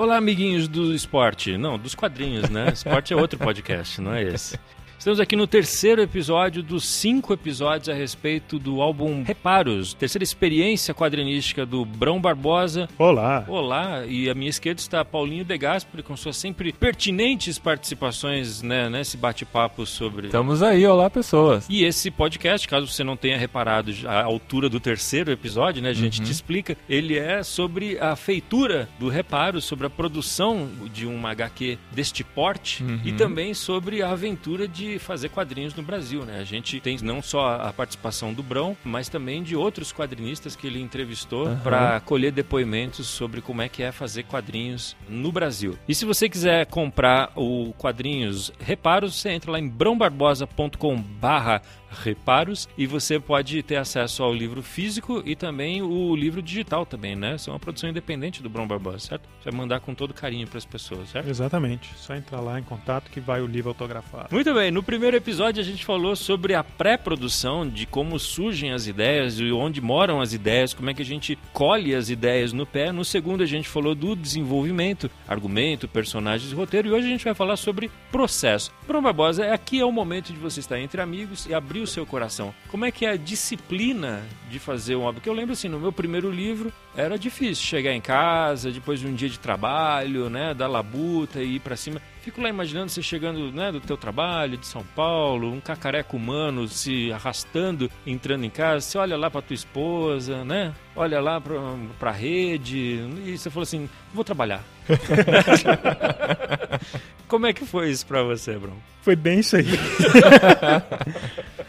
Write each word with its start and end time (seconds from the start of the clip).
Olá, 0.00 0.16
amiguinhos 0.16 0.66
do 0.66 0.94
esporte. 0.94 1.58
Não, 1.58 1.78
dos 1.78 1.94
quadrinhos, 1.94 2.48
né? 2.48 2.70
Esporte 2.72 3.12
é 3.12 3.16
outro 3.16 3.38
podcast, 3.38 4.00
não 4.00 4.14
é 4.14 4.22
esse. 4.22 4.58
Estamos 5.00 5.18
aqui 5.18 5.34
no 5.34 5.46
terceiro 5.46 6.02
episódio 6.02 6.62
dos 6.62 6.84
cinco 6.86 7.32
episódios 7.32 7.88
a 7.88 7.94
respeito 7.94 8.58
do 8.58 8.82
álbum 8.82 9.22
Reparos, 9.22 9.94
terceira 9.94 10.22
experiência 10.22 10.92
quadrinística 10.92 11.64
do 11.64 11.86
Brão 11.86 12.20
Barbosa. 12.20 12.86
Olá. 12.98 13.42
Olá, 13.48 14.04
e 14.06 14.28
à 14.28 14.34
minha 14.34 14.50
esquerda 14.50 14.78
está 14.78 15.02
Paulinho 15.02 15.42
De 15.42 15.56
Gasperi 15.56 16.02
com 16.02 16.14
suas 16.18 16.36
sempre 16.36 16.70
pertinentes 16.70 17.58
participações 17.58 18.60
né, 18.60 18.90
nesse 18.90 19.16
bate-papo 19.16 19.86
sobre. 19.86 20.26
Estamos 20.26 20.62
aí, 20.62 20.86
olá 20.86 21.08
pessoas. 21.08 21.66
E 21.70 21.82
esse 21.82 22.10
podcast, 22.10 22.68
caso 22.68 22.86
você 22.86 23.02
não 23.02 23.16
tenha 23.16 23.38
reparado 23.38 23.90
a 24.06 24.22
altura 24.24 24.68
do 24.68 24.78
terceiro 24.78 25.32
episódio, 25.32 25.80
né, 25.82 25.88
a 25.88 25.94
gente 25.94 26.18
Uhum. 26.18 26.26
te 26.26 26.30
explica, 26.32 26.76
ele 26.86 27.18
é 27.18 27.42
sobre 27.42 27.98
a 27.98 28.14
feitura 28.16 28.86
do 28.98 29.08
Reparos, 29.08 29.64
sobre 29.64 29.86
a 29.86 29.90
produção 29.90 30.68
de 30.92 31.06
uma 31.06 31.30
HQ 31.30 31.78
deste 31.90 32.22
porte 32.22 32.82
Uhum. 32.82 33.00
e 33.02 33.12
também 33.12 33.54
sobre 33.54 34.02
a 34.02 34.10
aventura 34.10 34.68
de 34.68 34.89
fazer 34.98 35.28
quadrinhos 35.28 35.74
no 35.74 35.82
Brasil, 35.82 36.24
né? 36.24 36.38
A 36.40 36.44
gente 36.44 36.80
tem 36.80 36.98
não 37.02 37.22
só 37.22 37.54
a 37.60 37.72
participação 37.72 38.32
do 38.32 38.42
Brão, 38.42 38.76
mas 38.84 39.08
também 39.08 39.42
de 39.42 39.56
outros 39.56 39.92
quadrinistas 39.92 40.56
que 40.56 40.66
ele 40.66 40.80
entrevistou 40.80 41.46
Aham. 41.46 41.60
para 41.62 42.00
colher 42.00 42.32
depoimentos 42.32 43.06
sobre 43.06 43.40
como 43.40 43.62
é 43.62 43.68
que 43.68 43.82
é 43.82 43.92
fazer 43.92 44.24
quadrinhos 44.24 44.96
no 45.08 45.30
Brasil. 45.32 45.78
E 45.88 45.94
se 45.94 46.04
você 46.04 46.28
quiser 46.28 46.66
comprar 46.66 47.32
o 47.36 47.72
quadrinhos 47.78 48.52
Reparos, 48.58 49.20
você 49.20 49.30
entra 49.30 49.52
lá 49.52 49.58
em 49.58 49.68
brãobarbosa.com/barra 49.68 51.62
reparos 51.90 52.68
e 52.76 52.86
você 52.86 53.18
pode 53.18 53.62
ter 53.62 53.76
acesso 53.76 54.22
ao 54.22 54.32
livro 54.32 54.62
físico 54.62 55.22
e 55.24 55.34
também 55.34 55.82
o 55.82 56.14
livro 56.14 56.42
digital 56.42 56.86
também, 56.86 57.16
né? 57.16 57.36
Isso 57.36 57.50
é 57.50 57.52
uma 57.52 57.58
produção 57.58 57.90
independente 57.90 58.42
do 58.42 58.48
Brão 58.48 58.66
Barbosa, 58.66 58.98
certo? 58.98 59.28
Você 59.40 59.50
vai 59.50 59.58
mandar 59.58 59.80
com 59.80 59.94
todo 59.94 60.14
carinho 60.14 60.46
para 60.46 60.58
as 60.58 60.64
pessoas, 60.64 61.08
certo? 61.10 61.28
Exatamente. 61.28 61.90
Só 61.96 62.14
entrar 62.14 62.40
lá 62.40 62.58
em 62.58 62.62
contato 62.62 63.10
que 63.10 63.20
vai 63.20 63.40
o 63.40 63.46
livro 63.46 63.70
autografado. 63.70 64.28
Muito 64.30 64.54
bem, 64.54 64.70
no 64.70 64.82
primeiro 64.82 65.16
episódio 65.16 65.60
a 65.60 65.64
gente 65.64 65.84
falou 65.84 66.14
sobre 66.14 66.54
a 66.54 66.62
pré-produção, 66.62 67.68
de 67.68 67.86
como 67.86 68.18
surgem 68.18 68.72
as 68.72 68.86
ideias 68.86 69.38
e 69.38 69.50
onde 69.50 69.80
moram 69.80 70.20
as 70.20 70.32
ideias, 70.32 70.72
como 70.72 70.90
é 70.90 70.94
que 70.94 71.02
a 71.02 71.04
gente 71.04 71.38
colhe 71.52 71.94
as 71.94 72.10
ideias 72.10 72.52
no 72.52 72.66
pé. 72.66 72.92
No 72.92 73.04
segundo 73.04 73.42
a 73.42 73.46
gente 73.46 73.68
falou 73.68 73.94
do 73.94 74.14
desenvolvimento, 74.14 75.10
argumento, 75.26 75.88
personagens 75.88 76.52
e 76.52 76.54
roteiro. 76.54 76.88
E 76.88 76.92
hoje 76.92 77.06
a 77.06 77.10
gente 77.10 77.24
vai 77.24 77.34
falar 77.34 77.56
sobre 77.56 77.90
processo. 78.12 78.72
Bruno 78.86 79.02
Barbosa, 79.02 79.52
aqui 79.52 79.80
é 79.80 79.84
o 79.84 79.92
momento 79.92 80.32
de 80.32 80.38
você 80.38 80.60
estar 80.60 80.78
entre 80.78 81.00
amigos 81.00 81.46
e 81.46 81.54
abrir 81.54 81.79
o 81.80 81.86
seu 81.86 82.06
coração. 82.06 82.54
Como 82.68 82.84
é 82.84 82.90
que 82.90 83.04
é 83.04 83.10
a 83.10 83.16
disciplina 83.16 84.22
de 84.50 84.58
fazer 84.58 84.96
um 84.96 85.02
álbum? 85.04 85.14
Porque 85.14 85.28
eu 85.28 85.34
lembro 85.34 85.52
assim, 85.52 85.68
no 85.68 85.80
meu 85.80 85.92
primeiro 85.92 86.30
livro 86.30 86.72
era 86.96 87.18
difícil 87.18 87.64
chegar 87.64 87.92
em 87.92 88.00
casa 88.00 88.70
depois 88.70 89.00
de 89.00 89.06
um 89.06 89.14
dia 89.14 89.28
de 89.28 89.38
trabalho, 89.38 90.28
né, 90.28 90.54
dar 90.54 90.66
labuta 90.66 91.42
e 91.42 91.56
ir 91.56 91.60
pra 91.60 91.76
cima. 91.76 92.00
Fico 92.22 92.40
lá 92.42 92.48
imaginando 92.48 92.90
você 92.90 93.02
chegando, 93.02 93.50
né, 93.50 93.72
do 93.72 93.80
teu 93.80 93.96
trabalho 93.96 94.58
de 94.58 94.66
São 94.66 94.84
Paulo, 94.94 95.50
um 95.50 95.60
cacareco 95.60 96.16
humano 96.16 96.68
se 96.68 97.10
arrastando, 97.12 97.90
entrando 98.06 98.44
em 98.44 98.50
casa, 98.50 98.80
você 98.80 98.98
olha 98.98 99.16
lá 99.16 99.30
pra 99.30 99.40
tua 99.40 99.54
esposa, 99.54 100.44
né? 100.44 100.74
Olha 101.00 101.18
lá 101.18 101.40
pra, 101.40 101.56
pra 101.98 102.10
rede 102.10 103.08
e 103.24 103.38
você 103.38 103.48
falou 103.48 103.62
assim, 103.62 103.88
vou 104.12 104.22
trabalhar. 104.22 104.62
Como 107.26 107.46
é 107.46 107.54
que 107.54 107.64
foi 107.64 107.88
isso 107.88 108.04
pra 108.04 108.22
você, 108.22 108.58
Bruno? 108.58 108.76
Foi 109.00 109.16
bem 109.16 109.38
isso 109.38 109.56
aí. 109.56 109.64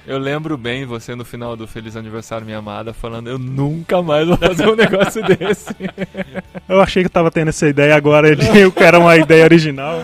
Eu 0.05 0.17
lembro 0.17 0.57
bem 0.57 0.85
você 0.85 1.15
no 1.15 1.23
final 1.23 1.55
do 1.55 1.65
Feliz 1.65 1.95
Aniversário 1.95 2.45
Minha 2.45 2.57
Amada 2.57 2.91
falando 2.91 3.29
eu 3.29 3.39
nunca 3.39 4.01
mais 4.01 4.27
vou 4.27 4.35
fazer 4.35 4.67
um 4.67 4.75
negócio 4.75 5.23
desse. 5.23 5.73
Eu 6.67 6.81
achei 6.81 7.01
que 7.01 7.07
eu 7.07 7.13
tava 7.13 7.31
tendo 7.31 7.47
essa 7.47 7.69
ideia 7.69 7.95
agora, 7.95 8.27
eu 8.53 8.69
quero 8.69 8.99
uma 8.99 9.15
ideia 9.15 9.45
original. 9.45 10.03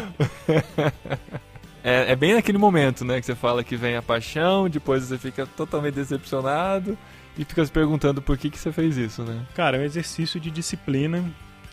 É, 1.84 2.14
é 2.14 2.16
bem 2.16 2.34
naquele 2.34 2.58
momento, 2.58 3.04
né, 3.04 3.20
que 3.20 3.26
você 3.26 3.36
fala 3.36 3.62
que 3.62 3.76
vem 3.76 3.98
a 3.98 4.02
paixão, 4.02 4.70
depois 4.70 5.04
você 5.04 5.18
fica 5.18 5.46
totalmente 5.46 5.96
decepcionado 5.96 6.98
e 7.38 7.44
fica 7.46 7.66
se 7.66 7.72
perguntando 7.72 8.22
por 8.22 8.38
que, 8.38 8.50
que 8.50 8.58
você 8.58 8.72
fez 8.72 8.98
isso, 8.98 9.24
né? 9.24 9.46
Cara, 9.56 9.78
é 9.78 9.80
um 9.82 9.84
exercício 9.84 10.40
de 10.40 10.50
disciplina 10.52 11.24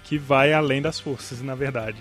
que 0.05 0.19
vai 0.19 0.53
além 0.53 0.83
das 0.83 1.01
forças, 1.01 1.41
na 1.43 1.55
verdade. 1.55 1.99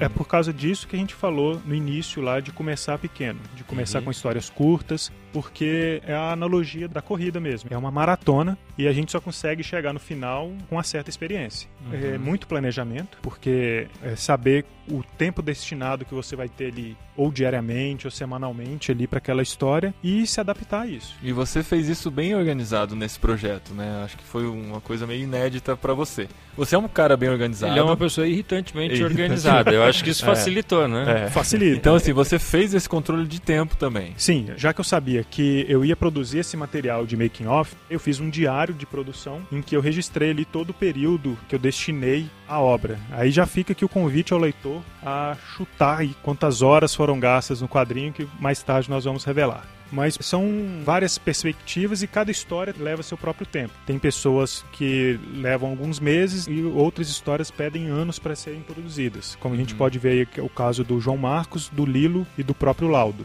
É 0.00 0.08
por 0.08 0.26
causa 0.26 0.52
disso 0.52 0.88
que 0.88 0.96
a 0.96 0.98
gente 0.98 1.14
falou 1.14 1.62
no 1.64 1.72
início 1.72 2.20
lá 2.20 2.40
de 2.40 2.50
começar 2.50 2.98
pequeno, 2.98 3.38
de 3.54 3.62
começar 3.62 4.00
Uhum. 4.00 4.06
com 4.06 4.10
histórias 4.10 4.50
curtas, 4.50 5.12
porque 5.32 6.02
é 6.04 6.12
a 6.14 6.32
analogia 6.32 6.88
da 6.88 7.00
corrida 7.00 7.38
mesmo. 7.38 7.70
É 7.72 7.78
uma 7.78 7.90
maratona 7.92 8.58
e 8.78 8.86
a 8.88 8.92
gente 8.92 9.10
só 9.12 9.20
consegue 9.20 9.62
chegar 9.62 9.92
no 9.92 9.98
final 10.00 10.50
com 10.68 10.76
uma 10.76 10.82
certa 10.84 11.10
experiência. 11.10 11.68
Uhum. 11.84 12.14
É 12.14 12.16
muito 12.18 12.46
planejamento, 12.46 13.18
porque 13.20 13.88
é 14.02 14.14
saber 14.16 14.64
o 14.90 15.02
tempo 15.18 15.42
destinado 15.42 16.04
que 16.04 16.14
você 16.14 16.34
vai 16.34 16.48
ter 16.48 16.68
ali, 16.72 16.96
ou 17.14 17.30
diariamente 17.30 18.06
ou 18.06 18.10
semanalmente 18.10 18.90
ali 18.90 19.06
para 19.06 19.18
aquela 19.18 19.42
história 19.42 19.92
e 20.02 20.26
se 20.26 20.40
adaptar 20.40 20.82
a 20.82 20.86
isso. 20.86 21.14
E 21.22 21.30
você 21.32 21.62
fez 21.62 21.88
isso 21.88 22.10
bem 22.10 22.34
organizado 22.34 22.96
nesse 22.96 23.18
projeto, 23.18 23.74
né? 23.74 24.02
Acho 24.04 24.16
que 24.16 24.24
foi 24.24 24.46
uma 24.46 24.80
coisa 24.80 25.06
meio 25.06 25.24
inédita 25.24 25.76
pra 25.76 25.92
você. 25.92 26.26
Você 26.56 26.74
é 26.74 26.78
um 26.78 26.88
cara 26.88 27.16
bem 27.16 27.28
organizado. 27.28 27.72
Ele 27.72 27.80
é 27.80 27.82
uma 27.82 27.96
pessoa 27.96 28.26
irritantemente 28.26 28.94
Irritante. 28.94 29.12
organizada. 29.12 29.70
Eu 29.72 29.82
acho 29.84 30.02
que 30.02 30.10
isso 30.10 30.24
É. 30.28 30.34
facilitou, 30.34 30.88
né? 30.88 31.24
É. 31.26 31.30
Facilita. 31.30 31.76
Então, 31.76 31.94
assim, 31.94 32.12
você 32.12 32.38
fez 32.38 32.72
esse 32.72 32.88
controle 32.88 33.26
de 33.26 33.40
tempo 33.40 33.76
também. 33.76 34.14
Sim, 34.16 34.48
já 34.56 34.72
que 34.72 34.80
eu 34.80 34.84
sabia 34.84 35.22
que 35.22 35.66
eu 35.68 35.84
ia 35.84 35.94
produzir 35.96 36.38
esse 36.38 36.56
material 36.56 37.04
de 37.06 37.16
making 37.16 37.46
off, 37.46 37.74
eu 37.90 38.00
fiz 38.00 38.20
um 38.20 38.30
diário 38.30 38.67
de 38.72 38.86
produção 38.86 39.42
em 39.50 39.62
que 39.62 39.76
eu 39.76 39.80
registrei 39.80 40.30
ali 40.30 40.44
todo 40.44 40.70
o 40.70 40.74
período 40.74 41.36
que 41.48 41.54
eu 41.54 41.58
destinei 41.58 42.26
à 42.46 42.60
obra. 42.60 42.98
Aí 43.12 43.30
já 43.30 43.46
fica 43.46 43.72
aqui 43.72 43.84
o 43.84 43.88
convite 43.88 44.32
ao 44.32 44.38
leitor 44.38 44.82
a 45.02 45.36
chutar 45.56 45.98
aí 46.00 46.14
quantas 46.22 46.62
horas 46.62 46.94
foram 46.94 47.18
gastas 47.20 47.60
no 47.60 47.68
quadrinho 47.68 48.12
que 48.12 48.28
mais 48.40 48.62
tarde 48.62 48.88
nós 48.90 49.04
vamos 49.04 49.24
revelar. 49.24 49.66
Mas 49.90 50.18
são 50.20 50.44
várias 50.84 51.16
perspectivas 51.16 52.02
e 52.02 52.06
cada 52.06 52.30
história 52.30 52.74
leva 52.78 53.02
seu 53.02 53.16
próprio 53.16 53.46
tempo. 53.46 53.72
Tem 53.86 53.98
pessoas 53.98 54.62
que 54.72 55.18
levam 55.32 55.70
alguns 55.70 55.98
meses 55.98 56.46
e 56.46 56.62
outras 56.62 57.08
histórias 57.08 57.50
pedem 57.50 57.86
anos 57.88 58.18
para 58.18 58.36
serem 58.36 58.60
produzidas. 58.60 59.34
Como 59.40 59.54
a 59.54 59.56
gente 59.58 59.72
Uhum. 59.72 59.78
pode 59.78 59.98
ver 59.98 60.10
aí 60.10 60.28
é 60.36 60.42
o 60.42 60.48
caso 60.50 60.84
do 60.84 61.00
João 61.00 61.16
Marcos, 61.16 61.70
do 61.70 61.86
Lilo 61.86 62.26
e 62.36 62.42
do 62.42 62.52
próprio 62.54 62.86
Laudo. 62.88 63.24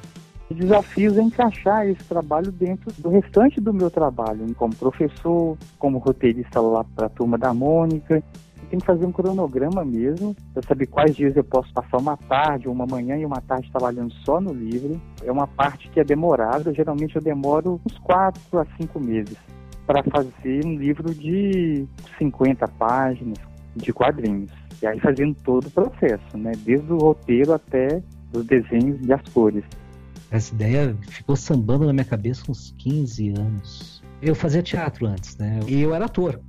O 0.53 0.55
desafio 0.55 1.19
é 1.19 1.23
encaixar 1.23 1.87
esse 1.87 2.03
trabalho 2.03 2.51
dentro 2.51 2.91
do 2.99 3.09
restante 3.09 3.59
do 3.59 3.73
meu 3.73 3.89
trabalho, 3.89 4.53
como 4.53 4.75
professor, 4.75 5.57
como 5.79 5.97
roteirista 5.97 6.61
lá 6.61 6.83
para 6.95 7.07
a 7.07 7.09
turma 7.09 7.39
da 7.39 7.51
Mônica. 7.55 8.21
Tenho 8.69 8.79
que 8.79 8.85
fazer 8.85 9.03
um 9.03 9.11
cronograma 9.11 9.83
mesmo, 9.83 10.35
para 10.53 10.61
saber 10.61 10.85
quais 10.85 11.15
dias 11.15 11.35
eu 11.35 11.43
posso 11.43 11.73
passar 11.73 11.97
uma 11.97 12.15
tarde 12.15 12.67
uma 12.67 12.85
manhã 12.85 13.17
e 13.17 13.25
uma 13.25 13.41
tarde 13.41 13.71
trabalhando 13.71 14.13
só 14.23 14.39
no 14.39 14.53
livro. 14.53 15.01
É 15.23 15.31
uma 15.31 15.47
parte 15.47 15.89
que 15.89 15.99
é 15.99 16.03
demorada, 16.03 16.71
geralmente 16.71 17.15
eu 17.15 17.21
demoro 17.21 17.81
uns 17.83 17.97
quatro 17.97 18.59
a 18.59 18.65
cinco 18.77 18.99
meses 18.99 19.37
para 19.87 20.03
fazer 20.03 20.63
um 20.63 20.75
livro 20.75 21.15
de 21.15 21.87
50 22.19 22.67
páginas 22.67 23.39
de 23.75 23.91
quadrinhos. 23.91 24.51
E 24.83 24.85
aí 24.85 24.99
fazendo 24.99 25.35
todo 25.43 25.65
o 25.65 25.71
processo, 25.71 26.37
né? 26.37 26.51
Desde 26.63 26.93
o 26.93 26.97
roteiro 26.97 27.53
até 27.53 28.03
os 28.31 28.45
desenhos 28.45 28.99
e 29.03 29.11
as 29.11 29.21
cores. 29.29 29.63
Essa 30.33 30.51
ideia 30.51 30.97
ficou 31.09 31.35
sambando 31.35 31.85
na 31.85 31.93
minha 31.93 32.03
cabeça 32.03 32.43
uns 32.49 32.73
15 32.79 33.35
anos. 33.37 34.01
Eu 34.19 34.33
fazia 34.33 34.63
teatro 34.63 35.05
antes, 35.05 35.37
né? 35.37 35.59
E 35.67 35.79
eu 35.79 35.93
era 35.93 36.05
ator. 36.05 36.41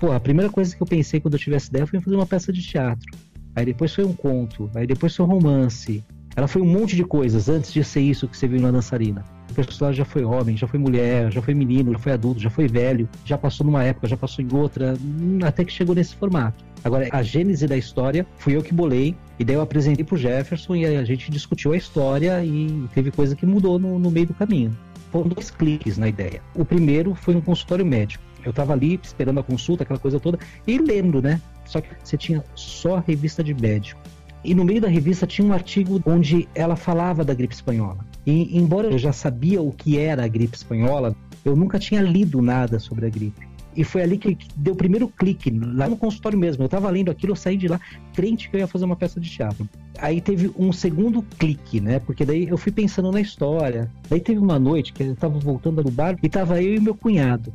Pô, 0.00 0.10
a 0.10 0.18
primeira 0.18 0.50
coisa 0.50 0.74
que 0.74 0.82
eu 0.82 0.86
pensei 0.86 1.20
quando 1.20 1.34
eu 1.34 1.38
tive 1.38 1.54
essa 1.54 1.68
ideia 1.68 1.86
foi 1.86 2.00
fazer 2.00 2.16
uma 2.16 2.26
peça 2.26 2.52
de 2.52 2.60
teatro. 2.60 3.06
Aí 3.54 3.64
depois 3.64 3.94
foi 3.94 4.04
um 4.04 4.12
conto, 4.12 4.68
aí 4.74 4.84
depois 4.84 5.14
foi 5.14 5.24
um 5.24 5.28
romance. 5.28 6.02
Ela 6.34 6.48
foi 6.48 6.60
um 6.60 6.66
monte 6.66 6.96
de 6.96 7.04
coisas 7.04 7.48
antes 7.48 7.72
de 7.72 7.84
ser 7.84 8.00
isso 8.00 8.26
que 8.26 8.36
você 8.36 8.48
viu 8.48 8.60
na 8.60 8.72
dançarina. 8.72 9.24
O 9.48 9.54
personagem 9.54 9.98
já 9.98 10.04
foi 10.04 10.24
homem, 10.24 10.56
já 10.56 10.66
foi 10.66 10.80
mulher, 10.80 11.30
já 11.30 11.40
foi 11.40 11.54
menino, 11.54 11.92
já 11.92 11.98
foi 12.00 12.12
adulto, 12.12 12.40
já 12.40 12.50
foi 12.50 12.66
velho, 12.66 13.08
já 13.24 13.38
passou 13.38 13.64
numa 13.64 13.84
época, 13.84 14.08
já 14.08 14.16
passou 14.16 14.44
em 14.44 14.48
outra, 14.52 14.94
hum, 15.00 15.38
até 15.44 15.64
que 15.64 15.72
chegou 15.72 15.94
nesse 15.94 16.16
formato. 16.16 16.64
Agora, 16.82 17.08
a 17.10 17.22
gênese 17.22 17.66
da 17.66 17.76
história 17.76 18.26
fui 18.38 18.56
eu 18.56 18.62
que 18.62 18.72
bolei, 18.72 19.14
e 19.38 19.44
daí 19.44 19.56
eu 19.56 19.60
apresentei 19.60 20.04
pro 20.04 20.16
Jefferson 20.16 20.76
e 20.76 20.86
a 20.86 21.04
gente 21.04 21.30
discutiu 21.30 21.72
a 21.72 21.76
história 21.76 22.42
e 22.44 22.86
teve 22.94 23.10
coisa 23.10 23.36
que 23.36 23.44
mudou 23.44 23.78
no, 23.78 23.98
no 23.98 24.10
meio 24.10 24.26
do 24.26 24.34
caminho. 24.34 24.76
Foram 25.10 25.28
dois 25.28 25.50
cliques 25.50 25.98
na 25.98 26.08
ideia. 26.08 26.40
O 26.54 26.64
primeiro 26.64 27.14
foi 27.14 27.34
um 27.34 27.40
consultório 27.40 27.84
médico. 27.84 28.22
Eu 28.44 28.52
tava 28.52 28.72
ali 28.72 28.98
esperando 29.02 29.40
a 29.40 29.42
consulta, 29.42 29.82
aquela 29.82 29.98
coisa 29.98 30.18
toda, 30.18 30.38
e 30.66 30.78
lendo, 30.78 31.20
né? 31.20 31.40
Só 31.66 31.80
que 31.80 31.88
você 32.02 32.16
tinha 32.16 32.42
só 32.54 32.96
a 32.96 33.00
revista 33.00 33.44
de 33.44 33.52
médico. 33.52 34.00
E 34.42 34.54
no 34.54 34.64
meio 34.64 34.80
da 34.80 34.88
revista 34.88 35.26
tinha 35.26 35.46
um 35.46 35.52
artigo 35.52 36.00
onde 36.06 36.48
ela 36.54 36.74
falava 36.74 37.24
da 37.24 37.34
gripe 37.34 37.54
espanhola. 37.54 37.98
E 38.26 38.56
embora 38.56 38.88
eu 38.88 38.98
já 38.98 39.12
sabia 39.12 39.60
o 39.60 39.70
que 39.70 39.98
era 39.98 40.24
a 40.24 40.28
gripe 40.28 40.56
espanhola, 40.56 41.14
eu 41.44 41.54
nunca 41.54 41.78
tinha 41.78 42.00
lido 42.00 42.40
nada 42.40 42.78
sobre 42.78 43.06
a 43.06 43.10
gripe. 43.10 43.49
E 43.76 43.84
foi 43.84 44.02
ali 44.02 44.18
que 44.18 44.36
deu 44.56 44.74
o 44.74 44.76
primeiro 44.76 45.08
clique, 45.08 45.50
lá 45.50 45.88
no 45.88 45.96
consultório 45.96 46.38
mesmo. 46.38 46.64
Eu 46.64 46.68
tava 46.68 46.90
lendo 46.90 47.10
aquilo, 47.10 47.32
eu 47.32 47.36
saí 47.36 47.56
de 47.56 47.68
lá 47.68 47.80
crente 48.14 48.50
que 48.50 48.56
eu 48.56 48.60
ia 48.60 48.66
fazer 48.66 48.84
uma 48.84 48.96
peça 48.96 49.20
de 49.20 49.30
teatro. 49.30 49.68
Aí 49.98 50.20
teve 50.20 50.50
um 50.58 50.72
segundo 50.72 51.22
clique, 51.22 51.80
né? 51.80 51.98
Porque 52.00 52.24
daí 52.24 52.48
eu 52.48 52.58
fui 52.58 52.72
pensando 52.72 53.12
na 53.12 53.20
história. 53.20 53.90
Daí 54.08 54.20
teve 54.20 54.38
uma 54.38 54.58
noite 54.58 54.92
que 54.92 55.02
eu 55.02 55.16
tava 55.16 55.38
voltando 55.38 55.82
do 55.82 55.90
bar 55.90 56.16
e 56.22 56.28
tava 56.28 56.62
eu 56.62 56.74
e 56.74 56.80
meu 56.80 56.94
cunhado. 56.94 57.52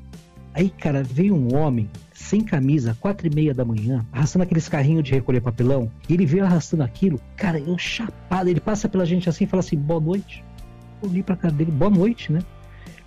Aí, 0.54 0.70
cara, 0.70 1.04
veio 1.04 1.36
um 1.36 1.54
homem 1.54 1.90
sem 2.14 2.40
camisa, 2.42 2.96
quatro 3.02 3.28
e 3.28 3.30
meia 3.30 3.54
da 3.54 3.66
manhã, 3.66 4.06
arrastando 4.10 4.44
aqueles 4.44 4.70
carrinhos 4.70 5.04
de 5.04 5.12
recolher 5.12 5.42
papelão, 5.42 5.92
e 6.08 6.14
ele 6.14 6.26
veio 6.26 6.46
arrastando 6.46 6.82
aquilo, 6.82 7.20
cara, 7.36 7.60
eu 7.60 7.78
chapado, 7.78 8.50
ele 8.50 8.62
passa 8.62 8.88
pela 8.88 9.06
gente 9.06 9.28
assim 9.28 9.44
e 9.44 9.48
fala 9.48 9.60
assim, 9.60 9.78
boa 9.78 10.00
noite. 10.00 10.42
Eu 11.04 11.10
olhei 11.10 11.22
pra 11.22 11.36
cara 11.36 11.54
dele, 11.54 11.72
boa 11.72 11.92
noite, 11.92 12.32
né? 12.32 12.40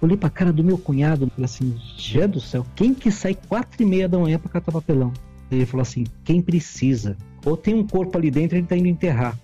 Olhei 0.00 0.16
pra 0.16 0.30
cara 0.30 0.52
do 0.52 0.62
meu 0.62 0.78
cunhado 0.78 1.26
e 1.26 1.30
falei 1.30 1.44
assim, 1.44 1.74
Jé 1.96 2.28
do 2.28 2.40
céu, 2.40 2.64
quem 2.76 2.94
que 2.94 3.10
sai 3.10 3.34
quatro 3.34 3.82
e 3.82 3.86
meia 3.86 4.08
da 4.08 4.18
manhã 4.18 4.38
pra 4.38 4.48
catar 4.48 4.70
papelão? 4.70 5.12
Ele 5.50 5.66
falou 5.66 5.82
assim, 5.82 6.04
quem 6.24 6.40
precisa. 6.40 7.16
Ou 7.44 7.56
tem 7.56 7.74
um 7.74 7.86
corpo 7.86 8.16
ali 8.16 8.30
dentro 8.30 8.56
e 8.56 8.60
ele 8.60 8.66
tá 8.66 8.76
indo 8.76 8.86
enterrar. 8.86 9.36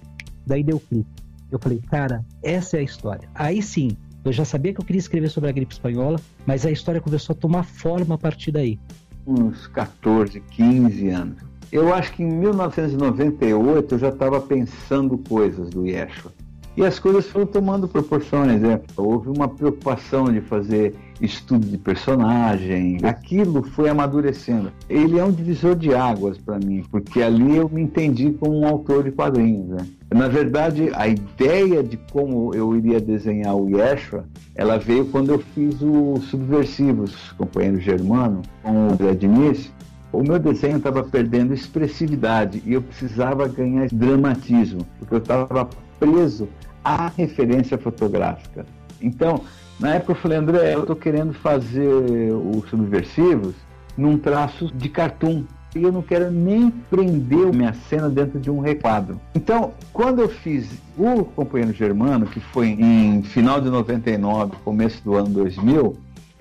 Daí 0.46 0.62
deu 0.62 0.78
clique. 0.78 1.08
Eu 1.50 1.58
falei, 1.58 1.80
cara, 1.90 2.24
essa 2.42 2.76
é 2.76 2.80
a 2.80 2.82
história. 2.82 3.28
Aí 3.34 3.60
sim, 3.60 3.96
eu 4.24 4.32
já 4.32 4.44
sabia 4.44 4.72
que 4.72 4.80
eu 4.80 4.84
queria 4.84 5.00
escrever 5.00 5.28
sobre 5.28 5.50
a 5.50 5.52
gripe 5.52 5.72
espanhola, 5.72 6.20
mas 6.46 6.64
a 6.64 6.70
história 6.70 7.00
começou 7.00 7.34
a 7.34 7.36
tomar 7.36 7.64
forma 7.64 8.14
a 8.14 8.18
partir 8.18 8.52
daí. 8.52 8.78
Uns 9.26 9.66
14, 9.68 10.40
15 10.40 11.08
anos. 11.08 11.36
Eu 11.72 11.92
acho 11.92 12.12
que 12.12 12.22
em 12.22 12.30
1998 12.30 13.94
eu 13.94 13.98
já 13.98 14.10
estava 14.10 14.40
pensando 14.40 15.18
coisas 15.18 15.70
do 15.70 15.84
Yeshua. 15.86 16.32
E 16.76 16.84
as 16.84 16.98
coisas 16.98 17.26
foram 17.26 17.46
tomando 17.46 17.86
proporções. 17.86 18.60
Né? 18.60 18.80
Houve 18.96 19.28
uma 19.28 19.48
preocupação 19.48 20.24
de 20.24 20.40
fazer 20.40 20.94
estudo 21.20 21.66
de 21.66 21.78
personagem. 21.78 22.98
Aquilo 23.02 23.62
foi 23.62 23.88
amadurecendo. 23.88 24.72
Ele 24.88 25.18
é 25.18 25.24
um 25.24 25.30
divisor 25.30 25.76
de 25.76 25.94
águas 25.94 26.36
para 26.38 26.58
mim, 26.58 26.84
porque 26.90 27.22
ali 27.22 27.56
eu 27.56 27.68
me 27.68 27.82
entendi 27.82 28.32
como 28.32 28.58
um 28.58 28.66
autor 28.66 29.04
de 29.04 29.12
quadrinhos. 29.12 29.68
Né? 29.68 29.86
Na 30.12 30.28
verdade, 30.28 30.90
a 30.94 31.06
ideia 31.06 31.82
de 31.82 31.96
como 32.12 32.54
eu 32.54 32.76
iria 32.76 33.00
desenhar 33.00 33.54
o 33.54 33.68
Yeshua, 33.68 34.24
ela 34.54 34.78
veio 34.78 35.06
quando 35.06 35.30
eu 35.30 35.38
fiz 35.38 35.80
o 35.80 36.16
Subversivos, 36.22 37.32
companheiro 37.38 37.80
germano, 37.80 38.42
com 38.62 38.88
o 38.88 38.96
Brad 38.96 39.22
Nice. 39.22 39.70
O 40.12 40.22
meu 40.22 40.38
desenho 40.38 40.76
estava 40.76 41.02
perdendo 41.02 41.52
expressividade 41.52 42.62
e 42.64 42.74
eu 42.74 42.82
precisava 42.82 43.48
ganhar 43.48 43.88
dramatismo, 43.88 44.86
porque 44.98 45.14
eu 45.14 45.18
estava 45.18 45.68
preso 46.04 46.48
à 46.84 47.08
referência 47.08 47.78
fotográfica. 47.78 48.66
Então, 49.00 49.40
na 49.80 49.94
época 49.94 50.12
eu 50.12 50.16
falei, 50.16 50.38
André, 50.38 50.74
eu 50.74 50.80
estou 50.80 50.96
querendo 50.96 51.32
fazer 51.32 51.88
os 52.32 52.68
subversivos 52.68 53.54
num 53.96 54.18
traço 54.18 54.70
de 54.74 54.88
cartoon. 54.88 55.44
E 55.74 55.82
eu 55.82 55.90
não 55.90 56.02
quero 56.02 56.30
nem 56.30 56.70
prender 56.70 57.52
minha 57.52 57.72
cena 57.88 58.08
dentro 58.08 58.38
de 58.38 58.48
um 58.48 58.60
requadro. 58.60 59.20
Então, 59.34 59.72
quando 59.92 60.20
eu 60.20 60.28
fiz 60.28 60.68
o 60.96 61.24
Companheiro 61.24 61.72
Germano, 61.72 62.26
que 62.26 62.38
foi 62.38 62.68
em 62.68 63.22
final 63.22 63.60
de 63.60 63.68
99, 63.68 64.52
começo 64.64 65.02
do 65.02 65.16
ano 65.16 65.28
2000, 65.30 65.96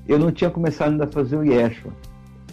eu 0.07 0.19
não 0.19 0.31
tinha 0.31 0.51
começado 0.51 0.92
ainda 0.92 1.06
a 1.06 1.07
fazer 1.07 1.38
o 1.38 1.44
Yeshua. 1.44 1.92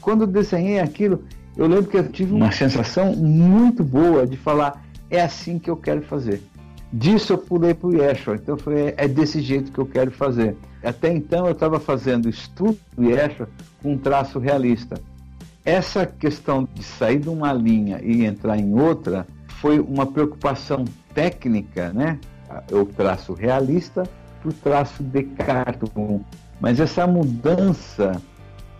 Quando 0.01 0.23
eu 0.23 0.27
desenhei 0.27 0.81
aquilo, 0.81 1.23
eu 1.55 1.67
lembro 1.67 1.85
que 1.85 1.99
eu 1.99 2.09
tive 2.09 2.33
uma 2.33 2.51
sensação 2.51 3.15
muito 3.15 3.85
boa 3.85 4.27
de 4.27 4.39
falar: 4.39 4.83
é 5.11 5.21
assim 5.21 5.59
que 5.59 5.69
eu 5.69 5.77
quero 5.77 6.01
fazer. 6.01 6.43
Disso 6.93 7.33
eu 7.33 7.39
pulei 7.39 7.73
para 7.73 7.89
o 7.89 7.95
Yeshua. 7.95 8.35
Então 8.35 8.57
eu 8.57 8.63
falei: 8.63 8.95
é 8.97 9.07
desse 9.07 9.41
jeito 9.41 9.71
que 9.71 9.79
eu 9.79 9.87
quero 9.87 10.11
fazer. 10.11 10.57
Até 10.83 11.13
então 11.13 11.47
eu 11.47 11.53
estava 11.53 11.79
fazendo 11.79 12.29
estudo 12.29 12.79
do 12.97 13.05
Yeshua 13.05 13.49
com 13.83 13.93
um 13.93 13.99
traço 13.99 14.39
realista. 14.39 15.01
Essa 15.65 16.07
questão 16.07 16.67
de 16.75 16.83
sair 16.83 17.19
de 17.19 17.29
uma 17.29 17.53
linha 17.53 18.01
e 18.03 18.25
entrar 18.25 18.59
em 18.59 18.79
outra 18.79 19.27
foi 19.61 19.79
uma 19.79 20.07
preocupação 20.07 20.85
técnica, 21.15 21.93
né? 21.93 22.19
O 22.73 22.85
traço 22.87 23.35
realista 23.35 24.05
para 24.41 24.49
o 24.49 24.53
traço 24.53 25.03
de 25.03 25.23
cartoon. 25.23 26.21
Mas 26.61 26.81
essa 26.81 27.07
mudança, 27.07 28.21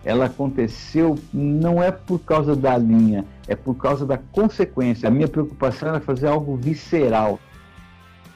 ela 0.03 0.25
aconteceu 0.25 1.17
não 1.31 1.81
é 1.81 1.91
por 1.91 2.19
causa 2.19 2.55
da 2.55 2.77
linha, 2.77 3.25
é 3.47 3.55
por 3.55 3.75
causa 3.75 4.05
da 4.05 4.17
consequência. 4.17 5.07
A 5.07 5.11
minha 5.11 5.27
preocupação 5.27 5.89
era 5.89 5.99
fazer 6.01 6.27
algo 6.27 6.57
visceral. 6.57 7.39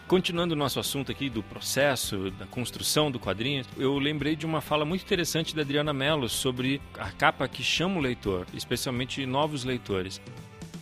Continuando 0.08 0.54
o 0.54 0.58
nosso 0.58 0.80
assunto 0.80 1.12
aqui 1.12 1.32
do 1.32 1.42
processo, 1.42 2.30
da 2.38 2.46
construção 2.46 3.10
do 3.10 3.20
quadrinho, 3.20 3.66
eu 3.76 3.98
lembrei 3.98 4.36
de 4.36 4.46
uma 4.46 4.62
fala 4.62 4.86
muito 4.86 5.02
interessante 5.02 5.56
da 5.56 5.64
Adriana 5.64 5.92
Mello 5.94 6.30
sobre 6.30 6.80
a 7.00 7.10
capa 7.10 7.48
que 7.48 7.64
chama 7.64 7.98
o 7.98 8.02
leitor, 8.02 8.46
especialmente 8.54 9.26
novos 9.26 9.64
leitores. 9.64 10.22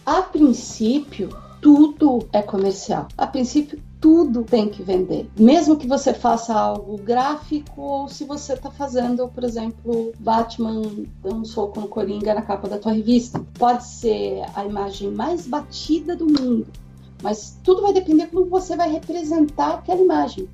A 0.05 0.21
princípio, 0.23 1.29
tudo 1.61 2.27
é 2.33 2.41
comercial. 2.41 3.07
A 3.17 3.25
princípio, 3.25 3.81
tudo 4.01 4.43
tem 4.43 4.67
que 4.67 4.83
vender. 4.83 5.29
Mesmo 5.39 5.77
que 5.77 5.87
você 5.87 6.13
faça 6.13 6.53
algo 6.53 6.97
gráfico 6.97 7.79
ou 7.79 8.09
se 8.09 8.25
você 8.25 8.55
está 8.55 8.69
fazendo, 8.69 9.29
por 9.29 9.45
exemplo, 9.45 10.11
Batman 10.19 10.81
dando 11.23 11.37
um 11.37 11.45
soco 11.45 11.79
no 11.79 11.87
Coringa 11.87 12.33
na 12.33 12.41
capa 12.41 12.67
da 12.67 12.77
tua 12.77 12.91
revista. 12.91 13.39
Pode 13.57 13.85
ser 13.85 14.43
a 14.53 14.65
imagem 14.65 15.11
mais 15.11 15.47
batida 15.47 16.13
do 16.13 16.25
mundo 16.25 16.67
mas 17.23 17.57
tudo 17.63 17.81
vai 17.81 17.93
depender 17.93 18.27
como 18.27 18.45
você 18.45 18.75
vai 18.75 18.91
representar 18.91 19.75
aquela 19.75 20.01
imagem. 20.01 20.47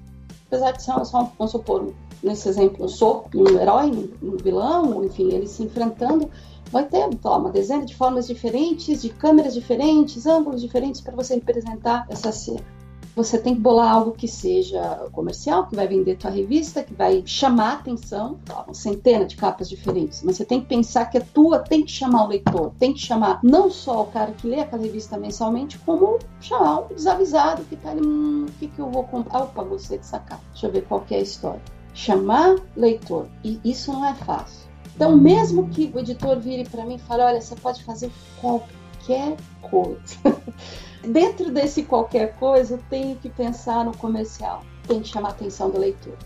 Apesar 0.48 0.72
de 0.72 0.84
ser 0.84 1.04
só, 1.04 1.32
vamos 1.38 1.52
supor, 1.52 1.94
nesse 2.24 2.48
exemplo, 2.48 2.86
um 2.86 2.88
soco, 2.88 3.30
um 3.36 3.60
herói, 3.60 4.10
um 4.22 4.38
vilão, 4.38 5.04
enfim, 5.04 5.34
eles 5.34 5.50
se 5.50 5.64
enfrentando, 5.64 6.30
vai 6.72 6.86
ter 6.86 7.10
lá, 7.24 7.38
uma 7.38 7.50
dezena 7.50 7.86
de 7.86 7.96
formas 7.96 8.28
diferentes, 8.28 9.02
de 9.02 9.10
câmeras 9.10 9.54
diferentes, 9.54 10.26
ângulos 10.26 10.62
diferentes 10.62 11.02
para 11.02 11.16
você 11.16 11.36
representar 11.36 12.06
essa 12.10 12.32
cena 12.32 12.79
você 13.24 13.38
tem 13.38 13.54
que 13.54 13.60
bolar 13.60 13.92
algo 13.92 14.14
que 14.14 14.28
seja 14.28 14.82
comercial, 15.12 15.68
que 15.68 15.76
vai 15.76 15.86
vender 15.88 16.16
tua 16.16 16.32
revista, 16.32 16.84
que 16.84 16.94
vai 16.94 17.22
chamar 17.26 17.74
atenção, 17.74 18.40
uma 18.66 18.74
centena 18.74 19.26
de 19.26 19.36
capas 19.36 19.68
diferentes, 19.68 20.24
mas 20.24 20.38
você 20.38 20.46
tem 20.46 20.62
que 20.62 20.68
pensar 20.68 21.06
que 21.06 21.18
a 21.18 21.22
tua 21.22 21.60
tem 21.60 21.84
que 21.84 21.92
chamar 21.92 22.24
o 22.24 22.28
leitor, 22.28 22.72
tem 22.80 22.94
que 22.94 23.00
chamar 23.00 23.42
não 23.44 23.70
só 23.70 24.04
o 24.04 24.06
cara 24.06 24.32
que 24.32 24.48
lê 24.48 24.62
aquela 24.62 24.82
revista 24.82 25.18
mensalmente, 25.18 25.78
como 25.80 26.18
chamar 26.40 26.86
o 26.86 26.94
desavisado 26.94 27.64
que 27.66 27.76
tá 27.76 27.92
ali, 27.92 28.02
hum, 28.02 28.46
o 28.48 28.52
que, 28.54 28.68
que 28.68 28.80
eu 28.80 28.90
vou 28.90 29.04
comprar? 29.04 29.44
Opa, 29.44 29.64
gostei 29.64 29.98
de 29.98 30.06
sacar, 30.06 30.40
deixa 30.52 30.68
eu 30.68 30.72
ver 30.72 30.86
qual 30.86 31.02
que 31.02 31.14
é 31.14 31.18
a 31.18 31.22
história. 31.22 31.62
Chamar 31.94 32.56
leitor, 32.78 33.26
e 33.44 33.60
isso 33.66 33.92
não 33.92 34.06
é 34.06 34.14
fácil. 34.14 34.70
Então, 34.96 35.18
mesmo 35.18 35.68
que 35.68 35.92
o 35.94 36.00
editor 36.00 36.40
vire 36.40 36.68
para 36.70 36.86
mim 36.86 36.96
e 36.96 37.00
fale, 37.00 37.24
olha, 37.24 37.42
você 37.42 37.56
pode 37.56 37.84
fazer 37.84 38.10
qualquer 38.40 39.36
coisa. 39.62 40.18
Dentro 41.04 41.52
desse 41.52 41.84
qualquer 41.84 42.36
coisa, 42.36 42.76
eu 42.76 42.80
tenho 42.90 43.16
que 43.16 43.30
pensar 43.30 43.86
no 43.86 43.96
comercial, 43.98 44.64
tem 44.88 45.02
que 45.02 45.08
chamar 45.08 45.30
a 45.30 45.32
atenção 45.32 45.70
do 45.70 45.80
leitor. 45.80 46.18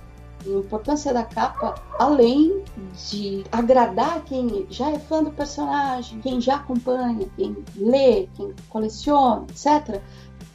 A 0.46 0.50
importância 0.50 1.14
da 1.14 1.24
capa, 1.24 1.76
além 1.98 2.64
de 3.10 3.46
agradar 3.52 4.24
quem 4.26 4.66
já 4.70 4.92
é 4.92 5.00
fã 5.00 5.24
do 5.24 5.32
personagem, 5.32 6.20
quem 6.20 6.42
já 6.42 6.56
acompanha, 6.56 7.30
quem 7.38 7.56
lê, 7.78 8.28
quem 8.36 8.54
coleciona, 8.70 9.46
etc., 9.50 10.02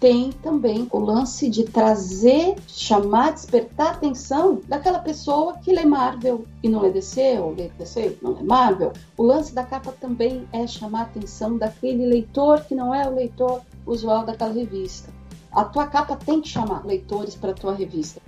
tem 0.01 0.31
também 0.31 0.87
o 0.93 0.99
lance 0.99 1.49
de 1.51 1.65
trazer, 1.65 2.55
chamar, 2.69 3.33
despertar 3.33 3.89
a 3.89 3.91
atenção 3.91 4.61
daquela 4.69 5.01
pessoa 5.01 5.59
que 5.59 5.73
lê 5.73 5.85
Marvel 5.85 6.45
e 6.63 6.69
não 6.69 6.81
lê 6.81 6.91
DC, 6.91 7.39
ou 7.41 7.55
lê 7.55 7.69
DC 7.79 8.19
e 8.21 8.25
não 8.25 8.35
lê 8.35 8.43
Marvel. 8.43 8.93
O 9.17 9.23
lance 9.23 9.53
da 9.53 9.65
capa 9.65 9.93
também 9.93 10.47
é 10.53 10.67
chamar 10.67 11.01
a 11.01 11.05
atenção 11.05 11.59
daquele 11.59 12.07
leitor 12.07 12.65
que 12.65 12.75
não 12.75 12.95
é 12.95 13.09
o 13.09 13.15
leitor 13.15 13.63
usual 13.87 14.25
daquela 14.25 14.53
revista. 14.53 15.13
A 15.51 15.65
tua 15.65 15.87
capa 15.87 16.15
tem 16.15 16.41
que 16.41 16.49
chamar 16.49 16.87
leitores 16.87 17.35
para 17.35 17.51
a 17.51 17.55
tua 17.55 17.75
revista. 17.75 18.21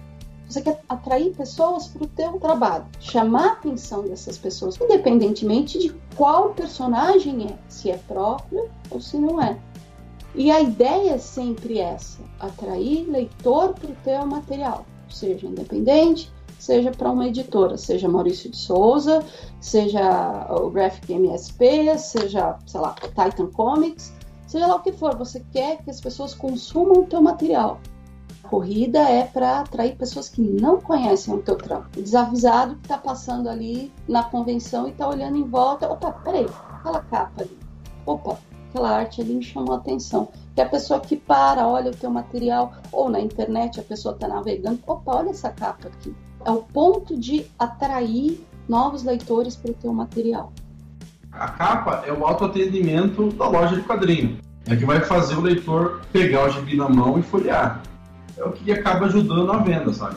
Você 0.49 0.63
quer 0.63 0.83
atrair 0.89 1.33
pessoas 1.37 1.87
para 1.87 2.03
o 2.03 2.09
teu 2.09 2.33
trabalho, 2.41 2.85
chamar 2.99 3.45
a 3.45 3.53
atenção 3.53 4.03
dessas 4.03 4.37
pessoas, 4.37 4.77
independentemente 4.81 5.79
de 5.79 5.95
qual 6.17 6.51
personagem 6.51 7.47
é, 7.47 7.59
se 7.69 7.89
é 7.89 7.97
próprio 7.97 8.69
ou 8.91 9.01
se 9.01 9.17
não 9.17 9.41
é. 9.41 9.57
E 10.35 10.51
a 10.51 10.61
ideia 10.61 11.13
é 11.13 11.19
sempre 11.19 11.79
essa: 11.79 12.19
atrair 12.39 13.09
leitor 13.09 13.75
para 13.75 13.91
o 13.91 13.97
teu 14.05 14.27
material, 14.27 14.87
seja 15.09 15.47
independente, 15.47 16.33
seja 16.59 16.91
para 16.91 17.11
uma 17.11 17.27
editora, 17.27 17.77
seja 17.77 18.09
Maurício 18.09 18.51
de 18.51 18.57
Souza, 18.57 19.25
seja 19.61 20.47
o 20.51 20.71
Graphic 20.71 21.13
MSP, 21.13 21.99
seja, 21.99 22.57
sei 22.67 22.81
lá, 22.81 22.95
Titan 22.95 23.47
Comics, 23.47 24.13
seja 24.47 24.67
lá 24.67 24.77
o 24.77 24.83
que 24.83 24.93
for, 24.93 25.17
você 25.17 25.45
quer 25.51 25.83
que 25.83 25.91
as 25.91 26.01
pessoas 26.01 26.35
consumam 26.35 27.03
o 27.03 27.07
teu 27.07 27.21
material. 27.21 27.81
A 28.45 28.49
corrida 28.49 29.01
é 29.01 29.25
para 29.25 29.61
atrair 29.61 29.97
pessoas 29.97 30.29
que 30.29 30.43
não 30.43 30.81
conhecem 30.81 31.33
o 31.33 31.39
teu 31.39 31.57
trampo. 31.57 32.01
Desavisado 32.01 32.75
que 32.77 32.83
está 32.83 32.99
passando 32.99 33.49
ali 33.49 33.93
na 34.09 34.25
convenção 34.25 34.87
e 34.87 34.91
está 34.91 35.09
olhando 35.09 35.37
em 35.37 35.45
volta, 35.45 35.91
opa, 35.91 36.13
peraí, 36.13 36.47
aquela 36.79 37.01
capa 37.01 37.43
ali, 37.43 37.59
opa, 38.05 38.39
aquela 38.71 38.91
arte 38.91 39.21
ali 39.21 39.35
me 39.35 39.43
chamou 39.43 39.75
a 39.75 39.79
atenção. 39.79 40.29
Que 40.55 40.61
a 40.61 40.69
pessoa 40.69 41.01
que 41.01 41.17
para, 41.17 41.67
olha 41.67 41.91
o 41.91 41.95
teu 41.95 42.11
material, 42.11 42.73
ou 42.91 43.09
na 43.11 43.21
internet 43.21 43.79
a 43.79 43.83
pessoa 43.83 44.15
está 44.15 44.27
navegando, 44.27 44.81
opa, 44.87 45.17
olha 45.17 45.31
essa 45.31 45.51
capa 45.51 45.89
aqui. 45.89 46.15
É 46.45 46.51
o 46.51 46.63
ponto 46.63 47.19
de 47.19 47.45
atrair 47.59 48.45
novos 48.69 49.03
leitores 49.03 49.57
para 49.57 49.73
o 49.73 49.75
teu 49.75 49.93
material. 49.93 50.53
A 51.33 51.49
capa 51.49 52.05
é 52.07 52.13
o 52.13 52.25
autoatendimento 52.25 53.31
da 53.33 53.49
loja 53.49 53.77
de 53.77 53.83
quadrinho. 53.83 54.39
É 54.67 54.77
que 54.77 54.85
vai 54.85 55.01
fazer 55.01 55.35
o 55.35 55.41
leitor 55.41 56.01
pegar 56.13 56.47
o 56.47 56.51
gibi 56.51 56.77
na 56.77 56.89
mão 56.89 57.19
e 57.19 57.23
folhear. 57.23 57.83
É 58.37 58.45
o 58.45 58.53
que 58.53 58.73
acaba 58.73 59.07
ajudando 59.07 59.51
a 59.53 59.59
venda, 59.59 59.93
sabe? 59.93 60.17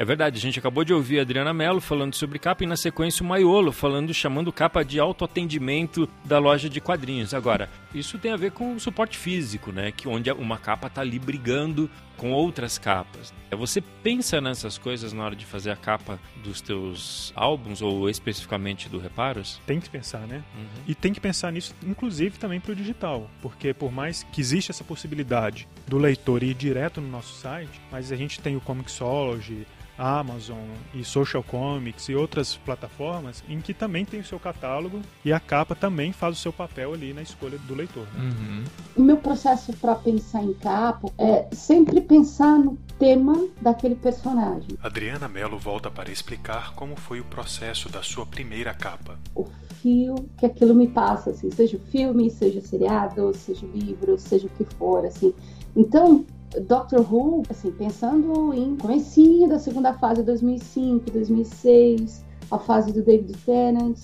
É 0.00 0.04
verdade, 0.04 0.38
a 0.38 0.40
gente 0.40 0.58
acabou 0.58 0.82
de 0.82 0.94
ouvir 0.94 1.18
a 1.18 1.22
Adriana 1.22 1.52
Mello 1.52 1.78
falando 1.78 2.14
sobre 2.14 2.38
capa 2.38 2.64
e 2.64 2.66
na 2.66 2.74
sequência 2.74 3.22
o 3.22 3.26
Maiolo 3.26 3.70
falando, 3.70 4.14
chamando 4.14 4.50
capa 4.50 4.82
de 4.82 4.98
autoatendimento 4.98 6.08
da 6.24 6.38
loja 6.38 6.70
de 6.70 6.80
quadrinhos. 6.80 7.34
Agora, 7.34 7.68
isso 7.94 8.18
tem 8.18 8.32
a 8.32 8.36
ver 8.38 8.52
com 8.52 8.74
o 8.74 8.80
suporte 8.80 9.18
físico, 9.18 9.70
né? 9.70 9.92
Que 9.92 10.08
onde 10.08 10.32
uma 10.32 10.56
capa 10.56 10.86
está 10.86 11.02
ali 11.02 11.18
brigando 11.18 11.90
com 12.16 12.32
outras 12.32 12.78
capas. 12.78 13.30
É, 13.50 13.56
você 13.56 13.82
pensa 13.82 14.40
nessas 14.40 14.78
coisas 14.78 15.12
na 15.12 15.22
hora 15.22 15.36
de 15.36 15.44
fazer 15.44 15.70
a 15.70 15.76
capa 15.76 16.18
dos 16.42 16.62
teus 16.62 17.30
álbuns 17.36 17.82
ou 17.82 18.08
especificamente 18.08 18.88
do 18.88 18.98
Reparos? 18.98 19.60
Tem 19.66 19.80
que 19.80 19.90
pensar, 19.90 20.26
né? 20.26 20.42
Uhum. 20.56 20.82
E 20.88 20.94
tem 20.94 21.12
que 21.12 21.20
pensar 21.20 21.52
nisso, 21.52 21.74
inclusive, 21.86 22.38
também 22.38 22.58
para 22.58 22.72
o 22.72 22.74
digital. 22.74 23.30
Porque 23.42 23.74
por 23.74 23.92
mais 23.92 24.22
que 24.22 24.40
exista 24.40 24.72
essa 24.72 24.82
possibilidade 24.82 25.68
do 25.86 25.98
leitor 25.98 26.42
ir 26.42 26.54
direto 26.54 27.02
no 27.02 27.08
nosso 27.08 27.34
site, 27.34 27.78
mas 27.92 28.10
a 28.10 28.16
gente 28.16 28.40
tem 28.40 28.56
o 28.56 28.62
Comixology, 28.62 29.66
Amazon 30.00 30.56
e 30.94 31.04
Social 31.04 31.42
Comics 31.42 32.08
e 32.08 32.14
outras 32.14 32.56
plataformas 32.56 33.44
em 33.46 33.60
que 33.60 33.74
também 33.74 34.06
tem 34.06 34.20
o 34.20 34.24
seu 34.24 34.40
catálogo 34.40 35.02
e 35.22 35.30
a 35.30 35.38
capa 35.38 35.74
também 35.74 36.10
faz 36.10 36.38
o 36.38 36.40
seu 36.40 36.52
papel 36.52 36.94
ali 36.94 37.12
na 37.12 37.20
escolha 37.20 37.58
do 37.58 37.74
leitor. 37.74 38.06
Né? 38.14 38.30
Uhum. 38.30 38.64
O 38.96 39.02
meu 39.02 39.18
processo 39.18 39.72
para 39.74 39.94
pensar 39.94 40.42
em 40.42 40.54
capa 40.54 41.12
é 41.18 41.46
sempre 41.52 42.00
pensar 42.00 42.58
no 42.58 42.78
tema 42.98 43.46
daquele 43.60 43.94
personagem. 43.94 44.70
Adriana 44.82 45.28
Mello 45.28 45.58
volta 45.58 45.90
para 45.90 46.10
explicar 46.10 46.74
como 46.74 46.96
foi 46.96 47.20
o 47.20 47.24
processo 47.24 47.90
da 47.90 48.02
sua 48.02 48.24
primeira 48.24 48.72
capa. 48.72 49.18
O 49.34 49.46
fio 49.82 50.14
que 50.38 50.46
aquilo 50.46 50.74
me 50.74 50.86
passa, 50.86 51.30
assim, 51.30 51.50
seja 51.50 51.76
o 51.76 51.80
filme, 51.80 52.30
seja 52.30 52.58
o 52.58 52.62
seriado, 52.62 53.34
seja 53.34 53.66
o 53.66 53.70
livro, 53.70 54.18
seja 54.18 54.46
o 54.46 54.50
que 54.50 54.64
for, 54.76 55.04
assim. 55.04 55.34
Então, 55.76 56.24
Doctor 56.66 57.00
Who, 57.00 57.42
assim, 57.48 57.70
pensando 57.70 58.52
em 58.52 58.76
comecinho 58.76 59.48
da 59.48 59.58
segunda 59.58 59.94
fase, 59.94 60.22
2005, 60.22 61.10
2006, 61.10 62.24
a 62.50 62.58
fase 62.58 62.92
do 62.92 63.02
David 63.02 63.36
Tennant, 63.44 63.96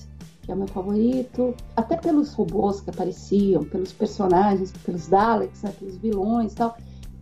que 0.43 0.53
é 0.53 0.55
o 0.55 0.59
meu 0.59 0.69
favorito, 0.69 1.55
até 1.75 1.97
pelos 1.97 2.33
robôs 2.35 2.81
que 2.81 2.91
apareciam, 2.91 3.65
pelos 3.65 3.93
personagens, 3.93 4.73
pelos 4.85 5.09
Daleks, 5.09 5.63
né, 5.63 5.73
pelos 5.77 5.97
vilões 5.97 6.53
e 6.53 6.57
tal, 6.57 6.77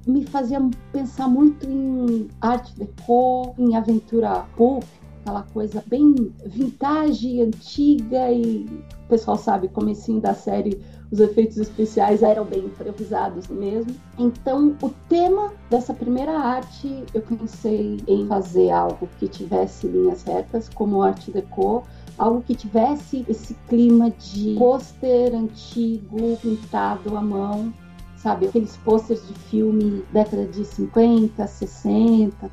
me 0.07 0.27
fazia 0.27 0.61
pensar 0.93 1.29
muito 1.29 1.67
em 1.67 2.29
arte 2.41 2.77
deco, 2.77 3.55
em 3.59 3.75
aventura 3.75 4.45
pulp, 4.57 4.85
aquela 5.23 5.43
coisa 5.43 5.83
bem 5.87 6.15
vintage, 6.45 7.41
antiga 7.41 8.31
e 8.31 8.67
o 9.07 9.09
pessoal 9.09 9.39
sabe, 9.39 9.69
comecinho 9.69 10.21
da 10.21 10.35
série 10.35 10.83
os 11.15 11.21
efeitos 11.21 11.59
especiais 11.59 12.25
eram 12.25 12.45
bem 12.45 12.65
improvisados 12.65 13.47
mesmo. 13.47 13.95
Então, 14.19 14.77
o 14.83 14.91
tema 15.09 15.53
dessa 15.71 15.95
primeira 15.95 16.33
arte, 16.33 17.05
eu 17.15 17.23
pensei 17.23 18.01
em 18.09 18.27
fazer 18.27 18.73
algo 18.73 19.09
que 19.21 19.29
tivesse 19.29 19.87
linhas 19.87 20.25
retas, 20.25 20.69
como 20.69 21.03
arte 21.03 21.31
deco, 21.31 21.85
algo 22.19 22.43
que 22.43 22.57
tivesse 22.57 23.25
esse 23.29 23.55
clima 23.69 24.11
de 24.11 24.57
pôster 24.59 25.33
antigo, 25.37 26.37
pintado 26.43 27.17
à 27.17 27.21
mão, 27.21 27.73
sabe? 28.17 28.47
Aqueles 28.49 28.77
pôsteres 28.79 29.25
de 29.29 29.35
filme 29.35 30.05
década 30.13 30.47
de 30.47 30.65
50, 30.65 31.47
60. 31.47 32.51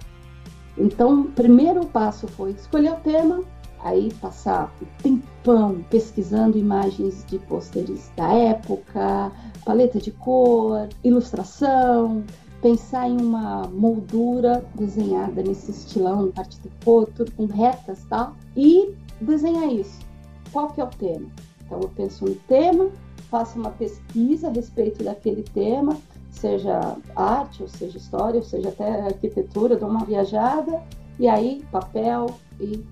Então, 0.77 1.21
o 1.21 1.25
primeiro 1.25 1.83
passo 1.87 2.27
foi 2.27 2.51
escolher 2.51 2.91
o 2.91 2.97
tema, 2.97 3.41
aí 3.83 4.13
passar 4.15 4.73
o 4.81 4.85
tempão 5.01 5.83
pesquisando 5.89 6.57
imagens 6.57 7.25
de 7.25 7.39
pôsteres 7.39 8.11
da 8.15 8.31
época, 8.33 9.31
paleta 9.65 9.99
de 9.99 10.11
cor, 10.11 10.87
ilustração, 11.03 12.23
pensar 12.61 13.09
em 13.09 13.19
uma 13.19 13.67
moldura 13.67 14.63
desenhada 14.75 15.41
nesse 15.41 15.71
estilão, 15.71 16.31
arte 16.35 16.59
de 16.61 16.69
tudo 16.79 17.31
com 17.35 17.45
retas 17.45 18.05
tal, 18.09 18.35
e 18.55 18.93
desenhar 19.19 19.71
isso. 19.71 19.99
Qual 20.51 20.67
que 20.69 20.79
é 20.79 20.83
o 20.83 20.87
tema? 20.87 21.27
Então 21.65 21.79
eu 21.81 21.89
penso 21.89 22.25
no 22.25 22.35
tema, 22.35 22.89
faço 23.29 23.57
uma 23.57 23.71
pesquisa 23.71 24.49
a 24.49 24.51
respeito 24.51 25.03
daquele 25.03 25.43
tema, 25.43 25.97
seja 26.29 26.97
arte, 27.15 27.63
ou 27.63 27.67
seja 27.67 27.97
história, 27.97 28.37
ou 28.39 28.43
seja 28.43 28.69
até 28.69 29.01
arquitetura, 29.01 29.75
dou 29.75 29.89
uma 29.89 30.05
viajada, 30.05 30.81
e 31.19 31.27
aí 31.27 31.63
papel 31.71 32.27
e 32.59 32.83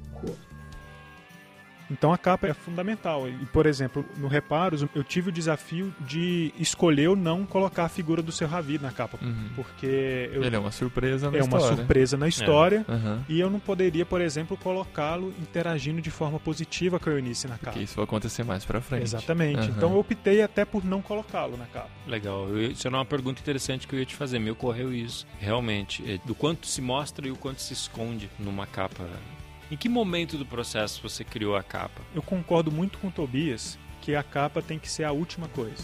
então 1.89 2.13
a 2.13 2.17
capa 2.17 2.48
é 2.48 2.53
fundamental. 2.53 3.27
E, 3.27 3.46
por 3.48 3.65
exemplo, 3.65 4.05
no 4.17 4.27
Reparos, 4.27 4.86
eu 4.93 5.03
tive 5.03 5.29
o 5.29 5.31
desafio 5.31 5.93
de 6.00 6.53
escolher 6.60 7.10
ou 7.10 7.15
não 7.15 7.46
colocar 7.46 7.86
a 7.86 7.89
figura 7.89 8.22
do 8.22 8.31
seu 8.31 8.48
Ravi 8.48 8.77
na 8.77 8.91
capa. 8.91 9.17
Uhum. 9.22 9.50
Porque. 9.55 10.29
Eu... 10.31 10.43
Ele 10.43 10.55
é 10.55 10.60
uma 10.60 10.72
surpresa 10.72 11.31
na 11.31 11.38
é 11.38 11.41
história. 11.41 11.63
É 11.63 11.67
uma 11.67 11.75
surpresa 11.75 12.17
na 12.17 12.27
história. 12.27 12.86
É. 12.88 12.91
Uhum. 12.91 13.24
E 13.27 13.39
eu 13.39 13.50
não 13.50 13.60
poderia, 13.60 14.05
por 14.05 14.22
exemplo, 14.22 14.55
colocá-lo 14.58 15.34
interagindo 15.39 16.01
de 16.01 16.12
forma 16.12 16.39
positiva 16.39 17.00
com 17.00 17.10
a 17.10 17.13
Eunice 17.13 17.48
na 17.48 17.58
capa. 17.58 17.72
Porque 17.72 17.84
isso 17.84 17.96
vai 17.96 18.05
acontecer 18.05 18.43
mais 18.43 18.65
pra 18.65 18.81
frente. 18.81 19.03
Exatamente. 19.03 19.69
Uhum. 19.69 19.75
Então 19.75 19.91
eu 19.91 20.00
optei 20.00 20.41
até 20.41 20.65
por 20.65 20.84
não 20.84 21.01
colocá-lo 21.01 21.58
na 21.58 21.65
capa. 21.65 21.89
Legal. 22.08 22.58
Isso 22.58 22.88
era 22.88 22.98
uma 22.98 23.05
pergunta 23.05 23.41
interessante 23.41 23.88
que 23.88 23.96
eu 23.96 24.00
ia 24.00 24.05
te 24.05 24.15
fazer. 24.15 24.39
Me 24.39 24.51
ocorreu 24.51 24.93
isso. 24.93 25.25
Realmente. 25.39 26.03
É, 26.10 26.19
do 26.25 26.36
quanto 26.36 26.67
se 26.67 26.81
mostra 26.81 27.27
e 27.27 27.31
o 27.31 27.36
quanto 27.36 27.62
se 27.62 27.74
esconde 27.74 28.29
numa 28.39 28.65
capa 28.65 29.03
em 29.71 29.77
que 29.77 29.88
momento 29.88 30.38
do 30.38 30.45
processo 30.45 31.01
você 31.01 31.23
criou 31.23 31.55
a 31.55 31.63
capa? 31.63 32.01
Eu 32.13 32.21
concordo 32.21 32.71
muito 32.71 32.97
com 32.97 33.07
o 33.07 33.11
Tobias 33.11 33.77
que 34.01 34.15
a 34.15 34.23
capa 34.23 34.61
tem 34.61 34.79
que 34.79 34.89
ser 34.89 35.03
a 35.03 35.11
última 35.11 35.47
coisa. 35.49 35.83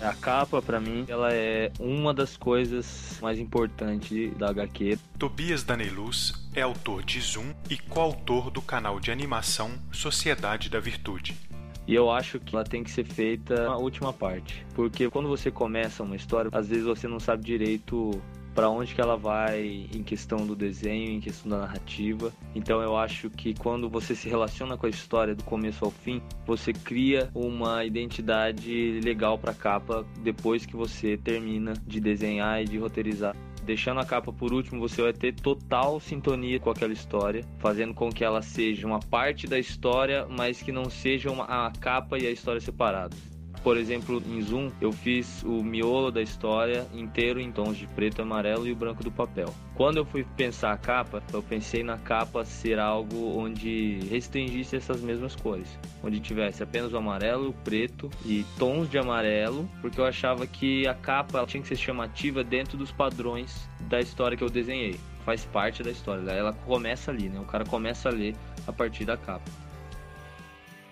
A 0.00 0.12
capa, 0.12 0.60
para 0.60 0.80
mim, 0.80 1.06
ela 1.08 1.32
é 1.32 1.72
uma 1.78 2.12
das 2.12 2.36
coisas 2.36 3.18
mais 3.22 3.38
importantes 3.38 4.36
da 4.36 4.50
HQ. 4.50 4.98
Tobias 5.18 5.62
Daneluz 5.62 6.34
é 6.52 6.62
autor 6.62 7.02
de 7.02 7.20
Zoom 7.20 7.54
e 7.70 7.78
coautor 7.78 8.50
do 8.50 8.60
canal 8.60 8.98
de 8.98 9.10
animação 9.10 9.70
Sociedade 9.92 10.68
da 10.68 10.80
Virtude. 10.80 11.34
E 11.86 11.94
eu 11.94 12.10
acho 12.10 12.40
que 12.40 12.54
ela 12.54 12.64
tem 12.64 12.82
que 12.82 12.90
ser 12.90 13.04
feita 13.04 13.64
na 13.64 13.76
última 13.76 14.12
parte. 14.12 14.66
Porque 14.74 15.08
quando 15.08 15.28
você 15.28 15.50
começa 15.50 16.02
uma 16.02 16.16
história, 16.16 16.50
às 16.52 16.68
vezes 16.68 16.84
você 16.84 17.06
não 17.06 17.20
sabe 17.20 17.44
direito 17.44 18.20
para 18.54 18.70
onde 18.70 18.94
que 18.94 19.00
ela 19.00 19.16
vai 19.16 19.88
em 19.92 20.02
questão 20.02 20.46
do 20.46 20.54
desenho, 20.54 21.10
em 21.10 21.20
questão 21.20 21.50
da 21.50 21.58
narrativa. 21.58 22.32
Então 22.54 22.80
eu 22.80 22.96
acho 22.96 23.28
que 23.30 23.54
quando 23.54 23.88
você 23.88 24.14
se 24.14 24.28
relaciona 24.28 24.76
com 24.76 24.86
a 24.86 24.90
história 24.90 25.34
do 25.34 25.42
começo 25.44 25.84
ao 25.84 25.90
fim, 25.90 26.22
você 26.46 26.72
cria 26.72 27.30
uma 27.34 27.84
identidade 27.84 29.00
legal 29.02 29.38
para 29.38 29.50
a 29.50 29.54
capa 29.54 30.06
depois 30.22 30.64
que 30.64 30.76
você 30.76 31.16
termina 31.16 31.74
de 31.86 32.00
desenhar 32.00 32.62
e 32.62 32.64
de 32.64 32.78
roteirizar. 32.78 33.34
Deixando 33.64 33.98
a 34.00 34.04
capa 34.04 34.30
por 34.30 34.52
último, 34.52 34.78
você 34.78 35.00
vai 35.00 35.12
ter 35.12 35.34
total 35.34 35.98
sintonia 35.98 36.60
com 36.60 36.68
aquela 36.68 36.92
história, 36.92 37.42
fazendo 37.58 37.94
com 37.94 38.12
que 38.12 38.22
ela 38.22 38.42
seja 38.42 38.86
uma 38.86 39.00
parte 39.00 39.46
da 39.46 39.58
história, 39.58 40.26
mas 40.28 40.60
que 40.60 40.70
não 40.70 40.90
seja 40.90 41.30
uma, 41.30 41.44
a 41.44 41.70
capa 41.70 42.18
e 42.18 42.26
a 42.26 42.30
história 42.30 42.60
separados. 42.60 43.33
Por 43.64 43.78
exemplo, 43.78 44.22
em 44.28 44.42
Zoom, 44.42 44.70
eu 44.78 44.92
fiz 44.92 45.42
o 45.42 45.62
miolo 45.62 46.10
da 46.10 46.20
história 46.20 46.86
inteiro 46.92 47.40
em 47.40 47.50
tons 47.50 47.78
de 47.78 47.86
preto, 47.86 48.20
amarelo 48.20 48.66
e 48.66 48.72
o 48.72 48.76
branco 48.76 49.02
do 49.02 49.10
papel. 49.10 49.46
Quando 49.74 49.96
eu 49.96 50.04
fui 50.04 50.22
pensar 50.36 50.72
a 50.72 50.76
capa, 50.76 51.22
eu 51.32 51.42
pensei 51.42 51.82
na 51.82 51.96
capa 51.96 52.44
ser 52.44 52.78
algo 52.78 53.38
onde 53.38 54.00
restringisse 54.10 54.76
essas 54.76 55.00
mesmas 55.00 55.34
cores, 55.34 55.78
onde 56.02 56.20
tivesse 56.20 56.62
apenas 56.62 56.92
o 56.92 56.98
amarelo, 56.98 57.48
o 57.48 57.52
preto 57.54 58.10
e 58.26 58.44
tons 58.58 58.86
de 58.90 58.98
amarelo, 58.98 59.66
porque 59.80 59.98
eu 59.98 60.04
achava 60.04 60.46
que 60.46 60.86
a 60.86 60.92
capa 60.92 61.46
tinha 61.46 61.62
que 61.62 61.68
ser 61.68 61.76
chamativa 61.76 62.44
dentro 62.44 62.76
dos 62.76 62.92
padrões 62.92 63.66
da 63.88 63.98
história 63.98 64.36
que 64.36 64.44
eu 64.44 64.50
desenhei. 64.50 65.00
Faz 65.24 65.46
parte 65.46 65.82
da 65.82 65.90
história, 65.90 66.30
ela 66.30 66.52
começa 66.52 67.10
ali, 67.10 67.30
né? 67.30 67.40
O 67.40 67.46
cara 67.46 67.64
começa 67.64 68.10
a 68.10 68.12
ler 68.12 68.36
a 68.66 68.72
partir 68.74 69.06
da 69.06 69.16
capa 69.16 69.63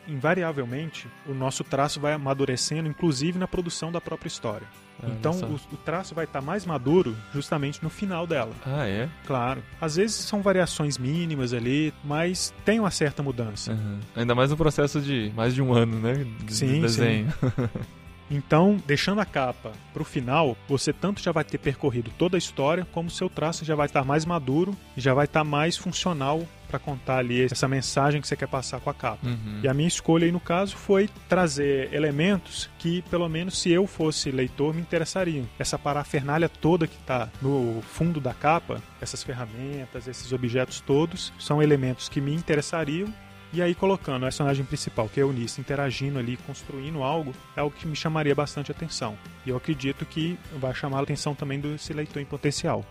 invariavelmente, 0.06 1.08
o 1.26 1.34
nosso 1.34 1.64
traço 1.64 2.00
vai 2.00 2.12
amadurecendo, 2.12 2.88
inclusive 2.88 3.38
na 3.38 3.48
produção 3.48 3.92
da 3.92 4.00
própria 4.00 4.28
história. 4.28 4.66
Ah, 5.02 5.08
então, 5.08 5.32
o, 5.32 5.54
o, 5.74 5.76
traço 5.76 6.14
vai 6.14 6.24
estar 6.24 6.40
tá 6.40 6.44
mais 6.44 6.64
maduro 6.64 7.16
justamente 7.32 7.82
no 7.82 7.90
final 7.90 8.26
dela. 8.26 8.52
Ah, 8.64 8.86
é? 8.86 9.08
Claro. 9.26 9.62
Às 9.80 9.96
vezes 9.96 10.16
são 10.16 10.42
variações 10.42 10.98
mínimas 10.98 11.52
ali, 11.52 11.92
mas 12.04 12.54
tem 12.64 12.78
uma 12.78 12.90
certa 12.90 13.22
mudança. 13.22 13.72
Uhum. 13.72 14.00
Ainda 14.14 14.34
mais 14.34 14.50
no 14.50 14.56
processo 14.56 15.00
de 15.00 15.32
mais 15.34 15.54
de 15.54 15.62
um 15.62 15.72
ano, 15.72 15.98
né? 15.98 16.24
De, 16.44 16.54
sim, 16.54 16.74
de 16.74 16.80
desenho. 16.80 17.30
Sim. 17.32 17.68
Então, 18.32 18.78
deixando 18.86 19.20
a 19.20 19.26
capa 19.26 19.72
para 19.92 20.00
o 20.00 20.06
final, 20.06 20.56
você 20.66 20.90
tanto 20.90 21.20
já 21.20 21.32
vai 21.32 21.44
ter 21.44 21.58
percorrido 21.58 22.10
toda 22.16 22.34
a 22.34 22.38
história, 22.38 22.86
como 22.90 23.10
seu 23.10 23.28
traço 23.28 23.62
já 23.62 23.74
vai 23.74 23.84
estar 23.84 24.04
mais 24.04 24.24
maduro 24.24 24.74
e 24.96 25.00
já 25.02 25.12
vai 25.12 25.26
estar 25.26 25.44
mais 25.44 25.76
funcional 25.76 26.42
para 26.72 26.78
contar 26.78 27.18
ali 27.18 27.44
essa 27.44 27.68
mensagem 27.68 28.20
que 28.20 28.26
você 28.26 28.34
quer 28.34 28.48
passar 28.48 28.80
com 28.80 28.88
a 28.88 28.94
capa. 28.94 29.26
Uhum. 29.26 29.60
E 29.62 29.68
a 29.68 29.74
minha 29.74 29.86
escolha 29.86 30.24
aí 30.24 30.32
no 30.32 30.40
caso 30.40 30.74
foi 30.74 31.08
trazer 31.28 31.92
elementos 31.92 32.70
que, 32.78 33.02
pelo 33.10 33.28
menos 33.28 33.60
se 33.60 33.70
eu 33.70 33.86
fosse 33.86 34.30
leitor, 34.30 34.74
me 34.74 34.80
interessariam. 34.80 35.46
Essa 35.58 35.78
parafernália 35.78 36.48
toda 36.48 36.86
que 36.86 36.96
está 36.96 37.28
no 37.42 37.82
fundo 37.82 38.20
da 38.20 38.32
capa, 38.32 38.82
essas 39.02 39.22
ferramentas, 39.22 40.08
esses 40.08 40.32
objetos 40.32 40.80
todos, 40.80 41.30
são 41.38 41.62
elementos 41.62 42.08
que 42.08 42.20
me 42.20 42.34
interessariam 42.34 43.12
e 43.52 43.60
aí 43.60 43.74
colocando 43.74 44.22
a 44.22 44.26
personagem 44.26 44.64
principal, 44.64 45.10
que 45.10 45.20
é 45.20 45.22
a 45.22 45.26
Eunice, 45.26 45.60
interagindo 45.60 46.18
ali, 46.18 46.38
construindo 46.38 47.02
algo, 47.02 47.34
é 47.54 47.60
algo 47.60 47.76
que 47.76 47.86
me 47.86 47.94
chamaria 47.94 48.34
bastante 48.34 48.72
atenção. 48.72 49.14
E 49.44 49.50
eu 49.50 49.56
acredito 49.58 50.06
que 50.06 50.38
vai 50.58 50.74
chamar 50.74 51.00
a 51.00 51.02
atenção 51.02 51.34
também 51.34 51.60
desse 51.60 51.92
leitor 51.92 52.22
em 52.22 52.24
potencial. 52.24 52.82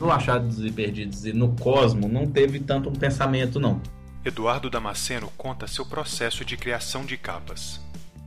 No 0.00 0.10
Achados 0.10 0.64
e 0.64 0.70
Perdidos 0.72 1.26
e 1.26 1.32
no 1.32 1.50
Cosmo 1.56 2.08
não 2.08 2.26
teve 2.26 2.58
tanto 2.58 2.88
um 2.88 2.94
pensamento, 2.94 3.60
não. 3.60 3.82
Eduardo 4.24 4.70
Damasceno 4.70 5.30
conta 5.36 5.66
seu 5.66 5.84
processo 5.84 6.42
de 6.42 6.56
criação 6.56 7.04
de 7.04 7.18
capas. 7.18 7.78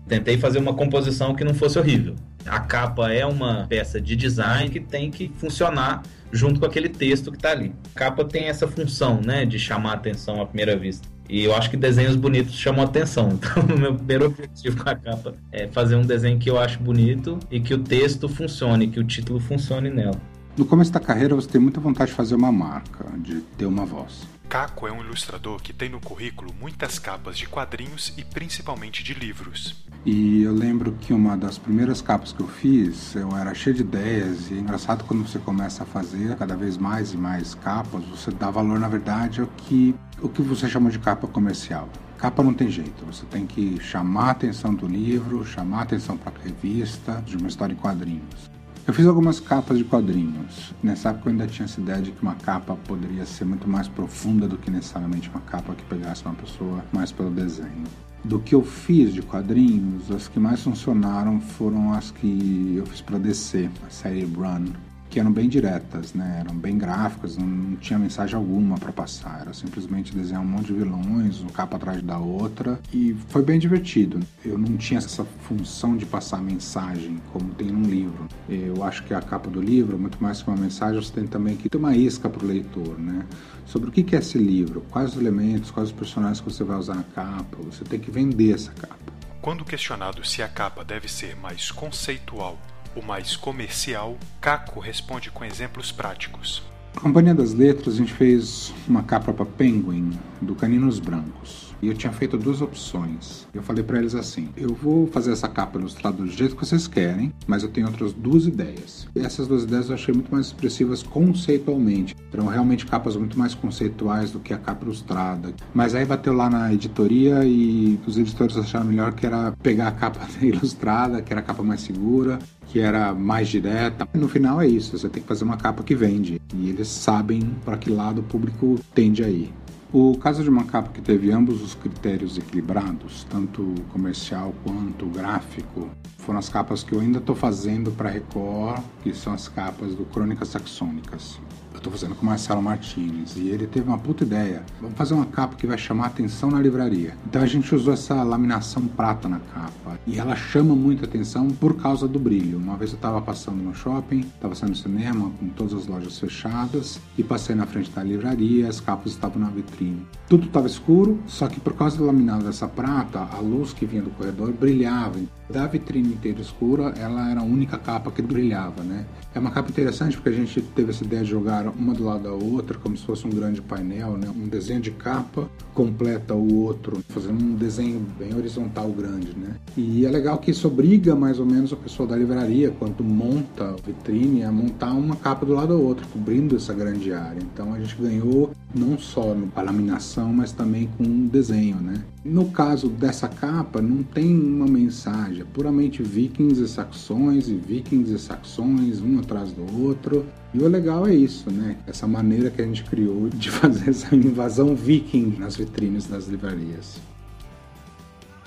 Tentei 0.08 0.38
fazer 0.38 0.60
uma 0.60 0.76
composição 0.76 1.34
que 1.34 1.44
não 1.44 1.54
fosse 1.54 1.80
horrível. 1.80 2.16
A 2.46 2.60
capa 2.60 3.12
é 3.12 3.26
uma 3.26 3.66
peça 3.68 4.00
de 4.00 4.16
design 4.16 4.70
que 4.70 4.80
tem 4.80 5.10
que 5.10 5.32
funcionar 5.38 6.04
junto 6.32 6.60
com 6.60 6.66
aquele 6.66 6.90
texto 6.90 7.32
que 7.32 7.38
está 7.38 7.52
ali. 7.52 7.74
A 7.96 8.00
capa 8.00 8.24
tem 8.24 8.46
essa 8.46 8.68
função, 8.68 9.20
né, 9.20 9.46
de 9.46 9.58
chamar 9.58 9.92
a 9.92 9.96
atenção 9.96 10.42
à 10.42 10.46
primeira 10.46 10.76
vista. 10.76 11.08
E 11.30 11.44
eu 11.44 11.56
acho 11.56 11.70
que 11.70 11.78
desenhos 11.78 12.16
bonitos 12.16 12.54
chamam 12.54 12.84
atenção. 12.84 13.30
Então, 13.44 13.64
o 13.64 13.80
meu 13.80 13.96
primeiro 13.96 14.26
objetivo 14.26 14.84
com 14.84 14.90
a 14.90 14.96
capa 14.96 15.34
é 15.52 15.68
fazer 15.68 15.96
um 15.96 16.06
desenho 16.06 16.38
que 16.38 16.50
eu 16.50 16.60
acho 16.60 16.80
bonito 16.80 17.40
e 17.50 17.60
que 17.60 17.74
o 17.74 17.80
texto 17.80 18.28
funcione, 18.28 18.90
que 18.90 19.00
o 19.00 19.04
título 19.04 19.40
funcione 19.40 19.90
nela. 19.90 20.20
No 20.56 20.66
começo 20.66 20.92
da 20.92 21.00
carreira, 21.00 21.34
você 21.34 21.48
tem 21.48 21.60
muita 21.60 21.82
vontade 21.82 22.12
de 22.12 22.16
fazer 22.16 22.36
uma 22.36 22.52
marca, 22.52 23.06
de 23.18 23.42
ter 23.58 23.66
uma 23.66 23.88
voz. 23.88 24.28
Caco 24.48 24.88
é 24.88 24.92
um 24.92 25.04
ilustrador 25.04 25.60
que 25.60 25.74
tem 25.74 25.90
no 25.90 26.00
currículo 26.00 26.54
muitas 26.62 27.00
capas 27.00 27.40
de 27.40 27.48
quadrinhos 27.48 28.14
e 28.18 28.24
principalmente 28.24 29.04
de 29.04 29.16
livros. 29.16 29.84
E 30.06 30.44
eu 30.44 30.54
lembro 30.54 30.92
que 31.02 31.12
uma 31.12 31.36
das 31.36 31.58
primeiras 31.58 32.04
capas 32.04 32.32
que 32.32 32.40
eu 32.40 32.48
fiz, 32.48 33.16
eu 33.16 33.36
era 33.36 33.56
cheio 33.56 33.76
de 33.76 33.82
ideias. 33.82 34.52
E 34.52 34.54
é 34.54 34.58
engraçado 34.60 35.06
quando 35.06 35.28
você 35.28 35.40
começa 35.40 35.82
a 35.82 35.88
fazer 35.88 36.36
cada 36.38 36.56
vez 36.56 36.78
mais 36.78 37.14
e 37.14 37.18
mais 37.18 37.56
capas, 37.56 38.04
você 38.06 38.30
dá 38.30 38.52
valor, 38.52 38.80
na 38.80 38.88
verdade, 38.88 39.42
ao 39.42 39.48
que, 39.48 39.96
o 40.22 40.30
que 40.30 40.44
você 40.44 40.70
chama 40.70 40.92
de 40.92 41.00
capa 41.00 41.26
comercial. 41.26 41.90
Capa 42.20 42.44
não 42.44 42.54
tem 42.54 42.70
jeito, 42.70 43.04
você 43.06 43.26
tem 43.26 43.48
que 43.48 43.80
chamar 43.82 44.28
a 44.28 44.32
atenção 44.32 44.72
do 44.72 44.86
livro, 44.86 45.44
chamar 45.44 45.80
a 45.80 45.82
atenção 45.82 46.16
para 46.16 46.32
a 46.40 46.44
revista, 46.44 47.24
de 47.26 47.38
uma 47.38 47.48
história 47.48 47.74
em 47.74 47.78
quadrinhos. 47.78 48.53
Eu 48.86 48.94
fiz 48.94 49.08
algumas 49.08 49.40
capas 49.40 49.78
de 49.78 49.86
quadrinhos. 49.86 50.74
Nessa 50.84 51.12
época 51.12 51.30
eu 51.30 51.32
ainda 51.32 51.48
tinha 51.48 51.64
essa 51.64 51.80
ideia 51.80 52.02
de 52.02 52.12
que 52.12 52.22
uma 52.22 52.36
capa 52.36 52.76
poderia 52.86 53.26
ser 53.26 53.46
muito 53.46 53.66
mais 53.66 53.88
profunda 53.88 54.46
do 54.46 54.58
que 54.58 54.70
necessariamente 54.70 55.30
uma 55.30 55.40
capa 55.40 55.74
que 55.74 55.86
pegasse 55.86 56.26
uma 56.26 56.36
pessoa 56.36 56.84
mais 56.92 57.10
pelo 57.10 57.32
desenho. 57.32 57.86
Do 58.26 58.40
que 58.40 58.54
eu 58.54 58.62
fiz 58.62 59.14
de 59.14 59.22
quadrinhos, 59.22 60.12
as 60.12 60.28
que 60.28 60.38
mais 60.38 60.62
funcionaram 60.62 61.40
foram 61.40 61.94
as 61.94 62.12
que 62.12 62.74
eu 62.76 62.86
fiz 62.86 63.00
para 63.00 63.18
DC, 63.18 63.70
a 63.88 63.90
série 63.90 64.26
Run, 64.26 64.66
que 65.14 65.20
eram 65.20 65.32
bem 65.32 65.48
diretas, 65.48 66.16
né? 66.16 66.40
Eram 66.40 66.56
bem 66.56 66.76
gráficas, 66.76 67.38
não, 67.38 67.46
não 67.46 67.76
tinha 67.76 68.00
mensagem 68.00 68.36
alguma 68.36 68.80
para 68.80 68.92
passar. 68.92 69.42
Era 69.42 69.54
simplesmente 69.54 70.12
desenhar 70.12 70.42
um 70.42 70.46
monte 70.46 70.68
de 70.68 70.74
vilões, 70.74 71.40
uma 71.40 71.52
capa 71.52 71.78
atrás 71.78 72.02
da 72.02 72.18
outra, 72.18 72.80
e 72.92 73.16
foi 73.30 73.44
bem 73.44 73.60
divertido. 73.60 74.20
Eu 74.44 74.58
não 74.58 74.76
tinha 74.76 74.98
essa 74.98 75.24
função 75.24 75.96
de 75.96 76.04
passar 76.04 76.42
mensagem 76.42 77.22
como 77.32 77.54
tem 77.54 77.68
num 77.68 77.88
livro. 77.88 78.28
Eu 78.50 78.84
acho 78.84 79.04
que 79.04 79.14
a 79.14 79.22
capa 79.22 79.52
do 79.52 79.62
livro, 79.62 80.00
muito 80.00 80.18
mais 80.22 80.42
que 80.42 80.50
uma 80.50 80.58
mensagem, 80.58 81.00
você 81.00 81.14
tem 81.14 81.28
também 81.28 81.56
que 81.56 81.70
ter 81.70 81.78
uma 81.78 81.96
isca 81.96 82.28
para 82.28 82.44
o 82.44 82.48
leitor, 82.48 82.98
né? 82.98 83.24
Sobre 83.68 83.90
o 83.90 83.92
que 83.92 84.16
é 84.16 84.20
esse 84.20 84.40
livro, 84.40 84.82
quais 84.90 85.12
os 85.12 85.22
elementos, 85.22 85.70
quais 85.70 85.90
os 85.90 85.96
personagens 85.96 86.42
que 86.42 86.52
você 86.52 86.64
vai 86.64 86.78
usar 86.78 86.96
na 86.96 87.04
capa. 87.04 87.58
Você 87.66 87.84
tem 87.84 88.00
que 88.00 88.10
vender 88.10 88.56
essa 88.56 88.72
capa. 88.72 88.98
Quando 89.44 89.64
questionado 89.64 90.26
se 90.26 90.42
a 90.42 90.48
capa 90.48 90.84
deve 90.84 91.08
ser 91.08 91.36
mais 91.36 91.70
conceitual 91.70 92.58
o 92.96 93.02
mais 93.02 93.36
comercial, 93.36 94.18
Caco 94.40 94.80
responde 94.80 95.32
com 95.32 95.44
exemplos 95.44 95.92
práticos. 95.92 96.64
Companhia 96.96 97.34
das 97.34 97.54
Letras, 97.54 97.96
a 97.96 97.98
gente 97.98 98.14
fez 98.14 98.74
uma 98.88 99.04
capa 99.04 99.34
para 99.34 99.46
Penguin, 99.46 100.18
do 100.42 100.56
Caninos 100.56 101.00
Brancos. 101.00 101.73
E 101.84 101.90
eu 101.90 101.94
tinha 101.94 102.14
feito 102.14 102.38
duas 102.38 102.62
opções. 102.62 103.46
Eu 103.54 103.62
falei 103.62 103.84
para 103.84 104.00
eles 104.00 104.16
assim: 104.16 104.48
eu 104.56 104.74
vou 104.74 105.06
fazer 105.08 105.34
essa 105.34 105.50
capa 105.50 105.78
ilustrada 105.78 106.16
do 106.16 106.28
jeito 106.28 106.56
que 106.56 106.66
vocês 106.66 106.88
querem, 106.88 107.34
mas 107.46 107.62
eu 107.62 107.68
tenho 107.68 107.88
outras 107.88 108.14
duas 108.14 108.48
ideias. 108.48 109.06
E 109.14 109.20
essas 109.20 109.50
duas 109.50 109.64
ideias 109.64 109.90
eu 109.90 109.96
achei 109.96 110.14
muito 110.14 110.32
mais 110.32 110.46
expressivas 110.46 111.04
conceitualmente. 111.04 112.16
Eram 112.32 112.48
realmente 112.48 112.86
capas 112.86 113.18
muito 113.18 113.38
mais 113.38 113.54
conceituais 113.54 114.32
do 114.32 114.40
que 114.40 114.54
a 114.54 114.58
capa 114.58 114.86
ilustrada. 114.86 115.54
Mas 115.74 115.94
aí 115.94 116.06
bateu 116.06 116.32
lá 116.32 116.50
na 116.50 116.74
editoria 116.74 117.44
e 117.44 118.00
os 118.08 118.18
editores 118.18 118.56
acharam 118.56 118.86
melhor 118.86 119.12
que 119.12 119.26
era 119.26 119.52
pegar 119.62 119.90
a 119.90 119.92
capa 119.92 120.26
ilustrada, 120.42 121.22
que 121.22 121.34
era 121.34 121.42
a 121.42 121.44
capa 121.44 121.64
mais 121.64 121.82
segura, 121.82 122.40
que 122.68 122.80
era 122.80 123.14
mais 123.14 123.50
direta. 123.50 124.08
No 124.14 124.30
final 124.30 124.62
é 124.62 124.68
isso, 124.68 124.98
você 124.98 125.10
tem 125.10 125.22
que 125.22 125.28
fazer 125.28 125.44
uma 125.44 125.58
capa 125.58 125.84
que 125.84 125.96
vende. 125.96 126.40
E 126.56 126.70
eles 126.70 126.88
sabem 126.88 127.42
para 127.66 127.76
que 127.76 127.90
lado 127.90 128.22
o 128.22 128.24
público 128.24 128.80
tende 128.96 129.22
a 129.22 129.28
ir. 129.28 129.54
O 129.96 130.18
caso 130.18 130.42
de 130.42 130.50
uma 130.50 130.64
capa 130.64 130.90
que 130.90 131.00
teve 131.00 131.32
ambos 131.32 131.62
os 131.62 131.76
critérios 131.76 132.36
equilibrados, 132.36 133.28
tanto 133.30 133.76
comercial 133.92 134.52
quanto 134.64 135.06
gráfico, 135.06 135.88
foram 136.18 136.40
as 136.40 136.50
capas 136.50 136.82
que 136.82 136.94
eu 136.94 137.00
ainda 137.00 137.20
estou 137.20 137.36
fazendo 137.36 137.92
para 137.92 138.10
Record, 138.10 138.82
que 139.04 139.14
são 139.14 139.32
as 139.32 139.48
capas 139.48 139.94
do 139.94 140.04
Crônicas 140.06 140.48
Saxônicas 140.48 141.40
estou 141.84 141.92
fazendo 141.92 142.16
com 142.16 142.24
o 142.24 142.30
Marcelo 142.30 142.62
Martinez. 142.62 143.36
E 143.36 143.50
ele 143.50 143.68
teve 143.68 143.88
uma 143.88 143.98
puta 143.98 144.24
ideia. 144.24 144.64
Vamos 144.80 144.98
fazer 144.98 145.14
uma 145.14 145.26
capa 145.26 145.56
que 145.56 145.68
vai 145.68 145.78
chamar 145.78 146.08
atenção 146.08 146.50
na 146.50 146.60
livraria. 146.60 147.16
Então 147.28 147.42
a 147.42 147.46
gente 147.46 147.76
usou 147.76 147.94
essa 147.94 148.24
laminação 148.24 148.88
prata 148.88 149.28
na 149.28 149.40
capa. 149.40 150.00
E 150.08 150.18
ela 150.18 150.36
chama 150.36 150.76
muita 150.76 151.06
atenção 151.06 151.50
por 151.50 151.76
causa 151.76 152.08
do 152.08 152.20
brilho. 152.20 152.58
Uma 152.58 152.78
vez 152.78 152.92
eu 152.92 152.96
estava 152.96 153.22
passando 153.22 153.58
no 153.58 153.76
shopping, 153.76 154.22
estava 154.22 154.56
saindo 154.56 154.72
no 154.72 154.78
cinema 154.78 155.32
com 155.40 155.50
todas 155.50 155.74
as 155.74 155.88
lojas 155.88 156.18
fechadas 156.18 157.00
e 157.18 157.24
passei 157.24 157.56
na 157.56 157.66
frente 157.66 157.92
da 157.92 158.04
livraria, 158.04 158.70
as 158.70 158.80
capas 158.80 159.12
estavam 159.12 159.42
na 159.42 159.50
vitrine. 159.50 160.06
Tudo 160.30 160.48
estava 160.48 160.68
escuro, 160.68 161.20
só 161.28 161.48
que 161.48 161.60
por 161.60 161.74
causa 161.74 161.98
do 161.98 162.06
laminado 162.06 162.46
dessa 162.46 162.68
prata, 162.68 163.20
a 163.20 163.40
luz 163.40 163.74
que 163.74 163.86
vinha 163.86 164.02
do 164.02 164.10
corredor 164.12 164.52
brilhava. 164.54 165.20
Da 165.50 165.68
vitrine 165.68 166.14
inteira 166.14 166.42
escura, 166.42 166.94
ela 166.98 167.30
era 167.30 167.42
a 167.42 167.44
única 167.44 167.78
capa 167.78 168.10
que 168.10 168.22
brilhava, 168.22 168.82
né? 168.84 169.06
É 169.36 169.40
uma 169.40 169.50
capa 169.50 169.72
interessante 169.72 170.16
porque 170.16 170.30
a 170.30 170.34
gente 170.34 170.62
teve 170.62 170.92
essa 170.92 171.04
ideia 171.04 171.24
de 171.24 171.32
jogar 171.32 171.68
uma 171.70 171.94
do 171.94 172.04
lado 172.04 172.24
da 172.24 172.32
outra, 172.32 172.78
como 172.78 172.96
se 172.96 173.04
fosse 173.04 173.26
um 173.26 173.32
grande 173.32 173.62
painel, 173.62 174.16
né? 174.16 174.30
Um 174.30 174.48
desenho 174.48 174.80
de 174.80 174.92
capa 174.92 175.50
completa 175.74 176.36
o 176.36 176.62
outro, 176.62 177.04
fazendo 177.10 177.44
um 177.44 177.56
desenho 177.56 178.00
bem 178.20 178.36
horizontal 178.36 178.92
grande, 178.92 179.36
né? 179.36 179.56
E 179.76 180.06
é 180.06 180.10
legal 180.10 180.38
que 180.38 180.52
isso 180.52 180.68
obriga 180.68 181.16
mais 181.16 181.40
ou 181.40 181.48
menos 181.48 181.74
a 181.74 181.76
pessoa 181.76 182.08
da 182.08 182.16
livraria, 182.16 182.70
quando 182.78 183.04
monta 183.04 183.72
a 183.72 183.76
vitrine, 183.76 184.44
a 184.44 184.52
montar 184.52 184.94
uma 184.94 185.16
capa 185.16 185.48
do 185.48 185.54
lado 185.54 185.70
da 185.70 185.76
outra, 185.76 186.06
cobrindo 186.14 186.56
essa 186.56 186.74
grande 186.74 187.12
área. 187.12 187.40
Então 187.42 187.74
a 187.74 187.80
gente 187.80 187.96
ganhou 187.96 188.52
não 188.76 189.00
só 189.00 189.36
a 189.56 189.62
laminação, 189.64 190.32
mas 190.32 190.52
também 190.52 190.88
com 190.96 191.04
um 191.04 191.28
desenho, 191.28 191.78
né? 191.78 192.04
No 192.24 192.52
caso 192.52 192.88
dessa 192.88 193.28
capa, 193.28 193.82
não 193.82 194.02
tem 194.02 194.34
uma 194.34 194.66
mensagem, 194.66 195.42
é 195.42 195.46
puramente 195.46 196.02
vikings 196.02 196.62
e 196.62 196.68
saxões, 196.68 197.50
e 197.50 197.56
vikings 197.56 198.14
e 198.14 198.20
saxões, 198.20 199.02
um 199.02 199.20
atrás 199.24 199.52
do 199.52 199.84
outro. 199.84 200.26
E 200.54 200.60
o 200.60 200.68
legal 200.68 201.08
é 201.08 201.14
isso, 201.14 201.50
né? 201.50 201.78
Essa 201.88 202.08
maneira 202.08 202.50
que 202.50 202.62
a 202.62 202.66
gente 202.66 202.84
criou 202.84 203.30
de 203.30 203.50
fazer 203.52 203.90
essa 203.90 204.16
invasão 204.16 204.76
viking 204.76 205.36
nas 205.40 205.56
vitrines 205.56 206.08
das 206.08 206.28
livrarias. 206.28 207.02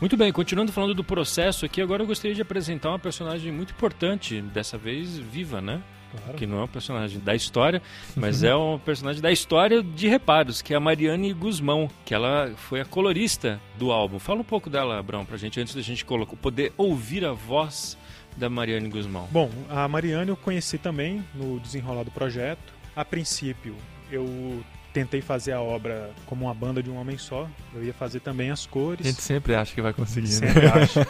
Muito 0.01 0.17
bem, 0.17 0.31
continuando 0.31 0.73
falando 0.73 0.93
do 0.93 1.03
processo 1.03 1.65
aqui, 1.65 1.81
agora 1.81 2.03
eu 2.03 2.07
gostaria 2.07 2.35
de 2.35 2.43
apresentar 2.43 2.91
uma 2.91 2.99
personagem 2.99 3.51
muito 3.51 3.73
importante, 3.73 4.43
dessa 4.43 4.77
vez 4.77 5.17
viva, 5.17 5.61
né? 5.63 5.83
Claro. 6.11 6.39
Que 6.39 6.47
não 6.47 6.61
é 6.61 6.65
um 6.65 6.69
personagem 6.69 7.19
da 7.19 7.35
história, 7.35 7.81
mas 8.15 8.43
é 8.45 8.55
um 8.55 8.79
personagem 8.79 9.23
da 9.23 9.33
história 9.33 9.83
de 9.83 10.07
reparos, 10.07 10.61
que 10.61 10.75
é 10.75 10.77
a 10.77 10.81
Mariane 10.81 11.33
Guzmão, 11.33 11.89
que 12.05 12.15
ela 12.15 12.53
foi 12.57 12.81
a 12.81 12.85
colorista 12.85 13.61
do 13.79 13.91
álbum. 13.91 14.19
Fala 14.19 14.41
um 14.41 14.45
pouco 14.45 14.69
dela, 14.69 15.03
Brão, 15.03 15.25
pra 15.25 15.39
gente, 15.39 15.59
antes 15.59 15.75
da 15.75 15.81
gente 15.81 16.05
poder 16.05 16.73
ouvir 16.77 17.25
a 17.25 17.33
voz 17.33 17.97
da 18.37 18.49
Mariane 18.49 18.89
Guzmão. 18.89 19.29
Bom, 19.31 19.51
a 19.69 19.89
Mariane 19.89 20.31
eu 20.31 20.37
conheci 20.37 20.79
também 20.79 21.25
no 21.35 21.59
desenrolar 21.61 22.05
do 22.05 22.11
projeto. 22.11 22.75
A 22.95 23.05
princípio, 23.05 23.75
eu 24.11 24.65
tentei 24.97 25.21
fazer 25.21 25.53
a 25.53 25.61
obra 25.61 26.11
como 26.25 26.47
uma 26.47 26.55
banda 26.55 26.83
de 26.83 26.91
um 26.91 26.97
homem 26.97 27.19
só. 27.19 27.47
Eu 27.75 27.85
ia 27.85 27.93
fazer 27.93 28.21
também 28.21 28.51
as 28.51 28.65
cores. 28.65 29.07
A 29.07 29.11
gente 29.11 29.21
sempre 29.21 29.55
acha 29.55 29.75
que 29.75 29.83
vai 29.83 29.93
conseguir, 29.93 30.29
né? 30.29 30.53
sempre 30.53 30.63
né? 30.63 30.73
acha. 30.73 31.07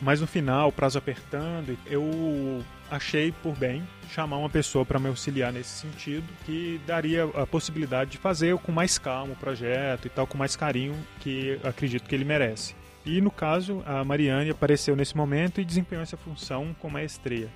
Mas 0.00 0.20
no 0.20 0.26
final, 0.26 0.68
o 0.68 0.72
prazo 0.72 0.98
apertando, 0.98 1.78
eu 1.86 2.64
achei 2.90 3.30
por 3.30 3.54
bem 3.54 3.86
chamar 4.10 4.38
uma 4.38 4.50
pessoa 4.50 4.84
para 4.84 4.98
me 4.98 5.06
auxiliar 5.06 5.52
nesse 5.52 5.80
sentido, 5.82 6.24
que 6.44 6.80
daria 6.84 7.24
a 7.24 7.46
possibilidade 7.46 8.10
de 8.10 8.18
fazer 8.18 8.56
com 8.58 8.72
mais 8.72 8.98
calma 8.98 9.32
o 9.32 9.36
projeto 9.36 10.06
e 10.06 10.08
tal, 10.08 10.26
com 10.26 10.36
mais 10.36 10.56
carinho 10.56 10.96
que 11.20 11.60
acredito 11.62 12.08
que 12.08 12.16
ele 12.16 12.24
merece. 12.24 12.74
E 13.06 13.20
no 13.20 13.30
caso, 13.30 13.82
a 13.84 14.02
Mariane 14.02 14.50
apareceu 14.50 14.96
nesse 14.96 15.16
momento 15.16 15.60
e 15.60 15.64
desempenhou 15.64 16.02
essa 16.02 16.16
função 16.16 16.74
com 16.80 16.88
maestria. 16.88 17.48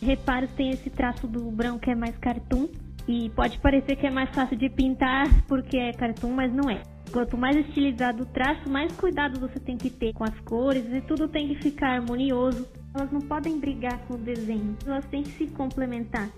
Reparos 0.00 0.50
tem 0.52 0.70
esse 0.70 0.88
traço 0.88 1.26
do 1.26 1.50
branco 1.50 1.80
que 1.80 1.90
é 1.90 1.94
mais 1.94 2.16
cartoon 2.18 2.68
e 3.08 3.30
pode 3.30 3.58
parecer 3.58 3.96
que 3.96 4.06
é 4.06 4.10
mais 4.10 4.30
fácil 4.30 4.56
de 4.56 4.68
pintar 4.68 5.26
porque 5.48 5.76
é 5.76 5.92
cartoon, 5.92 6.32
mas 6.32 6.52
não 6.52 6.70
é. 6.70 6.82
Quanto 7.10 7.36
mais 7.36 7.56
estilizado 7.56 8.22
o 8.22 8.26
traço, 8.26 8.68
mais 8.68 8.92
cuidado 8.92 9.40
você 9.40 9.58
tem 9.58 9.76
que 9.76 9.90
ter 9.90 10.12
com 10.12 10.24
as 10.24 10.38
cores 10.40 10.84
e 10.92 11.00
tudo 11.00 11.26
tem 11.26 11.48
que 11.48 11.56
ficar 11.56 11.96
harmonioso. 11.96 12.68
Elas 12.94 13.10
não 13.10 13.20
podem 13.20 13.58
brigar 13.58 13.98
com 14.06 14.14
o 14.14 14.18
desenho, 14.18 14.76
elas 14.86 15.04
têm 15.06 15.22
que 15.22 15.30
se 15.30 15.46
complementar. 15.48 16.28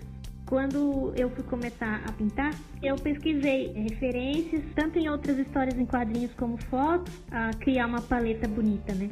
Quando 0.51 1.13
eu 1.15 1.29
fui 1.29 1.45
começar 1.45 2.01
a 2.05 2.11
pintar, 2.11 2.53
eu 2.83 2.97
pesquisei 2.97 3.71
referências, 3.71 4.61
tanto 4.75 4.99
em 4.99 5.07
outras 5.07 5.37
histórias 5.37 5.79
em 5.79 5.85
quadrinhos 5.85 6.33
como 6.33 6.57
fotos, 6.63 7.13
a 7.31 7.51
criar 7.51 7.85
uma 7.85 8.01
paleta 8.01 8.49
bonita, 8.49 8.93
né? 8.93 9.09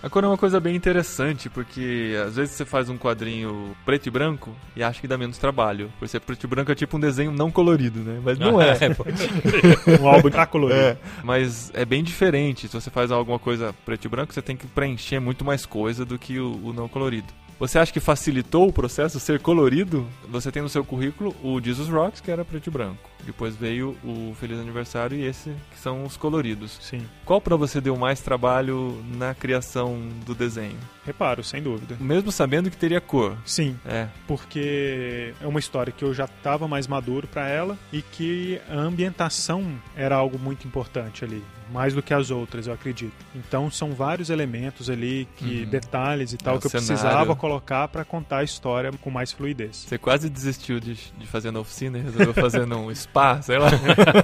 A 0.00 0.08
cor 0.08 0.22
é 0.22 0.28
uma 0.28 0.38
coisa 0.38 0.60
bem 0.60 0.76
interessante, 0.76 1.50
porque 1.50 2.14
às 2.24 2.36
vezes 2.36 2.54
você 2.54 2.64
faz 2.64 2.88
um 2.88 2.96
quadrinho 2.96 3.76
preto 3.84 4.06
e 4.06 4.10
branco 4.10 4.54
e 4.76 4.82
acha 4.82 5.00
que 5.00 5.08
dá 5.08 5.18
menos 5.18 5.38
trabalho. 5.38 5.92
Por 5.98 6.06
ser 6.06 6.20
preto 6.20 6.44
e 6.44 6.46
branco 6.46 6.70
é 6.70 6.74
tipo 6.76 6.96
um 6.96 7.00
desenho 7.00 7.32
não 7.32 7.50
colorido, 7.50 7.98
né? 7.98 8.20
Mas 8.22 8.38
não 8.38 8.60
é. 8.60 8.74
É, 8.78 10.00
um 10.00 10.06
álbum 10.08 10.30
tá 10.30 10.46
colorido. 10.46 10.78
É, 10.78 10.96
mas 11.24 11.72
é 11.74 11.84
bem 11.84 12.04
diferente. 12.04 12.68
Se 12.68 12.74
você 12.74 12.90
faz 12.90 13.10
alguma 13.10 13.40
coisa 13.40 13.74
preto 13.84 14.04
e 14.04 14.08
branco, 14.08 14.32
você 14.32 14.42
tem 14.42 14.56
que 14.56 14.68
preencher 14.68 15.18
muito 15.18 15.44
mais 15.44 15.66
coisa 15.66 16.04
do 16.04 16.16
que 16.16 16.38
o, 16.38 16.60
o 16.64 16.72
não 16.72 16.86
colorido. 16.86 17.41
Você 17.58 17.78
acha 17.78 17.92
que 17.92 18.00
facilitou 18.00 18.68
o 18.68 18.72
processo 18.72 19.20
ser 19.20 19.40
colorido? 19.40 20.06
Você 20.28 20.50
tem 20.50 20.62
no 20.62 20.68
seu 20.68 20.84
currículo 20.84 21.34
o 21.42 21.60
Jesus 21.60 21.88
Rocks, 21.88 22.20
que 22.20 22.30
era 22.30 22.44
preto 22.44 22.66
e 22.66 22.70
branco. 22.70 23.11
Depois 23.24 23.54
veio 23.56 23.96
o 24.04 24.34
Feliz 24.38 24.58
Aniversário 24.58 25.16
e 25.16 25.24
esse 25.24 25.50
que 25.70 25.78
são 25.78 26.04
os 26.04 26.16
coloridos. 26.16 26.78
Sim. 26.80 27.06
Qual 27.24 27.40
para 27.40 27.56
você 27.56 27.80
deu 27.80 27.96
mais 27.96 28.20
trabalho 28.20 29.02
na 29.16 29.34
criação 29.34 29.98
do 30.26 30.34
desenho? 30.34 30.76
Reparo, 31.04 31.42
sem 31.42 31.62
dúvida. 31.62 31.96
Mesmo 32.00 32.30
sabendo 32.32 32.70
que 32.70 32.76
teria 32.76 33.00
cor. 33.00 33.36
Sim. 33.44 33.76
É. 33.84 34.06
Porque 34.26 35.34
é 35.40 35.46
uma 35.46 35.58
história 35.58 35.92
que 35.92 36.04
eu 36.04 36.14
já 36.14 36.24
estava 36.24 36.66
mais 36.68 36.86
maduro 36.86 37.26
para 37.26 37.48
ela 37.48 37.78
e 37.92 38.02
que 38.02 38.60
a 38.68 38.74
ambientação 38.76 39.74
era 39.96 40.14
algo 40.16 40.38
muito 40.38 40.66
importante 40.66 41.24
ali, 41.24 41.42
mais 41.72 41.92
do 41.94 42.02
que 42.02 42.14
as 42.14 42.30
outras, 42.30 42.66
eu 42.66 42.72
acredito. 42.72 43.12
Então 43.34 43.70
são 43.70 43.92
vários 43.92 44.30
elementos 44.30 44.88
ali 44.90 45.28
que 45.36 45.62
Uhum. 45.64 45.70
detalhes 45.70 46.32
e 46.32 46.36
tal 46.36 46.56
É, 46.56 46.58
que 46.58 46.66
eu 46.66 46.70
cenário. 46.70 46.86
precisava 46.88 47.36
colocar 47.36 47.88
para 47.88 48.04
contar 48.04 48.38
a 48.38 48.44
história 48.44 48.90
com 48.92 49.10
mais 49.10 49.32
fluidez. 49.32 49.84
Você 49.88 49.98
quase 49.98 50.28
desistiu 50.30 50.78
de, 50.80 50.94
de 50.94 51.26
fazer 51.26 51.50
na 51.50 51.60
oficina 51.60 51.98
e 51.98 52.02
resolveu 52.02 52.34
fazer 52.34 52.64
num 52.66 52.90
spa, 53.12 53.42
sei 53.42 53.58
lá. 53.58 53.68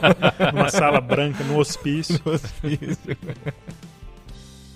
Numa 0.53 0.71
sala 0.71 1.01
branca, 1.01 1.45
no 1.45 1.59
hospício. 1.59 2.19
No 2.25 2.33
hospício. 2.33 3.17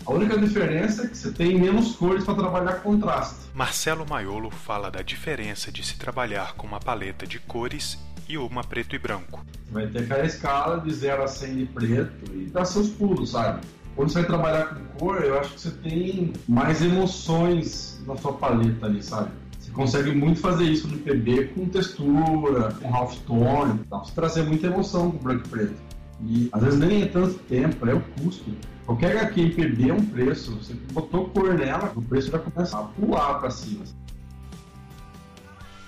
A 0.04 0.12
única 0.12 0.38
diferença 0.38 1.04
é 1.04 1.06
que 1.08 1.16
você 1.16 1.32
tem 1.32 1.58
menos 1.58 1.96
cores 1.96 2.24
para 2.24 2.34
trabalhar 2.34 2.74
contraste. 2.82 3.50
Marcelo 3.54 4.06
Maiolo 4.06 4.50
fala 4.50 4.90
da 4.90 5.00
diferença 5.00 5.72
de 5.72 5.82
se 5.82 5.96
trabalhar 5.96 6.54
com 6.54 6.66
uma 6.66 6.80
paleta 6.80 7.26
de 7.26 7.38
cores 7.38 7.98
e 8.28 8.36
uma 8.36 8.62
preto 8.62 8.94
e 8.94 8.98
branco. 8.98 9.44
Você 9.66 9.72
vai 9.72 9.86
ter 9.86 10.00
aquela 10.00 10.26
escala 10.26 10.80
de 10.80 10.92
0 10.92 11.22
a 11.22 11.28
100 11.28 11.56
de 11.56 11.66
preto 11.66 12.34
e 12.34 12.46
dá 12.46 12.64
seus 12.64 12.88
pulos, 12.90 13.30
sabe? 13.30 13.64
Quando 13.94 14.10
você 14.10 14.20
vai 14.20 14.28
trabalhar 14.28 14.64
com 14.66 14.84
cor, 14.98 15.22
eu 15.22 15.38
acho 15.38 15.54
que 15.54 15.60
você 15.60 15.70
tem 15.70 16.32
mais 16.48 16.82
emoções 16.82 18.02
na 18.06 18.16
sua 18.16 18.32
paleta 18.32 18.86
ali, 18.86 19.02
sabe? 19.02 19.30
Consegue 19.72 20.12
muito 20.12 20.40
fazer 20.40 20.64
isso 20.64 20.86
no 20.88 20.98
PB 20.98 21.46
com 21.54 21.66
textura, 21.66 22.72
com 22.80 22.94
half 22.94 23.16
tone, 23.26 23.80
você 23.88 24.12
trazer 24.14 24.42
muita 24.42 24.66
emoção 24.66 25.10
com 25.10 25.18
branco 25.18 25.46
e 25.46 25.48
preto. 25.48 25.74
E 26.24 26.48
às 26.52 26.62
vezes 26.62 26.78
nem 26.78 27.02
é 27.02 27.06
tanto 27.06 27.34
tempo, 27.44 27.88
é 27.88 27.94
o 27.94 28.00
custo. 28.00 28.50
Qualquer 28.86 29.16
HQ 29.16 29.40
em 29.40 29.50
PB 29.50 29.90
é 29.90 29.94
um 29.94 30.04
preço. 30.04 30.52
Você 30.56 30.74
botou 30.92 31.28
cor 31.30 31.54
nela, 31.54 31.92
o 31.96 32.02
preço 32.02 32.30
vai 32.30 32.40
começar 32.40 32.80
a 32.80 32.84
pular 32.84 33.34
pra 33.40 33.50
cima. 33.50 33.84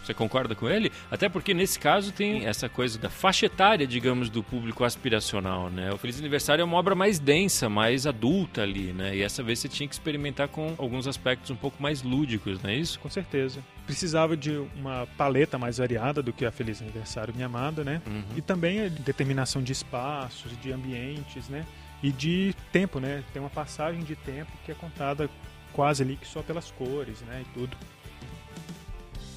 Você 0.05 0.13
concorda 0.13 0.55
com 0.55 0.69
ele? 0.69 0.93
Até 1.11 1.29
porque 1.29 1.55
nesse 1.55 1.79
caso 1.79 2.13
tem 2.13 2.47
essa 2.47 2.69
coisa 2.69 2.99
da 2.99 3.09
faixa 3.09 3.47
etária, 3.47 3.87
digamos, 3.87 4.29
do 4.29 4.43
público 4.43 4.85
aspiracional, 4.85 5.71
né? 5.71 5.93
O 5.93 5.99
Feliz 5.99 6.19
Aniversário 6.19 6.63
é 6.63 6.65
uma 6.65 6.77
obra 6.77 6.95
mais 6.95 7.19
densa, 7.19 7.69
mais 7.69 8.07
adulta 8.07 8.63
ali, 8.63 8.93
né? 8.93 9.17
E 9.17 9.23
essa 9.23 9.43
vez 9.43 9.59
você 9.59 9.69
tinha 9.69 9.89
que 9.89 9.95
experimentar 9.95 10.49
com 10.49 10.75
alguns 10.77 11.07
aspectos 11.07 11.51
um 11.51 11.57
pouco 11.57 11.83
mais 11.83 12.03
lúdicos, 12.03 12.63
não 12.63 12.71
é 12.71 12.77
isso? 12.77 12.99
Com 13.01 13.09
certeza. 13.09 13.61
Precisava 13.87 14.37
de 14.37 14.51
uma 14.77 15.07
paleta 15.17 15.59
mais 15.59 15.79
variada 15.79 16.23
do 16.23 16.33
que 16.33 16.45
a 16.45 16.51
Feliz 16.51 16.83
Aniversário 16.83 17.35
Minha 17.35 17.47
Amada, 17.47 17.83
né? 17.83 18.03
Uhum. 18.07 18.23
E 18.37 18.43
também 18.43 18.85
a 18.85 18.89
determinação 18.89 19.63
de 19.63 19.73
espaços, 19.73 20.53
de 20.61 20.73
ambientes, 20.73 21.49
né? 21.49 21.65
E 22.03 22.13
de 22.13 22.55
tempo, 22.71 23.01
né? 23.01 23.23
Tem 23.33 23.41
uma 23.41 23.51
passagem 23.51 24.03
de 24.03 24.15
tempo 24.15 24.51
que 24.65 24.71
é 24.73 24.75
contada 24.75 25.29
quase 25.73 26.03
ali 26.03 26.17
que 26.17 26.27
só 26.27 26.43
pelas 26.43 26.71
cores, 26.71 27.21
né? 27.23 27.43
E 27.43 27.59
tudo. 27.59 27.77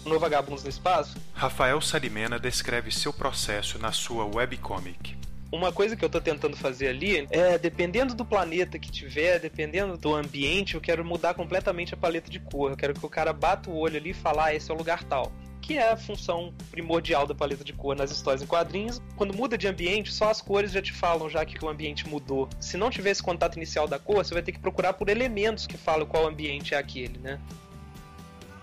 No 0.08 0.20
Vagabundos 0.20 0.64
no 0.64 0.70
Espaço, 0.70 1.18
Rafael 1.34 1.82
Salimena 1.82 2.40
descreve 2.40 2.92
seu 2.92 3.12
processo 3.12 3.78
na 3.78 3.92
sua 3.92 4.26
webcomic. 4.26 5.18
uma 5.52 5.72
coisa 5.72 5.98
que 5.98 6.06
eu 6.06 6.10
tô 6.10 6.22
tentando 6.22 6.56
fazer 6.56 6.88
ali 6.88 7.28
é, 7.30 7.58
dependendo 7.58 8.16
do 8.16 8.24
planeta 8.24 8.80
que 8.80 8.90
tiver, 8.90 9.38
dependendo 9.40 9.98
do 9.98 10.16
ambiente, 10.16 10.76
eu 10.76 10.82
quero 10.82 11.04
mudar 11.04 11.34
completamente 11.34 11.94
a 11.94 11.98
paleta 11.98 12.32
de 12.32 12.40
cor. 12.40 12.72
Eu 12.72 12.78
quero 12.78 12.94
que 12.94 13.06
o 13.06 13.10
cara 13.10 13.34
bata 13.34 13.70
o 13.70 13.78
olho 13.78 13.98
ali 13.98 14.12
e 14.12 14.14
fale, 14.14 14.40
ah, 14.40 14.56
esse 14.56 14.72
é 14.72 14.74
o 14.74 14.78
lugar 14.78 15.04
tal. 15.04 15.30
Que 15.62 15.78
é 15.78 15.92
a 15.92 15.98
função 15.98 16.54
primordial 16.72 17.28
da 17.28 17.36
paleta 17.36 17.64
de 17.66 17.74
cor 17.74 17.94
nas 17.94 18.10
histórias 18.10 18.42
em 18.42 18.48
quadrinhos. 18.48 19.02
Quando 19.18 19.36
muda 19.36 19.58
de 19.58 19.68
ambiente, 19.68 20.14
só 20.14 20.30
as 20.30 20.42
cores 20.42 20.72
já 20.72 20.82
te 20.82 20.94
falam 20.94 21.30
já 21.30 21.44
que 21.44 21.64
o 21.64 21.68
ambiente 21.68 22.08
mudou. 22.08 22.48
Se 22.62 22.78
não 22.78 22.90
tiver 22.90 23.10
esse 23.10 23.22
contato 23.22 23.58
inicial 23.58 23.90
da 23.90 24.00
cor, 24.00 24.24
você 24.24 24.34
vai 24.34 24.42
ter 24.42 24.54
que 24.54 24.60
procurar 24.60 24.94
por 24.94 25.10
elementos 25.10 25.68
que 25.68 25.78
falam 25.78 26.06
qual 26.06 26.26
ambiente 26.26 26.74
é 26.74 26.78
aquele, 26.78 27.18
né? 27.20 27.38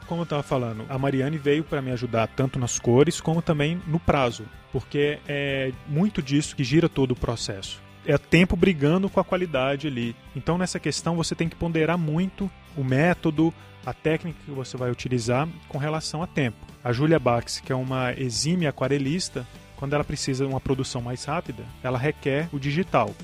Como 0.06 0.20
eu 0.20 0.24
estava 0.24 0.42
falando, 0.42 0.84
a 0.88 0.98
Mariane 0.98 1.38
veio 1.38 1.64
para 1.64 1.80
me 1.80 1.90
ajudar 1.90 2.26
tanto 2.28 2.58
nas 2.58 2.78
cores 2.78 3.20
como 3.20 3.40
também 3.40 3.80
no 3.86 3.98
prazo, 3.98 4.44
porque 4.70 5.18
é 5.26 5.72
muito 5.86 6.20
disso 6.22 6.54
que 6.54 6.62
gira 6.62 6.88
todo 6.88 7.12
o 7.12 7.16
processo. 7.16 7.82
É 8.06 8.18
tempo 8.18 8.54
brigando 8.54 9.08
com 9.08 9.18
a 9.18 9.24
qualidade 9.24 9.86
ali. 9.86 10.14
Então, 10.36 10.58
nessa 10.58 10.78
questão, 10.78 11.16
você 11.16 11.34
tem 11.34 11.48
que 11.48 11.56
ponderar 11.56 11.96
muito 11.96 12.50
o 12.76 12.84
método, 12.84 13.52
a 13.86 13.94
técnica 13.94 14.38
que 14.44 14.50
você 14.50 14.76
vai 14.76 14.90
utilizar 14.90 15.48
com 15.68 15.78
relação 15.78 16.22
a 16.22 16.26
tempo. 16.26 16.58
A 16.82 16.92
Julia 16.92 17.18
Bax, 17.18 17.60
que 17.60 17.72
é 17.72 17.74
uma 17.74 18.12
exímia 18.12 18.68
aquarelista, 18.68 19.46
quando 19.76 19.94
ela 19.94 20.04
precisa 20.04 20.44
de 20.44 20.50
uma 20.50 20.60
produção 20.60 21.00
mais 21.00 21.24
rápida, 21.24 21.64
ela 21.82 21.98
requer 21.98 22.48
o 22.52 22.58
digital. 22.58 23.14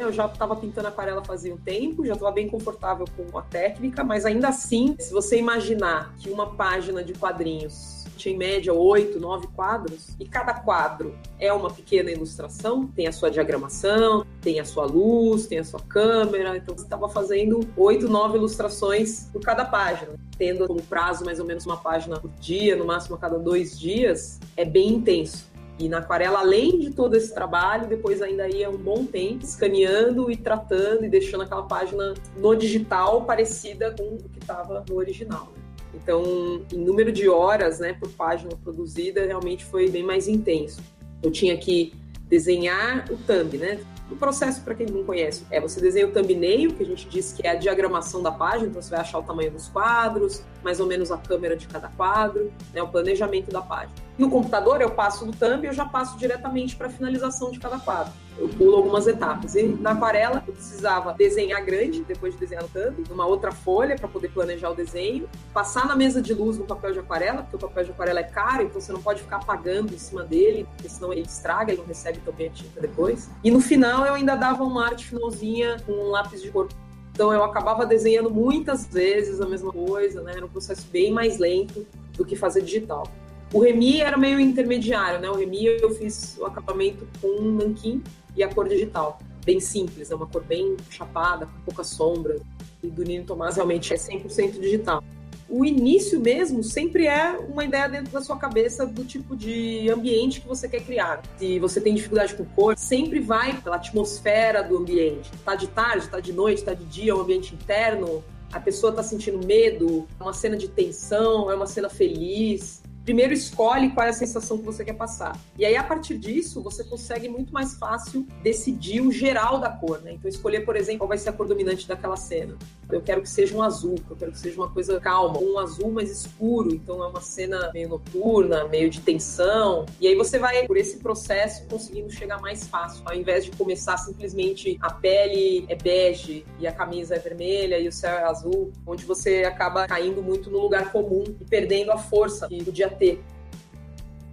Eu 0.00 0.10
já 0.10 0.24
estava 0.24 0.56
pintando 0.56 0.88
aquarela 0.88 1.22
fazia 1.22 1.54
um 1.54 1.58
tempo, 1.58 2.06
já 2.06 2.14
estava 2.14 2.32
bem 2.32 2.48
confortável 2.48 3.04
com 3.14 3.36
a 3.36 3.42
técnica, 3.42 4.02
mas 4.02 4.24
ainda 4.24 4.48
assim, 4.48 4.96
se 4.98 5.12
você 5.12 5.38
imaginar 5.38 6.14
que 6.18 6.30
uma 6.30 6.54
página 6.54 7.04
de 7.04 7.12
quadrinhos 7.12 8.00
tinha 8.16 8.34
em 8.34 8.38
média 8.38 8.72
oito, 8.72 9.18
nove 9.18 9.46
quadros, 9.48 10.08
e 10.18 10.26
cada 10.26 10.54
quadro 10.54 11.14
é 11.38 11.52
uma 11.52 11.70
pequena 11.70 12.10
ilustração, 12.10 12.86
tem 12.86 13.06
a 13.06 13.12
sua 13.12 13.30
diagramação, 13.30 14.26
tem 14.40 14.60
a 14.60 14.64
sua 14.64 14.84
luz, 14.84 15.46
tem 15.46 15.58
a 15.58 15.64
sua 15.64 15.80
câmera, 15.80 16.56
então 16.56 16.76
você 16.76 16.84
estava 16.84 17.08
fazendo 17.08 17.60
oito, 17.76 18.08
nove 18.08 18.36
ilustrações 18.36 19.28
por 19.32 19.42
cada 19.42 19.64
página, 19.64 20.12
tendo 20.36 20.66
como 20.66 20.82
prazo 20.82 21.24
mais 21.24 21.40
ou 21.40 21.46
menos 21.46 21.64
uma 21.66 21.78
página 21.78 22.18
por 22.18 22.30
dia, 22.40 22.76
no 22.76 22.86
máximo 22.86 23.16
a 23.16 23.18
cada 23.18 23.38
dois 23.38 23.78
dias, 23.78 24.38
é 24.56 24.64
bem 24.64 24.88
intenso. 24.88 25.49
E 25.80 25.88
na 25.88 25.98
aquarela, 25.98 26.40
além 26.40 26.78
de 26.78 26.90
todo 26.90 27.16
esse 27.16 27.32
trabalho, 27.32 27.88
depois 27.88 28.20
ainda 28.20 28.46
ia 28.46 28.68
um 28.68 28.76
bom 28.76 29.06
tempo 29.06 29.42
escaneando 29.42 30.30
e 30.30 30.36
tratando 30.36 31.06
e 31.06 31.08
deixando 31.08 31.40
aquela 31.40 31.62
página 31.62 32.12
no 32.36 32.54
digital 32.54 33.24
parecida 33.24 33.90
com 33.96 34.02
o 34.02 34.18
que 34.18 34.38
estava 34.38 34.84
no 34.86 34.96
original. 34.96 35.48
né? 35.56 35.62
Então, 35.94 36.22
em 36.70 36.76
número 36.76 37.10
de 37.10 37.30
horas 37.30 37.78
né, 37.78 37.94
por 37.94 38.10
página 38.10 38.50
produzida, 38.62 39.24
realmente 39.24 39.64
foi 39.64 39.88
bem 39.88 40.02
mais 40.02 40.28
intenso. 40.28 40.82
Eu 41.22 41.30
tinha 41.30 41.56
que 41.56 41.94
desenhar 42.28 43.10
o 43.10 43.16
thumb, 43.16 43.56
né? 43.56 43.80
O 44.10 44.16
processo, 44.16 44.62
para 44.62 44.74
quem 44.74 44.86
não 44.86 45.04
conhece, 45.04 45.46
é 45.50 45.60
você 45.60 45.80
desenha 45.80 46.08
o 46.08 46.10
thumbnail, 46.10 46.74
que 46.74 46.82
a 46.82 46.86
gente 46.86 47.08
diz 47.08 47.32
que 47.32 47.46
é 47.46 47.50
a 47.50 47.54
diagramação 47.54 48.20
da 48.20 48.32
página, 48.32 48.68
então 48.68 48.82
você 48.82 48.90
vai 48.90 49.00
achar 49.00 49.18
o 49.18 49.22
tamanho 49.22 49.52
dos 49.52 49.68
quadros, 49.68 50.42
mais 50.64 50.80
ou 50.80 50.86
menos 50.86 51.12
a 51.12 51.16
câmera 51.16 51.56
de 51.56 51.68
cada 51.68 51.88
quadro, 51.88 52.52
né, 52.74 52.82
o 52.82 52.88
planejamento 52.88 53.52
da 53.52 53.62
página. 53.62 53.94
No 54.18 54.28
computador, 54.28 54.80
eu 54.80 54.90
passo 54.90 55.24
do 55.24 55.32
thumb 55.32 55.64
e 55.64 55.68
eu 55.68 55.72
já 55.72 55.84
passo 55.84 56.18
diretamente 56.18 56.74
para 56.74 56.88
a 56.88 56.90
finalização 56.90 57.52
de 57.52 57.60
cada 57.60 57.78
quadro. 57.78 58.12
Eu 58.40 58.48
pulo 58.48 58.76
algumas 58.76 59.06
etapas. 59.06 59.54
E 59.54 59.64
na 59.64 59.90
aquarela, 59.90 60.42
eu 60.46 60.52
precisava 60.54 61.12
desenhar 61.12 61.62
grande, 61.64 62.02
depois 62.02 62.32
de 62.32 62.40
desenhar 62.40 62.62
no 62.62 62.68
thumb, 62.70 63.04
numa 63.08 63.26
outra 63.26 63.52
folha 63.52 63.96
para 63.96 64.08
poder 64.08 64.30
planejar 64.30 64.70
o 64.70 64.74
desenho, 64.74 65.28
passar 65.52 65.86
na 65.86 65.94
mesa 65.94 66.22
de 66.22 66.32
luz 66.32 66.56
no 66.56 66.64
papel 66.64 66.92
de 66.92 66.98
aquarela, 66.98 67.42
porque 67.42 67.56
o 67.56 67.58
papel 67.58 67.84
de 67.84 67.90
aquarela 67.90 68.20
é 68.20 68.24
caro, 68.24 68.62
então 68.62 68.80
você 68.80 68.92
não 68.92 69.02
pode 69.02 69.20
ficar 69.20 69.36
apagando 69.36 69.94
em 69.94 69.98
cima 69.98 70.24
dele, 70.24 70.66
porque 70.74 70.88
senão 70.88 71.12
ele 71.12 71.22
estraga, 71.22 71.70
ele 71.70 71.82
não 71.82 71.86
recebe 71.86 72.18
também 72.20 72.48
a 72.48 72.50
tinta 72.50 72.80
depois. 72.80 73.30
E 73.44 73.50
no 73.50 73.60
final, 73.60 74.06
eu 74.06 74.14
ainda 74.14 74.34
dava 74.34 74.64
uma 74.64 74.86
arte 74.86 75.06
finalzinha 75.06 75.76
com 75.84 75.92
um 75.92 76.08
lápis 76.08 76.40
de 76.40 76.50
cor 76.50 76.66
então 77.12 77.34
eu 77.34 77.44
acabava 77.44 77.84
desenhando 77.84 78.30
muitas 78.30 78.86
vezes 78.86 79.42
a 79.42 79.46
mesma 79.46 79.70
coisa, 79.70 80.22
né? 80.22 80.32
Era 80.36 80.46
um 80.46 80.48
processo 80.48 80.86
bem 80.90 81.12
mais 81.12 81.36
lento 81.36 81.86
do 82.16 82.24
que 82.24 82.34
fazer 82.34 82.62
digital. 82.62 83.06
O 83.52 83.60
Remi 83.60 84.00
era 84.00 84.16
meio 84.16 84.40
intermediário, 84.40 85.20
né? 85.20 85.28
O 85.28 85.34
Remi 85.34 85.66
eu 85.66 85.90
fiz 85.90 86.38
o 86.38 86.46
acabamento 86.46 87.06
com 87.20 87.28
um 87.28 87.52
nanquim 87.52 88.02
e 88.36 88.42
a 88.42 88.48
cor 88.48 88.68
digital. 88.68 89.18
Bem 89.44 89.60
simples, 89.60 90.10
é 90.10 90.14
uma 90.14 90.26
cor 90.26 90.42
bem 90.44 90.76
chapada, 90.90 91.46
com 91.46 91.60
pouca 91.64 91.84
sombra. 91.84 92.40
E 92.82 92.88
do 92.88 93.02
Nino 93.02 93.24
Tomás 93.24 93.56
realmente 93.56 93.92
é 93.92 93.96
100% 93.96 94.60
digital. 94.60 95.02
O 95.48 95.64
início 95.64 96.20
mesmo 96.20 96.62
sempre 96.62 97.08
é 97.08 97.32
uma 97.32 97.64
ideia 97.64 97.88
dentro 97.88 98.12
da 98.12 98.22
sua 98.22 98.36
cabeça 98.36 98.86
do 98.86 99.04
tipo 99.04 99.36
de 99.36 99.90
ambiente 99.90 100.40
que 100.40 100.46
você 100.46 100.68
quer 100.68 100.80
criar. 100.80 101.22
Se 101.38 101.58
você 101.58 101.80
tem 101.80 101.92
dificuldade 101.92 102.36
com 102.36 102.44
cor, 102.44 102.78
sempre 102.78 103.18
vai 103.18 103.60
pela 103.60 103.74
atmosfera 103.74 104.62
do 104.62 104.78
ambiente. 104.78 105.28
Tá 105.44 105.56
de 105.56 105.66
tarde, 105.66 106.08
tá 106.08 106.20
de 106.20 106.32
noite, 106.32 106.62
tá 106.62 106.72
de 106.72 106.84
dia, 106.84 107.10
é 107.10 107.14
um 107.14 107.20
ambiente 107.20 107.52
interno, 107.52 108.22
a 108.52 108.60
pessoa 108.60 108.92
tá 108.92 109.02
sentindo 109.02 109.44
medo, 109.44 110.06
é 110.20 110.22
uma 110.22 110.32
cena 110.32 110.56
de 110.56 110.68
tensão, 110.68 111.50
é 111.50 111.54
uma 111.56 111.66
cena 111.66 111.88
feliz 111.88 112.79
primeiro 113.10 113.34
escolhe 113.34 113.90
qual 113.90 114.06
é 114.06 114.10
a 114.10 114.12
sensação 114.12 114.56
que 114.56 114.64
você 114.64 114.84
quer 114.84 114.92
passar. 114.92 115.36
E 115.58 115.64
aí, 115.64 115.76
a 115.76 115.82
partir 115.82 116.16
disso, 116.16 116.62
você 116.62 116.84
consegue 116.84 117.28
muito 117.28 117.52
mais 117.52 117.74
fácil 117.74 118.24
decidir 118.40 119.00
o 119.00 119.10
geral 119.10 119.58
da 119.58 119.68
cor, 119.68 120.00
né? 120.00 120.12
Então, 120.12 120.28
escolher, 120.28 120.60
por 120.60 120.76
exemplo, 120.76 121.00
qual 121.00 121.08
vai 121.08 121.18
ser 121.18 121.30
a 121.30 121.32
cor 121.32 121.48
dominante 121.48 121.88
daquela 121.88 122.16
cena. 122.16 122.56
Eu 122.92 123.00
quero 123.00 123.22
que 123.22 123.28
seja 123.28 123.56
um 123.56 123.62
azul, 123.62 123.96
eu 124.08 124.16
quero 124.16 124.32
que 124.32 124.38
seja 124.38 124.56
uma 124.56 124.68
coisa 124.68 124.98
calma, 125.00 125.38
um 125.40 125.58
azul 125.58 125.90
mais 125.90 126.10
escuro, 126.10 126.74
então 126.74 127.02
é 127.02 127.06
uma 127.06 127.20
cena 127.20 127.70
meio 127.72 127.88
noturna, 127.88 128.66
meio 128.68 128.90
de 128.90 129.00
tensão. 129.00 129.86
E 130.00 130.08
aí 130.08 130.14
você 130.14 130.38
vai, 130.38 130.66
por 130.66 130.76
esse 130.76 130.98
processo, 130.98 131.66
conseguindo 131.68 132.10
chegar 132.10 132.40
mais 132.40 132.66
fácil, 132.66 133.02
ao 133.04 133.14
invés 133.14 133.44
de 133.44 133.52
começar 133.52 133.96
simplesmente 133.96 134.76
a 134.80 134.92
pele 134.92 135.64
é 135.68 135.74
bege 135.74 136.44
e 136.58 136.66
a 136.66 136.72
camisa 136.72 137.14
é 137.14 137.18
vermelha 137.18 137.78
e 137.78 137.86
o 137.86 137.92
céu 137.92 138.10
é 138.10 138.24
azul, 138.24 138.72
onde 138.86 139.04
você 139.04 139.44
acaba 139.44 139.86
caindo 139.86 140.22
muito 140.22 140.50
no 140.50 140.58
lugar 140.58 140.90
comum 140.90 141.24
e 141.40 141.44
perdendo 141.44 141.92
a 141.92 141.98
força 141.98 142.48
que 142.48 142.64
podia 142.64 142.88
ter 143.00 143.20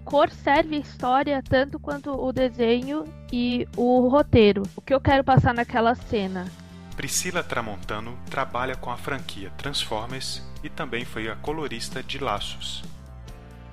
cor 0.07 0.29
serve 0.31 0.77
a 0.77 0.79
história 0.79 1.43
tanto 1.43 1.77
quanto 1.77 2.11
o 2.11 2.31
desenho 2.31 3.03
e 3.31 3.67
o 3.75 4.07
roteiro. 4.07 4.63
O 4.73 4.81
que 4.81 4.93
eu 4.93 5.01
quero 5.01 5.21
passar 5.21 5.53
naquela 5.53 5.95
cena. 5.95 6.45
Priscila 6.95 7.43
Tramontano 7.43 8.17
trabalha 8.29 8.75
com 8.77 8.89
a 8.89 8.95
franquia 8.95 9.51
Transformers 9.57 10.41
e 10.63 10.69
também 10.69 11.03
foi 11.03 11.27
a 11.27 11.35
colorista 11.35 12.01
de 12.01 12.19
Laços. 12.19 12.83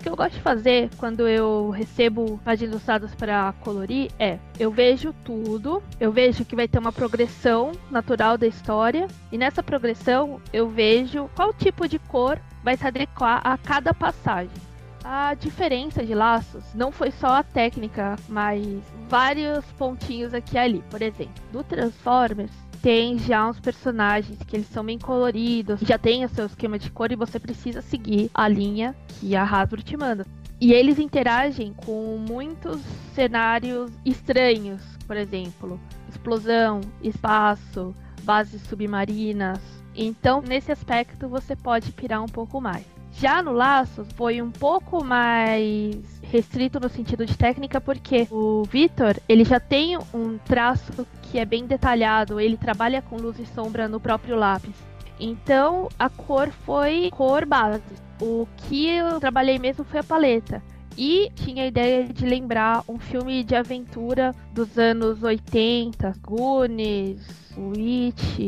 O 0.01 0.03
que 0.03 0.09
eu 0.09 0.17
gosto 0.17 0.35
de 0.35 0.41
fazer 0.41 0.91
quando 0.99 1.27
eu 1.29 1.71
recebo 1.71 2.39
páginas 2.45 2.73
ilustradas 2.73 3.15
para 3.15 3.55
colorir 3.61 4.11
é: 4.19 4.39
eu 4.59 4.73
vejo 4.73 5.15
tudo, 5.25 5.83
eu 6.01 6.11
vejo 6.11 6.45
que 6.45 6.57
vai 6.57 6.67
ter 6.67 6.81
uma 6.81 6.93
progressão 6.93 7.71
natural 7.93 8.37
da 8.37 8.47
história, 8.47 9.07
e 9.31 9.39
nessa 9.39 9.63
progressão 9.63 10.41
eu 10.53 10.69
vejo 10.69 11.31
qual 11.37 11.55
tipo 11.55 11.89
de 11.89 12.01
cor 12.01 12.39
vai 12.63 12.77
se 12.77 12.87
adequar 12.87 13.41
a 13.45 13.57
cada 13.57 13.95
passagem. 13.95 14.64
A 15.07 15.35
diferença 15.35 16.03
de 16.03 16.15
laços 16.15 16.65
não 16.75 16.91
foi 16.91 17.11
só 17.11 17.27
a 17.27 17.43
técnica, 17.43 18.17
mas 18.27 18.65
vários 19.07 19.63
pontinhos 19.73 20.33
aqui 20.33 20.57
e 20.57 20.59
ali. 20.59 20.85
Por 20.89 21.03
exemplo, 21.03 21.43
do 21.53 21.63
Transformers, 21.63 22.51
tem 22.81 23.19
já 23.19 23.47
uns 23.47 23.61
personagens 23.61 24.39
que 24.47 24.57
eles 24.57 24.67
são 24.69 24.83
bem 24.83 24.99
coloridos, 24.99 25.81
já 25.81 25.99
tem 25.99 26.25
o 26.25 26.29
seu 26.31 26.47
esquema 26.47 26.79
de 26.79 26.91
cor 26.91 27.13
e 27.13 27.17
você 27.17 27.39
precisa 27.39 27.83
seguir 27.83 28.31
a 28.33 28.49
linha 28.49 28.97
que 29.21 29.37
a 29.37 29.45
Hasbro 29.45 29.83
te 29.83 29.95
manda. 29.95 30.27
E 30.59 30.73
eles 30.73 30.99
interagem 30.99 31.75
com 31.85 32.17
muitos 32.27 32.81
cenários 33.15 33.93
estranhos, 34.07 34.81
por 35.07 35.19
exemplo, 35.19 35.79
explosão, 36.09 36.81
espaço, 37.03 37.95
bases 38.23 38.63
submarinas. 38.63 39.61
Então, 39.95 40.41
nesse 40.41 40.73
aspecto, 40.73 41.29
você 41.29 41.55
pode 41.55 41.93
pirar 41.93 42.23
um 42.23 42.29
pouco 42.29 42.59
mais. 42.59 42.94
Já 43.21 43.43
no 43.43 43.53
Laços 43.53 44.09
foi 44.17 44.43
um 44.43 44.51
pouco 44.51 45.05
mais 45.05 45.97
restrito 46.23 46.81
no 46.81 46.89
sentido 46.89 47.25
de 47.25 47.39
técnica, 47.39 47.81
porque 47.81 48.27
o 48.31 48.65
Vitor, 48.65 49.17
ele 49.29 49.45
já 49.45 49.61
tem 49.61 49.97
um 50.13 50.37
traço 50.39 51.07
que 51.23 51.39
é 51.39 51.45
bem 51.45 51.65
detalhado, 51.65 52.41
ele 52.41 52.57
trabalha 52.57 53.01
com 53.01 53.17
luz 53.17 53.39
e 53.39 53.47
sombra 53.47 53.87
no 53.87 54.01
próprio 54.01 54.37
lápis. 54.37 54.75
Então, 55.19 55.89
a 55.97 56.09
cor 56.09 56.51
foi 56.51 57.09
cor 57.13 57.47
base. 57.47 57.83
O 58.21 58.49
que 58.57 58.89
eu 58.89 59.21
trabalhei 59.21 59.59
mesmo 59.61 59.85
foi 59.85 60.01
a 60.01 60.05
paleta. 60.05 60.61
E 60.97 61.31
tinha 61.35 61.65
a 61.65 61.67
ideia 61.67 62.05
de 62.05 62.27
lembrar 62.27 62.83
um 62.89 62.99
filme 62.99 63.43
de 63.45 63.55
aventura 63.55 64.35
dos 64.53 64.77
anos 64.77 65.23
80, 65.23 66.15
Goonies, 66.21 67.55
Witch, 67.57 68.39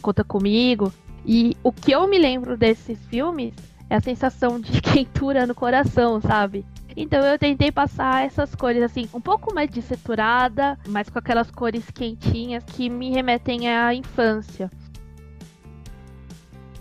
Conta 0.00 0.22
Comigo. 0.24 0.92
E 1.26 1.56
o 1.62 1.72
que 1.72 1.92
eu 1.92 2.06
me 2.08 2.18
lembro 2.18 2.56
desses 2.56 2.98
filmes 3.06 3.54
é 3.90 3.96
a 3.96 4.00
sensação 4.00 4.60
de 4.60 4.80
quentura 4.82 5.46
no 5.46 5.54
coração, 5.54 6.20
sabe? 6.20 6.64
Então 6.96 7.20
eu 7.20 7.38
tentei 7.38 7.70
passar 7.70 8.24
essas 8.24 8.54
cores 8.54 8.82
assim, 8.82 9.08
um 9.14 9.20
pouco 9.20 9.54
mais 9.54 9.70
dessaturada, 9.70 10.76
mas 10.88 11.08
com 11.08 11.18
aquelas 11.18 11.50
cores 11.50 11.88
quentinhas 11.90 12.64
que 12.64 12.90
me 12.90 13.10
remetem 13.10 13.68
à 13.68 13.94
infância. 13.94 14.70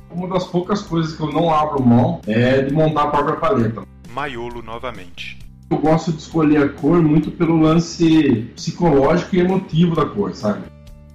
Uma 0.10 0.28
das 0.28 0.48
poucas 0.48 0.82
coisas 0.82 1.16
que 1.16 1.22
eu 1.22 1.32
não 1.32 1.54
abro 1.54 1.84
mão 1.84 2.22
é 2.26 2.64
de 2.64 2.74
montar 2.74 3.04
a 3.04 3.08
própria 3.08 3.36
paleta. 3.36 3.84
Maiolo 4.12 4.64
novamente. 4.64 5.38
Eu 5.70 5.78
gosto 5.78 6.12
de 6.14 6.20
escolher 6.20 6.64
a 6.64 6.70
cor 6.70 7.04
muito 7.04 7.30
pelo 7.30 7.60
lance 7.60 8.50
psicológico 8.56 9.36
e 9.36 9.40
emotivo 9.40 9.96
da 9.96 10.06
cor, 10.06 10.34
sabe? 10.34 10.64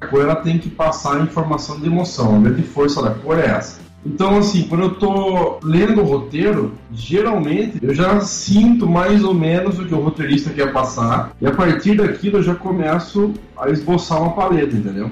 A 0.00 0.07
cor 0.07 0.20
ela 0.20 0.37
tem 0.37 0.59
que 0.59 0.68
passar 0.68 1.16
a 1.16 1.22
informação 1.22 1.81
de 1.81 1.87
emoção, 1.87 2.37
a 2.37 2.40
grande 2.40 2.62
força 2.62 3.02
da 3.02 3.14
cor 3.14 3.38
é 3.38 3.46
essa. 3.46 3.81
Então, 4.05 4.38
assim, 4.38 4.65
quando 4.65 4.83
eu 4.83 4.95
tô 4.95 5.61
lendo 5.62 6.01
o 6.01 6.05
roteiro, 6.05 6.73
geralmente 6.93 7.79
eu 7.81 7.95
já 7.95 8.21
sinto 8.21 8.88
mais 8.88 9.23
ou 9.23 9.33
menos 9.33 9.79
o 9.79 9.85
que 9.85 9.95
o 9.95 10.01
roteirista 10.01 10.51
quer 10.51 10.73
passar, 10.73 11.33
e 11.41 11.47
a 11.47 11.53
partir 11.53 11.97
daquilo 11.97 12.38
eu 12.38 12.43
já 12.43 12.55
começo 12.55 13.33
a 13.57 13.71
esboçar 13.71 14.21
uma 14.21 14.33
paleta, 14.33 14.77
entendeu? 14.77 15.11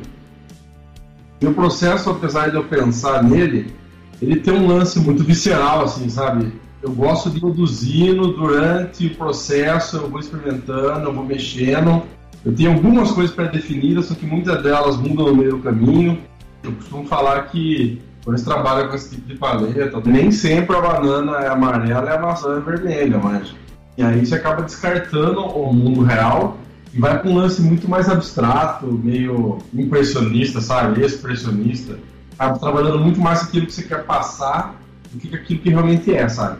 E 1.40 1.46
o 1.46 1.54
processo, 1.54 2.10
apesar 2.10 2.50
de 2.50 2.56
eu 2.56 2.64
pensar 2.64 3.22
nele, 3.22 3.72
ele 4.20 4.36
tem 4.36 4.52
um 4.52 4.66
lance 4.66 4.98
muito 4.98 5.22
visceral, 5.22 5.84
assim, 5.84 6.08
sabe? 6.08 6.52
Eu 6.82 6.90
gosto 6.92 7.30
de 7.30 7.38
produzindo 7.38 8.32
durante 8.32 9.06
o 9.06 9.14
processo, 9.14 9.98
eu 9.98 10.10
vou 10.10 10.18
experimentando, 10.18 11.08
eu 11.08 11.12
vou 11.12 11.24
mexendo. 11.24 12.02
Eu 12.44 12.54
tenho 12.54 12.72
algumas 12.72 13.10
coisas 13.12 13.34
pré-definidas, 13.34 14.06
só 14.06 14.14
que 14.14 14.26
muitas 14.26 14.62
delas 14.62 14.96
mudam 14.96 15.26
no 15.26 15.36
meio 15.36 15.52
do 15.52 15.58
caminho. 15.58 16.18
Eu 16.62 16.72
costumo 16.72 17.04
falar 17.06 17.42
que 17.48 18.00
quando 18.24 18.38
você 18.38 18.44
trabalha 18.44 18.88
com 18.88 18.94
esse 18.94 19.10
tipo 19.10 19.28
de 19.28 19.36
paleta, 19.36 20.00
nem 20.04 20.30
sempre 20.30 20.76
a 20.76 20.80
banana 20.80 21.38
é 21.38 21.48
amarela 21.48 22.10
e 22.10 22.12
a 22.12 22.18
maçã 22.18 22.56
é 22.56 22.60
vermelha, 22.60 23.18
mas. 23.18 23.54
E 23.96 24.02
aí 24.02 24.24
você 24.24 24.34
acaba 24.34 24.62
descartando 24.62 25.40
o 25.40 25.72
mundo 25.72 26.02
real 26.02 26.56
e 26.92 26.98
vai 26.98 27.18
para 27.18 27.30
um 27.30 27.36
lance 27.36 27.62
muito 27.62 27.88
mais 27.88 28.08
abstrato, 28.08 28.86
meio 28.86 29.58
impressionista, 29.72 30.60
sabe? 30.60 31.02
Expressionista. 31.02 31.98
Acaba 32.38 32.58
trabalhando 32.58 32.98
muito 32.98 33.20
mais 33.20 33.42
aquilo 33.42 33.66
que 33.66 33.72
você 33.72 33.82
quer 33.82 34.04
passar 34.04 34.74
do 35.12 35.18
que 35.18 35.34
aquilo 35.34 35.60
que 35.60 35.70
realmente 35.70 36.14
é, 36.14 36.28
sabe? 36.28 36.58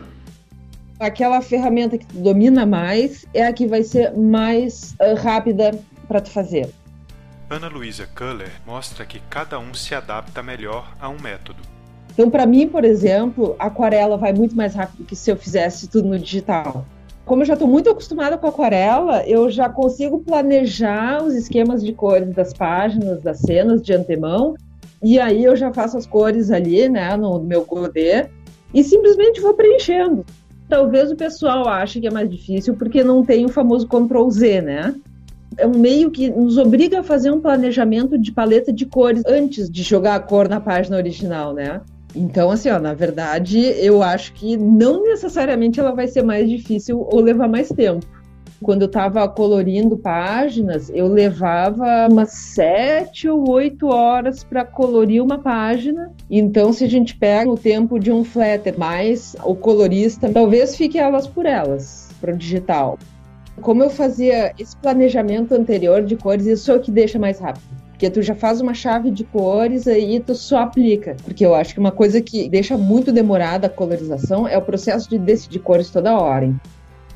Aquela 0.99 1.41
ferramenta 1.41 1.97
que 1.97 2.05
tu 2.05 2.17
domina 2.19 2.65
mais 2.65 3.25
é 3.33 3.45
a 3.45 3.53
que 3.53 3.65
vai 3.65 3.83
ser 3.83 4.15
mais 4.15 4.95
uh, 5.01 5.15
rápida 5.15 5.71
para 6.07 6.21
tu 6.21 6.29
fazer. 6.29 6.69
Ana 7.51 7.67
Luísa 7.67 8.07
Kuller 8.15 8.49
mostra 8.65 9.05
que 9.05 9.19
cada 9.29 9.59
um 9.59 9.73
se 9.73 9.93
adapta 9.93 10.41
melhor 10.41 10.89
a 11.01 11.09
um 11.09 11.19
método. 11.19 11.59
Então, 12.13 12.29
para 12.29 12.45
mim, 12.45 12.65
por 12.65 12.85
exemplo, 12.85 13.57
aquarela 13.59 14.15
vai 14.15 14.31
muito 14.31 14.55
mais 14.55 14.73
rápido 14.73 15.03
que 15.03 15.17
se 15.17 15.29
eu 15.29 15.35
fizesse 15.35 15.89
tudo 15.89 16.07
no 16.07 16.17
digital. 16.17 16.85
Como 17.25 17.41
eu 17.41 17.45
já 17.45 17.55
estou 17.55 17.67
muito 17.67 17.89
acostumada 17.89 18.37
com 18.37 18.47
aquarela, 18.47 19.27
eu 19.27 19.51
já 19.51 19.67
consigo 19.67 20.19
planejar 20.19 21.21
os 21.21 21.33
esquemas 21.35 21.83
de 21.83 21.91
cores 21.91 22.33
das 22.33 22.53
páginas, 22.53 23.21
das 23.21 23.39
cenas 23.39 23.81
de 23.81 23.91
antemão, 23.91 24.55
e 25.03 25.19
aí 25.19 25.43
eu 25.43 25.53
já 25.53 25.73
faço 25.73 25.97
as 25.97 26.07
cores 26.07 26.51
ali, 26.51 26.87
né, 26.87 27.17
no 27.17 27.37
meu 27.41 27.65
Godê, 27.65 28.29
e 28.73 28.81
simplesmente 28.81 29.41
vou 29.41 29.53
preenchendo. 29.53 30.25
Talvez 30.69 31.11
o 31.11 31.17
pessoal 31.17 31.67
ache 31.67 31.99
que 31.99 32.07
é 32.07 32.11
mais 32.11 32.29
difícil 32.29 32.75
porque 32.75 33.03
não 33.03 33.25
tem 33.25 33.43
o 33.43 33.49
famoso 33.49 33.85
Ctrl 33.89 34.29
Z, 34.29 34.61
né? 34.61 34.95
É 35.57 35.67
um 35.67 35.77
meio 35.77 36.09
que 36.09 36.29
nos 36.29 36.57
obriga 36.57 36.99
a 36.99 37.03
fazer 37.03 37.31
um 37.31 37.41
planejamento 37.41 38.17
de 38.17 38.31
paleta 38.31 38.71
de 38.71 38.85
cores 38.85 39.23
antes 39.25 39.69
de 39.69 39.83
jogar 39.83 40.15
a 40.15 40.19
cor 40.19 40.47
na 40.47 40.59
página 40.59 40.97
original, 40.97 41.53
né? 41.53 41.81
Então, 42.15 42.51
assim, 42.51 42.69
ó, 42.69 42.79
na 42.79 42.93
verdade, 42.93 43.59
eu 43.59 44.03
acho 44.03 44.33
que 44.33 44.57
não 44.57 45.03
necessariamente 45.03 45.79
ela 45.79 45.93
vai 45.93 46.07
ser 46.07 46.23
mais 46.23 46.49
difícil 46.49 46.99
ou 46.99 47.21
levar 47.21 47.47
mais 47.47 47.69
tempo. 47.69 48.05
Quando 48.61 48.83
eu 48.83 48.87
estava 48.87 49.27
colorindo 49.27 49.97
páginas, 49.97 50.91
eu 50.93 51.07
levava 51.07 52.07
umas 52.07 52.31
sete 52.31 53.27
ou 53.27 53.49
oito 53.49 53.87
horas 53.87 54.43
para 54.43 54.63
colorir 54.63 55.23
uma 55.23 55.39
página. 55.39 56.11
Então, 56.29 56.71
se 56.71 56.83
a 56.83 56.87
gente 56.87 57.15
pega 57.15 57.49
o 57.49 57.57
tempo 57.57 57.97
de 57.97 58.11
um 58.11 58.23
flatter 58.23 58.77
mais 58.77 59.35
o 59.43 59.55
colorista, 59.55 60.29
talvez 60.29 60.75
fique 60.75 60.99
elas 60.99 61.25
por 61.25 61.47
elas, 61.47 62.09
para 62.21 62.33
o 62.33 62.37
digital. 62.37 62.99
Como 63.61 63.83
eu 63.83 63.89
fazia 63.89 64.53
esse 64.57 64.75
planejamento 64.77 65.53
anterior 65.53 66.03
de 66.03 66.15
cores, 66.15 66.45
isso 66.45 66.71
é 66.71 66.75
o 66.75 66.79
que 66.79 66.91
deixa 66.91 67.19
mais 67.19 67.39
rápido. 67.39 67.63
Porque 67.91 68.09
tu 68.09 68.21
já 68.21 68.33
faz 68.33 68.59
uma 68.59 68.73
chave 68.73 69.11
de 69.11 69.23
cores 69.23 69.87
aí 69.87 70.19
tu 70.19 70.33
só 70.33 70.59
aplica. 70.63 71.15
Porque 71.23 71.45
eu 71.45 71.53
acho 71.53 71.73
que 71.73 71.79
uma 71.79 71.91
coisa 71.91 72.19
que 72.19 72.49
deixa 72.49 72.75
muito 72.77 73.11
demorada 73.11 73.67
a 73.67 73.69
colorização 73.69 74.47
é 74.47 74.57
o 74.57 74.61
processo 74.61 75.07
de 75.07 75.19
decidir 75.19 75.59
cores 75.59 75.91
toda 75.91 76.19
hora. 76.19 76.47
No 76.47 76.57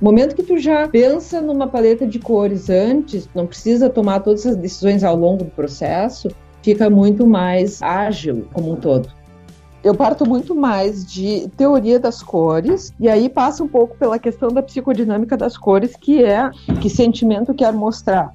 momento 0.01 0.35
que 0.35 0.43
tu 0.43 0.57
já 0.57 0.87
pensa 0.87 1.41
numa 1.41 1.67
paleta 1.67 2.05
de 2.05 2.19
cores 2.19 2.69
antes, 2.69 3.27
não 3.33 3.47
precisa 3.47 3.89
tomar 3.89 4.19
todas 4.19 4.45
as 4.45 4.55
decisões 4.55 5.03
ao 5.03 5.15
longo 5.15 5.45
do 5.45 5.51
processo, 5.51 6.27
fica 6.61 6.89
muito 6.89 7.25
mais 7.25 7.81
ágil 7.81 8.47
como 8.53 8.73
um 8.73 8.75
todo 8.75 9.09
eu 9.85 9.93
parto 9.93 10.27
muito 10.27 10.55
mais 10.55 11.05
de 11.05 11.47
teoria 11.55 11.99
das 11.99 12.23
cores 12.23 12.91
e 12.99 13.07
aí 13.07 13.29
passa 13.29 13.63
um 13.63 13.67
pouco 13.67 13.95
pela 13.95 14.17
questão 14.17 14.49
da 14.49 14.63
psicodinâmica 14.63 15.37
das 15.37 15.55
cores, 15.55 15.95
que 15.95 16.23
é 16.23 16.49
que 16.81 16.89
sentimento 16.89 17.51
eu 17.51 17.55
quero 17.55 17.77
mostrar. 17.77 18.33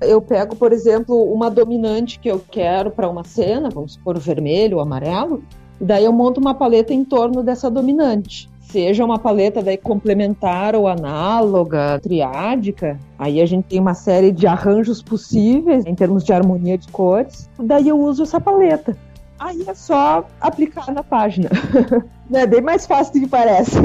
Eu 0.00 0.22
pego, 0.22 0.56
por 0.56 0.72
exemplo, 0.72 1.30
uma 1.30 1.50
dominante 1.50 2.18
que 2.18 2.30
eu 2.30 2.40
quero 2.50 2.90
para 2.90 3.06
uma 3.06 3.22
cena, 3.22 3.68
vamos 3.68 3.92
supor 3.92 4.16
o 4.16 4.20
vermelho, 4.20 4.78
o 4.78 4.80
amarelo, 4.80 5.42
e 5.78 5.84
daí 5.84 6.06
eu 6.06 6.12
monto 6.12 6.40
uma 6.40 6.54
paleta 6.54 6.94
em 6.94 7.04
torno 7.04 7.42
dessa 7.42 7.70
dominante. 7.70 8.48
seja 8.60 9.04
uma 9.04 9.18
paleta 9.18 9.62
daí 9.62 9.76
complementar 9.76 10.74
ou 10.74 10.86
análoga, 10.86 11.98
triádica, 12.02 12.98
aí 13.18 13.42
a 13.42 13.46
gente 13.46 13.64
tem 13.64 13.80
uma 13.80 13.94
série 13.94 14.32
de 14.32 14.46
arranjos 14.46 15.02
possíveis 15.02 15.84
em 15.84 15.94
termos 15.94 16.24
de 16.24 16.32
harmonia 16.32 16.78
de 16.78 16.88
cores. 16.88 17.48
Daí 17.58 17.88
eu 17.88 17.98
uso 17.98 18.22
essa 18.22 18.40
paleta. 18.40 18.96
Aí 19.38 19.64
é 19.66 19.74
só 19.74 20.28
aplicar 20.40 20.90
na 20.92 21.02
página. 21.02 21.48
é 22.32 22.46
bem 22.46 22.60
mais 22.60 22.86
fácil 22.86 23.14
do 23.14 23.20
que 23.20 23.28
parece. 23.28 23.78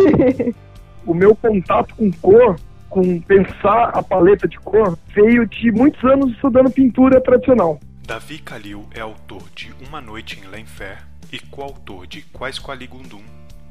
o 1.05 1.13
meu 1.13 1.35
contato 1.35 1.95
com 1.95 2.11
cor, 2.13 2.59
com 2.89 3.19
pensar 3.21 3.89
a 3.89 4.01
paleta 4.01 4.47
de 4.47 4.59
cor, 4.59 4.97
veio 5.09 5.45
de 5.47 5.71
muitos 5.71 6.03
anos 6.03 6.31
estudando 6.31 6.71
pintura 6.71 7.21
tradicional. 7.21 7.79
Davi 8.05 8.39
Kalil 8.39 8.85
é 8.93 9.01
autor 9.01 9.43
de 9.55 9.73
Uma 9.87 10.01
Noite 10.01 10.39
em 10.39 10.47
Lenfer 10.47 10.97
e 11.31 11.39
coautor 11.39 12.05
de 12.05 12.21
Quais 12.21 12.59
Qualigundum 12.59 13.23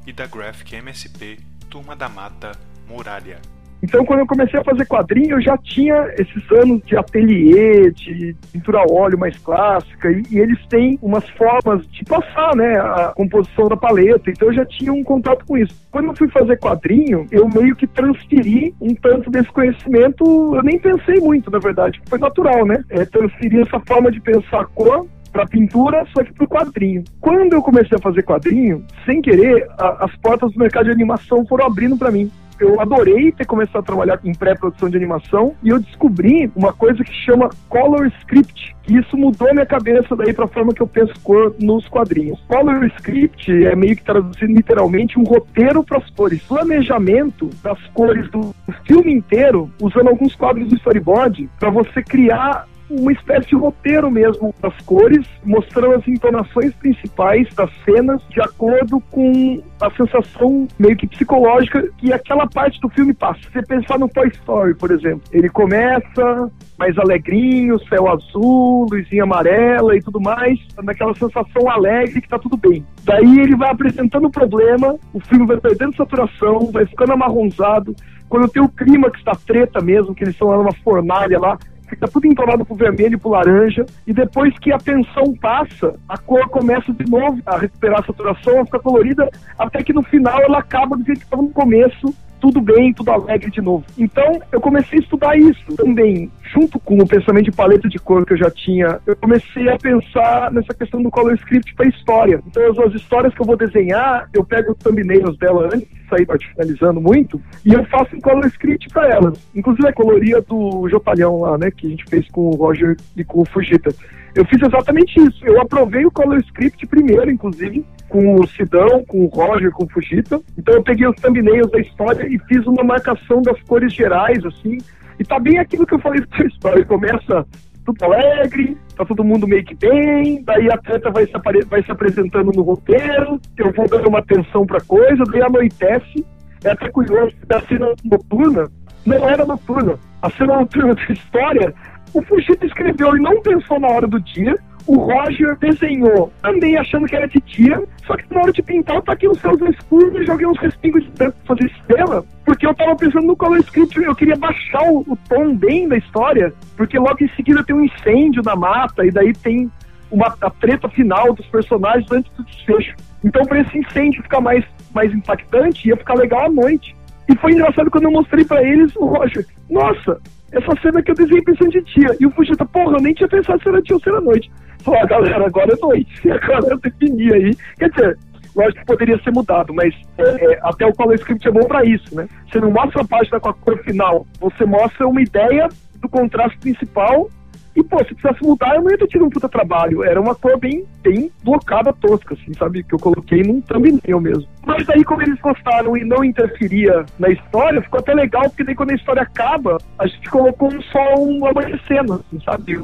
e 0.05 0.11
da 0.11 0.25
Graphic 0.25 0.75
MSP 0.75 1.39
Turma 1.69 1.95
da 1.95 2.09
Mata 2.09 2.51
Muralha. 2.87 3.39
Então, 3.81 4.05
quando 4.05 4.19
eu 4.19 4.27
comecei 4.27 4.59
a 4.59 4.63
fazer 4.63 4.85
quadrinho, 4.85 5.35
eu 5.35 5.41
já 5.41 5.57
tinha 5.57 6.09
esses 6.17 6.51
anos 6.51 6.81
de 6.85 6.95
ateliê, 6.95 7.91
de 7.91 8.35
pintura 8.51 8.79
a 8.79 8.85
óleo 8.93 9.17
mais 9.17 9.37
clássica, 9.39 10.09
e, 10.09 10.23
e, 10.31 10.39
eles 10.39 10.57
têm 10.67 10.97
umas 11.01 11.27
formas 11.31 11.85
de 11.87 12.03
passar, 12.05 12.55
né, 12.55 12.79
a 12.79 13.13
composição 13.15 13.67
da 13.67 13.75
paleta. 13.75 14.29
Então, 14.29 14.47
eu 14.47 14.53
já 14.53 14.65
tinha 14.65 14.93
um 14.93 15.03
contato 15.03 15.45
com 15.45 15.57
isso. 15.57 15.75
Quando 15.91 16.07
eu 16.07 16.15
fui 16.15 16.29
fazer 16.29 16.57
quadrinho, 16.59 17.27
eu 17.31 17.47
meio 17.49 17.75
que 17.75 17.85
transferi 17.85 18.73
um 18.79 18.95
tanto 18.95 19.29
desse 19.29 19.51
conhecimento. 19.51 20.23
Eu 20.55 20.63
nem 20.63 20.79
pensei 20.79 21.19
muito, 21.19 21.51
na 21.51 21.59
verdade, 21.59 22.01
foi 22.07 22.19
natural, 22.19 22.65
né? 22.65 22.83
É, 22.89 23.05
transferir 23.05 23.61
essa 23.67 23.79
forma 23.81 24.11
de 24.11 24.21
pensar 24.21 24.65
cor 24.67 25.05
para 25.33 25.47
pintura, 25.47 26.05
só 26.15 26.23
que 26.23 26.31
para 26.31 26.45
o 26.45 26.47
quadrinho. 26.47 27.03
Quando 27.19 27.53
eu 27.53 27.61
comecei 27.61 27.97
a 27.97 28.01
fazer 28.01 28.23
quadrinho, 28.23 28.85
sem 29.03 29.21
querer, 29.21 29.67
a, 29.79 30.05
as 30.05 30.15
portas 30.17 30.53
do 30.53 30.59
mercado 30.59 30.85
de 30.85 30.91
animação 30.91 31.45
foram 31.47 31.65
abrindo 31.65 31.97
para 31.97 32.11
mim 32.11 32.31
eu 32.63 32.79
adorei 32.79 33.31
ter 33.31 33.45
começado 33.45 33.81
a 33.81 33.85
trabalhar 33.85 34.19
em 34.23 34.33
pré-produção 34.33 34.89
de 34.89 34.97
animação 34.97 35.53
e 35.61 35.69
eu 35.69 35.79
descobri 35.79 36.49
uma 36.55 36.71
coisa 36.71 37.03
que 37.03 37.13
chama 37.13 37.49
Color 37.67 38.07
Script, 38.19 38.75
que 38.83 38.97
isso 38.97 39.17
mudou 39.17 39.53
minha 39.53 39.65
cabeça 39.65 40.15
daí 40.15 40.33
para 40.33 40.45
a 40.45 40.47
forma 40.47 40.73
que 40.73 40.81
eu 40.81 40.87
penso 40.87 41.13
cor 41.21 41.53
nos 41.59 41.87
quadrinhos. 41.87 42.39
Color 42.47 42.85
Script 42.97 43.51
é 43.65 43.75
meio 43.75 43.95
que 43.95 44.03
traduzido 44.03 44.51
literalmente 44.51 45.19
um 45.19 45.23
roteiro 45.23 45.83
para 45.83 45.97
as 45.97 46.09
cores, 46.11 46.41
planejamento 46.43 47.49
das 47.61 47.79
cores 47.93 48.29
do 48.31 48.55
filme 48.85 49.13
inteiro, 49.13 49.69
usando 49.81 50.07
alguns 50.07 50.35
quadros 50.35 50.69
do 50.69 50.75
storyboard 50.75 51.49
para 51.59 51.69
você 51.69 52.01
criar 52.01 52.65
uma 52.99 53.11
espécie 53.11 53.49
de 53.49 53.55
roteiro 53.55 54.09
mesmo 54.09 54.53
das 54.61 54.75
cores, 54.85 55.25
mostrando 55.43 55.95
as 55.95 56.07
entonações 56.07 56.73
principais 56.75 57.47
das 57.55 57.69
cenas 57.83 58.21
de 58.29 58.41
acordo 58.41 58.99
com 59.11 59.61
a 59.81 59.89
sensação 59.91 60.67
meio 60.79 60.95
que 60.95 61.07
psicológica 61.07 61.87
que 61.97 62.13
aquela 62.13 62.47
parte 62.47 62.79
do 62.79 62.89
filme 62.89 63.13
passa. 63.13 63.41
Se 63.41 63.51
você 63.51 63.61
pensar 63.63 63.99
no 63.99 64.07
Toy 64.07 64.27
Story, 64.29 64.75
por 64.75 64.91
exemplo, 64.91 65.21
ele 65.31 65.49
começa 65.49 66.51
mais 66.77 66.97
alegrinho, 66.97 67.79
céu 67.87 68.09
azul, 68.09 68.87
luzinha 68.91 69.23
amarela 69.23 69.95
e 69.95 70.01
tudo 70.01 70.19
mais, 70.19 70.59
naquela 70.81 71.13
sensação 71.15 71.69
alegre 71.69 72.21
que 72.21 72.27
tá 72.27 72.39
tudo 72.39 72.57
bem. 72.57 72.85
Daí 73.03 73.39
ele 73.39 73.55
vai 73.55 73.69
apresentando 73.69 74.27
o 74.27 74.31
problema, 74.31 74.95
o 75.13 75.19
filme 75.19 75.45
vai 75.45 75.57
perdendo 75.57 75.95
saturação, 75.95 76.71
vai 76.71 76.85
ficando 76.85 77.13
amarronzado. 77.13 77.95
Quando 78.29 78.49
tem 78.49 78.63
o 78.63 78.69
clima 78.69 79.11
que 79.11 79.19
está 79.19 79.33
treta 79.33 79.79
mesmo, 79.81 80.15
que 80.15 80.23
eles 80.23 80.33
estão 80.33 80.47
lá 80.47 80.57
numa 80.57 80.73
fornalha 80.83 81.39
lá, 81.39 81.57
fica 81.93 82.07
tudo 82.07 82.27
entonado 82.27 82.65
pro 82.65 82.75
vermelho 82.75 83.15
e 83.15 83.19
pro 83.19 83.29
laranja, 83.29 83.85
e 84.05 84.13
depois 84.13 84.57
que 84.59 84.71
a 84.71 84.77
tensão 84.77 85.33
passa, 85.39 85.95
a 86.09 86.17
cor 86.17 86.47
começa 86.49 86.91
de 86.91 87.09
novo 87.09 87.39
a 87.45 87.57
recuperar 87.57 87.99
a 87.99 88.05
saturação, 88.05 88.61
a 88.61 88.65
ficar 88.65 88.79
colorida, 88.79 89.29
até 89.57 89.83
que 89.83 89.93
no 89.93 90.03
final 90.03 90.41
ela 90.41 90.59
acaba 90.59 90.97
do 90.97 91.05
jeito 91.05 91.19
que 91.19 91.25
estava 91.25 91.41
no 91.41 91.49
começo, 91.49 92.13
tudo 92.43 92.59
bem, 92.59 92.93
tudo 92.93 93.09
alegre 93.09 93.49
de 93.49 93.61
novo. 93.61 93.85
Então, 93.97 94.37
eu 94.51 94.59
comecei 94.59 94.99
a 94.99 95.01
estudar 95.01 95.37
isso 95.37 95.63
também, 95.77 96.29
junto 96.53 96.77
com 96.77 96.97
o 96.97 97.07
pensamento 97.07 97.45
de 97.45 97.53
paleta 97.53 97.87
de 97.87 97.97
cor 97.97 98.25
que 98.25 98.33
eu 98.33 98.37
já 98.37 98.51
tinha. 98.51 98.99
Eu 99.07 99.15
comecei 99.15 99.69
a 99.69 99.77
pensar 99.77 100.51
nessa 100.51 100.73
questão 100.73 101.01
do 101.01 101.09
color 101.09 101.35
script 101.35 101.73
para 101.73 101.87
história. 101.87 102.43
Então, 102.45 102.69
as, 102.69 102.77
as 102.79 102.95
histórias 102.95 103.33
que 103.33 103.41
eu 103.41 103.45
vou 103.45 103.55
desenhar, 103.55 104.29
eu 104.33 104.43
pego 104.43 104.73
os 104.73 104.77
thumbnails 104.77 105.37
dela 105.37 105.69
antes 105.73 105.87
de 105.87 106.09
sair 106.09 106.27
finalizando 106.51 106.99
muito, 106.99 107.41
e 107.65 107.73
eu 107.73 107.85
faço 107.85 108.13
um 108.13 108.19
color 108.19 108.45
script 108.47 108.89
para 108.89 109.07
elas. 109.07 109.39
Inclusive 109.55 109.87
a 109.87 109.93
coloria 109.93 110.41
do 110.41 110.85
Jotalhão 110.89 111.39
lá, 111.39 111.57
né, 111.57 111.71
que 111.71 111.87
a 111.87 111.89
gente 111.91 112.03
fez 112.09 112.27
com 112.29 112.49
o 112.49 112.55
Roger 112.57 112.97
e 113.15 113.23
com 113.23 113.39
o 113.39 113.45
Fujita. 113.45 113.95
Eu 114.35 114.43
fiz 114.45 114.61
exatamente 114.61 115.17
isso. 115.17 115.45
Eu 115.45 115.61
aprovei 115.61 116.05
o 116.05 116.11
color 116.11 116.39
script 116.39 116.85
primeiro, 116.87 117.31
inclusive, 117.31 117.85
com 118.13 118.35
o 118.35 118.47
Sidão, 118.47 119.03
com 119.07 119.25
o 119.25 119.27
Roger, 119.27 119.71
com 119.71 119.85
o 119.85 119.89
Fujita. 119.89 120.39
Então 120.55 120.75
eu 120.75 120.83
peguei 120.83 121.07
os 121.07 121.15
thumbnails 121.15 121.71
da 121.71 121.79
história 121.79 122.27
e 122.27 122.37
fiz 122.47 122.63
uma 122.67 122.83
marcação 122.83 123.41
das 123.41 123.59
cores 123.63 123.91
gerais, 123.91 124.45
assim. 124.45 124.77
E 125.19 125.23
tá 125.23 125.39
bem 125.39 125.57
aquilo 125.57 125.83
que 125.83 125.95
eu 125.95 125.99
falei 125.99 126.21
da 126.29 126.45
história. 126.45 126.85
Começa 126.85 127.43
tudo 127.83 128.05
alegre, 128.05 128.77
tá 128.95 129.03
todo 129.03 129.23
mundo 129.23 129.47
meio 129.47 129.65
que 129.65 129.73
bem, 129.73 130.43
daí 130.43 130.69
a 130.69 130.77
treta 130.77 131.09
vai 131.09 131.25
se, 131.25 131.33
vai 131.67 131.83
se 131.83 131.91
apresentando 131.91 132.51
no 132.55 132.61
roteiro, 132.61 133.41
eu 133.57 133.73
vou 133.73 133.89
dando 133.89 134.07
uma 134.07 134.19
atenção 134.19 134.65
pra 134.65 134.79
coisa, 134.81 135.23
daí 135.31 135.41
anoitece. 135.41 136.23
É 136.63 136.69
até 136.69 136.89
curioso, 136.89 137.35
da 137.47 137.59
cena 137.61 137.93
noturna, 138.05 138.69
não 139.05 139.27
era 139.27 139.43
noturna. 139.43 139.99
A 140.21 140.29
cena 140.29 140.59
noturna 140.59 140.93
da 140.93 141.13
história, 141.13 141.73
o 142.13 142.21
Fujita 142.21 142.65
escreveu 142.65 143.17
e 143.17 143.19
não 143.19 143.41
pensou 143.41 143.79
na 143.79 143.87
hora 143.87 144.07
do 144.07 144.19
dia, 144.21 144.55
o 144.85 144.97
Roger 144.97 145.57
desenhou 145.57 146.31
também 146.41 146.77
achando 146.77 147.07
que 147.07 147.15
era 147.15 147.27
de 147.27 147.39
dia, 147.41 147.81
só 148.05 148.15
que 148.15 148.25
na 148.33 148.41
hora 148.41 148.51
de 148.51 148.61
pintar 148.61 148.97
eu 148.97 149.01
taquei 149.01 149.29
os 149.29 149.39
céus 149.39 149.59
escuros 149.61 150.21
e 150.21 150.25
joguei 150.25 150.45
uns 150.45 150.59
respingos 150.59 151.03
de 151.03 151.11
branco 151.11 151.37
pra 151.45 151.55
fazer 151.55 151.71
estrela, 151.71 152.25
porque 152.45 152.67
eu 152.67 152.75
tava 152.75 152.95
pensando 152.95 153.27
no 153.27 153.35
color 153.35 153.59
script, 153.59 153.97
eu 154.01 154.15
queria 154.15 154.35
baixar 154.35 154.83
o, 154.83 154.99
o, 155.07 155.17
tom 155.29 155.55
bem 155.55 155.87
da 155.87 155.97
história, 155.97 156.53
porque 156.75 156.99
logo 156.99 157.23
em 157.23 157.29
seguida 157.29 157.63
tem 157.63 157.75
um 157.75 157.85
incêndio 157.85 158.41
na 158.43 158.55
mata, 158.55 159.05
e 159.05 159.11
daí 159.11 159.33
tem 159.33 159.71
uma, 160.11 160.35
a 160.41 160.49
treta 160.49 160.87
final 160.89 161.33
dos 161.33 161.45
personagens 161.47 162.09
antes 162.11 162.31
do 162.33 162.43
desfecho. 162.43 162.95
Então, 163.23 163.45
para 163.45 163.61
esse 163.61 163.77
incêndio 163.77 164.21
ficar 164.21 164.41
mais, 164.41 164.63
mais 164.93 165.11
impactante, 165.13 165.87
ia 165.87 165.97
ficar 165.97 166.15
legal 166.15 166.45
à 166.45 166.49
noite. 166.49 166.95
E 167.29 167.35
foi 167.37 167.53
engraçado 167.53 167.89
quando 167.89 168.03
eu 168.03 168.11
mostrei 168.11 168.43
para 168.43 168.61
eles 168.61 168.93
o 168.97 169.05
Roger. 169.05 169.45
Nossa, 169.69 170.19
essa 170.51 170.81
cena 170.81 171.01
que 171.01 171.11
eu 171.11 171.15
desenhei 171.15 171.41
pensando 171.41 171.71
de 171.71 171.81
dia. 171.81 172.15
E 172.19 172.25
o 172.25 172.31
Fujita, 172.31 172.65
porra, 172.65 172.97
eu 172.97 173.01
nem 173.01 173.13
tinha 173.13 173.27
pensado 173.27 173.61
se 173.61 173.69
era 173.69 173.81
dia 173.81 173.95
ou 173.95 174.01
se 174.01 174.09
era 174.09 174.21
noite. 174.21 174.51
Ah, 174.87 175.05
galera, 175.05 175.45
agora 175.45 175.73
é 175.73 175.81
noite. 175.81 176.29
Agora 176.29 176.73
eu 176.73 176.79
defini 176.79 177.33
aí. 177.33 177.55
Quer 177.77 177.89
dizer, 177.89 178.17
lógico 178.55 178.79
que 178.79 178.85
poderia 178.85 179.21
ser 179.23 179.31
mudado, 179.31 179.73
mas 179.73 179.93
é, 180.17 180.53
é, 180.53 180.59
até 180.63 180.85
o 180.85 180.93
Color 180.93 181.15
Script 181.15 181.47
é 181.47 181.51
bom 181.51 181.65
para 181.67 181.85
isso, 181.85 182.15
né? 182.15 182.27
Você 182.49 182.59
não 182.59 182.71
mostra 182.71 183.01
a 183.01 183.07
página 183.07 183.39
com 183.39 183.49
a 183.49 183.53
cor 183.53 183.77
final, 183.83 184.27
você 184.39 184.65
mostra 184.65 185.07
uma 185.07 185.21
ideia 185.21 185.69
do 186.01 186.09
contraste 186.09 186.57
principal 186.59 187.29
e, 187.75 187.83
pô, 187.83 187.97
se 187.99 188.13
precisasse 188.13 188.43
mudar, 188.43 188.75
eu 188.75 188.83
não 188.83 188.91
ia 188.91 188.97
ter 188.97 189.07
tido 189.07 189.25
um 189.25 189.29
puta 189.29 189.49
trabalho. 189.49 190.03
Era 190.03 190.21
uma 190.21 190.35
cor 190.35 190.59
bem, 190.59 190.85
bem 191.01 191.31
blocada, 191.43 191.91
tosca, 191.91 192.35
assim, 192.35 192.53
sabe? 192.53 192.83
Que 192.83 192.93
eu 192.93 192.99
coloquei 192.99 193.41
num 193.41 193.61
thumbnail 193.61 194.19
mesmo. 194.21 194.47
Mas 194.65 194.89
aí, 194.89 195.03
como 195.03 195.21
eles 195.21 195.39
gostaram 195.39 195.95
e 195.97 196.03
não 196.03 196.23
interferia 196.23 197.05
na 197.19 197.29
história, 197.29 197.81
ficou 197.81 197.99
até 197.99 198.13
legal, 198.13 198.43
porque 198.43 198.63
daí 198.63 198.75
quando 198.75 198.91
a 198.91 198.95
história 198.95 199.21
acaba, 199.21 199.77
a 199.99 200.07
gente 200.07 200.29
colocou 200.29 200.73
um 200.73 200.81
sol 200.83 201.47
amanhecendo, 201.47 202.13
assim, 202.13 202.39
sabe? 202.43 202.73
E 202.73 202.77